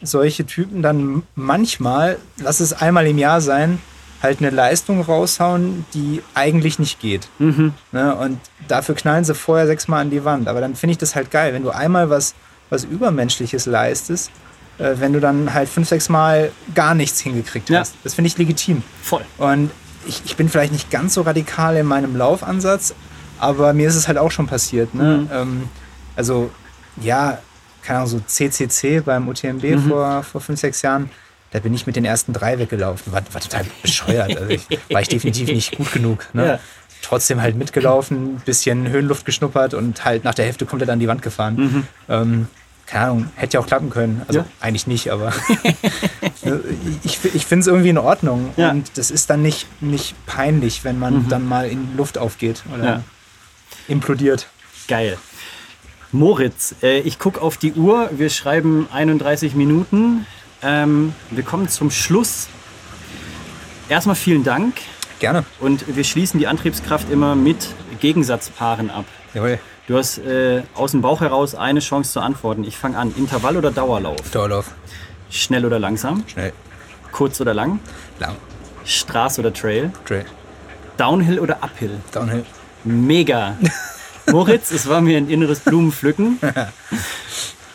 solche 0.00 0.46
Typen 0.46 0.80
dann 0.82 1.22
manchmal, 1.34 2.18
lass 2.38 2.60
es 2.60 2.72
einmal 2.72 3.06
im 3.06 3.18
Jahr 3.18 3.40
sein, 3.40 3.80
halt 4.22 4.40
eine 4.40 4.50
Leistung 4.50 5.00
raushauen, 5.02 5.84
die 5.94 6.22
eigentlich 6.34 6.78
nicht 6.78 6.98
geht. 7.00 7.28
Mhm. 7.38 7.74
Ne? 7.92 8.14
Und 8.16 8.38
dafür 8.68 8.94
knallen 8.94 9.24
sie 9.24 9.34
vorher 9.34 9.66
sechsmal 9.66 10.00
an 10.02 10.10
die 10.10 10.24
Wand. 10.24 10.48
Aber 10.48 10.60
dann 10.60 10.74
finde 10.76 10.92
ich 10.92 10.98
das 10.98 11.14
halt 11.14 11.30
geil, 11.30 11.52
wenn 11.52 11.62
du 11.62 11.70
einmal 11.70 12.10
was, 12.10 12.34
was 12.70 12.84
Übermenschliches 12.84 13.66
leistest, 13.66 14.30
äh, 14.78 14.94
wenn 14.96 15.12
du 15.12 15.20
dann 15.20 15.52
halt 15.54 15.68
fünf, 15.68 15.88
sechs 15.88 16.08
Mal 16.08 16.50
gar 16.74 16.94
nichts 16.94 17.20
hingekriegt 17.20 17.68
Ja. 17.70 17.80
hast. 17.80 17.94
Das 18.04 18.14
finde 18.14 18.28
ich 18.28 18.38
legitim. 18.38 18.82
Voll. 19.02 19.22
Und 19.38 19.70
ich, 20.06 20.22
ich 20.24 20.36
bin 20.36 20.48
vielleicht 20.48 20.72
nicht 20.72 20.90
ganz 20.90 21.14
so 21.14 21.22
radikal 21.22 21.76
in 21.76 21.86
meinem 21.86 22.16
Laufansatz, 22.16 22.94
aber 23.38 23.72
mir 23.72 23.88
ist 23.88 23.96
es 23.96 24.08
halt 24.08 24.18
auch 24.18 24.30
schon 24.30 24.46
passiert. 24.46 24.94
Ne? 24.94 25.18
Mhm. 25.18 25.28
Ähm, 25.32 25.68
also, 26.16 26.50
ja, 27.00 27.38
keine 27.82 28.00
Ahnung, 28.00 28.10
so 28.10 28.20
CCC 28.20 29.00
beim 29.00 29.28
UTMB 29.28 29.62
Mhm. 29.62 29.88
vor, 29.88 30.22
vor 30.22 30.40
fünf, 30.40 30.60
sechs 30.60 30.82
Jahren, 30.82 31.10
da 31.50 31.58
bin 31.60 31.72
ich 31.72 31.86
mit 31.86 31.96
den 31.96 32.04
ersten 32.04 32.32
drei 32.32 32.58
weggelaufen. 32.58 33.12
War, 33.12 33.22
war 33.32 33.40
total 33.40 33.64
bescheuert. 33.82 34.36
Also 34.36 34.50
ich, 34.50 34.66
war 34.90 35.00
ich 35.00 35.08
definitiv 35.08 35.48
nicht 35.48 35.76
gut 35.76 35.92
genug. 35.92 36.26
Ne? 36.34 36.46
Ja. 36.46 36.58
Trotzdem 37.00 37.40
halt 37.40 37.56
mitgelaufen, 37.56 38.36
bisschen 38.44 38.88
Höhenluft 38.88 39.24
geschnuppert 39.24 39.72
und 39.72 40.04
halt 40.04 40.24
nach 40.24 40.34
der 40.34 40.44
Hälfte 40.46 40.66
komplett 40.66 40.90
an 40.90 40.98
die 40.98 41.06
Wand 41.08 41.22
gefahren. 41.22 41.86
Ähm, 42.08 42.48
keine 42.90 43.04
Ahnung, 43.04 43.30
hätte 43.36 43.54
ja 43.54 43.60
auch 43.60 43.66
klappen 43.66 43.90
können. 43.90 44.22
Also 44.26 44.40
Mhm. 44.40 44.44
Ja. 44.46 44.52
eigentlich 44.66 44.86
nicht, 44.86 45.10
aber 45.10 45.32
ich, 47.04 47.18
ich 47.34 47.46
finde 47.46 47.60
es 47.62 47.66
irgendwie 47.66 47.90
in 47.90 47.98
Ordnung. 47.98 48.50
Ja. 48.56 48.70
Und 48.70 48.96
das 48.96 49.10
ist 49.10 49.30
dann 49.30 49.42
nicht, 49.42 49.66
nicht 49.82 50.14
peinlich, 50.26 50.84
wenn 50.84 50.98
man 50.98 51.28
dann 51.28 51.46
mal 51.46 51.68
in 51.68 51.96
Luft 51.96 52.18
aufgeht 52.18 52.62
oder 52.74 52.84
Ja. 52.84 53.02
implodiert. 53.88 54.48
Geil. 54.88 55.18
Moritz, 56.12 56.74
äh, 56.82 57.00
ich 57.00 57.18
gucke 57.18 57.40
auf 57.42 57.58
die 57.58 57.74
Uhr. 57.74 58.08
Wir 58.12 58.30
schreiben 58.30 58.88
31 58.90 59.54
Minuten. 59.54 60.26
Ähm, 60.62 61.12
wir 61.30 61.42
kommen 61.44 61.68
zum 61.68 61.90
Schluss. 61.90 62.48
Erstmal 63.90 64.16
vielen 64.16 64.42
Dank. 64.44 64.74
Gerne. 65.18 65.44
Und 65.60 65.84
wir 65.94 66.04
schließen 66.04 66.38
die 66.40 66.46
Antriebskraft 66.46 67.10
immer 67.10 67.34
mit 67.34 67.74
Gegensatzpaaren 68.00 68.88
ab. 68.90 69.04
Jawohl. 69.34 69.58
Du 69.88 69.96
hast 69.96 70.18
äh, 70.18 70.64
aus 70.74 70.90
dem 70.90 71.00
Bauch 71.00 71.22
heraus 71.22 71.54
eine 71.54 71.80
Chance 71.80 72.12
zu 72.12 72.20
antworten. 72.20 72.62
Ich 72.62 72.76
fange 72.76 72.98
an. 72.98 73.14
Intervall 73.16 73.56
oder 73.56 73.70
Dauerlauf? 73.70 74.30
Dauerlauf. 74.30 74.72
Schnell 75.30 75.64
oder 75.64 75.78
langsam? 75.78 76.24
Schnell. 76.28 76.52
Kurz 77.10 77.40
oder 77.40 77.54
lang? 77.54 77.80
Lang. 78.20 78.36
Straße 78.84 79.40
oder 79.40 79.50
Trail? 79.50 79.90
Trail. 80.04 80.26
Downhill 80.98 81.38
oder 81.38 81.62
Uphill? 81.62 81.98
Downhill. 82.12 82.44
Mega. 82.84 83.56
Moritz, 84.30 84.70
es 84.72 84.86
war 84.90 85.00
mir 85.00 85.16
ein 85.16 85.30
inneres 85.30 85.60
Blumenpflücken. 85.60 86.38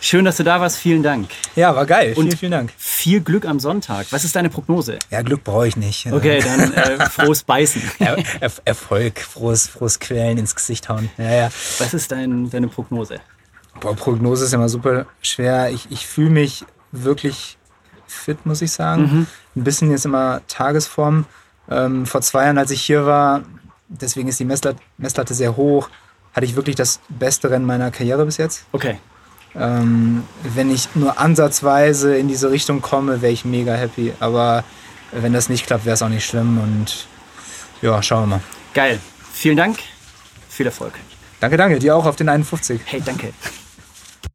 Schön, 0.05 0.25
dass 0.25 0.35
du 0.35 0.43
da 0.43 0.59
warst. 0.59 0.75
Vielen 0.79 1.01
Dank. 1.01 1.29
Ja, 1.55 1.73
war 1.77 1.85
geil. 1.85 2.09
Und- 2.17 2.25
vielen, 2.25 2.37
vielen 2.37 2.51
Dank. 2.51 2.73
Viel 2.77 3.21
Glück 3.21 3.45
am 3.45 3.61
Sonntag. 3.61 4.07
Was 4.11 4.25
ist 4.25 4.35
deine 4.35 4.49
Prognose? 4.49 4.99
Ja, 5.09 5.21
Glück 5.21 5.45
brauche 5.45 5.65
ich 5.65 5.77
nicht. 5.77 6.11
Okay, 6.11 6.41
dann 6.43 6.73
äh, 6.73 7.09
frohes 7.09 7.43
Beißen. 7.43 7.81
Er, 7.99 8.17
er, 8.41 8.51
Erfolg, 8.65 9.21
frohes, 9.21 9.69
frohes 9.69 10.01
Quellen 10.01 10.37
ins 10.37 10.53
Gesicht 10.55 10.89
hauen. 10.89 11.09
Ja, 11.17 11.31
ja. 11.31 11.49
Was 11.79 11.93
ist 11.93 12.11
dein, 12.11 12.49
deine 12.49 12.67
Prognose? 12.67 13.21
Boah, 13.79 13.95
Prognose 13.95 14.43
ist 14.43 14.53
immer 14.53 14.67
super 14.67 15.05
schwer. 15.21 15.69
Ich, 15.71 15.89
ich 15.89 16.05
fühle 16.05 16.31
mich 16.31 16.65
wirklich 16.91 17.57
fit, 18.05 18.45
muss 18.45 18.61
ich 18.61 18.73
sagen. 18.73 19.25
Ein 19.55 19.63
bisschen 19.63 19.89
jetzt 19.89 20.03
immer 20.03 20.41
Tagesform. 20.49 21.25
Ähm, 21.71 22.05
vor 22.05 22.19
zwei 22.19 22.43
Jahren, 22.43 22.57
als 22.57 22.71
ich 22.71 22.81
hier 22.81 23.05
war, 23.05 23.43
deswegen 23.87 24.27
ist 24.27 24.37
die 24.37 24.43
Messlatte, 24.45 24.79
Messlatte 24.97 25.33
sehr 25.33 25.55
hoch, 25.55 25.89
hatte 26.33 26.45
ich 26.45 26.57
wirklich 26.57 26.75
das 26.75 26.99
beste 27.07 27.49
Rennen 27.49 27.65
meiner 27.65 27.89
Karriere 27.89 28.25
bis 28.25 28.35
jetzt. 28.35 28.65
Okay, 28.73 28.97
Ähm, 29.55 30.23
wenn 30.43 30.71
ich 30.71 30.89
nur 30.95 31.19
ansatzweise 31.19 32.15
in 32.15 32.27
diese 32.27 32.49
Richtung 32.51 32.81
komme, 32.81 33.21
wäre 33.21 33.31
ich 33.31 33.45
mega 33.45 33.73
happy. 33.73 34.13
Aber 34.19 34.63
wenn 35.11 35.33
das 35.33 35.49
nicht 35.49 35.67
klappt, 35.67 35.85
wäre 35.85 35.93
es 35.93 36.01
auch 36.01 36.09
nicht 36.09 36.25
schlimm. 36.25 36.59
Und 36.59 37.07
ja, 37.81 38.01
schauen 38.01 38.23
wir 38.23 38.35
mal. 38.37 38.41
geil. 38.73 38.99
Vielen 39.33 39.57
Dank. 39.57 39.77
Viel 40.49 40.67
Erfolg. 40.67 40.93
Danke, 41.39 41.57
danke. 41.57 41.79
Dir 41.79 41.95
auch 41.95 42.05
auf 42.05 42.15
den 42.15 42.29
51. 42.29 42.81
Hey, 42.85 43.01
danke. 43.03 43.33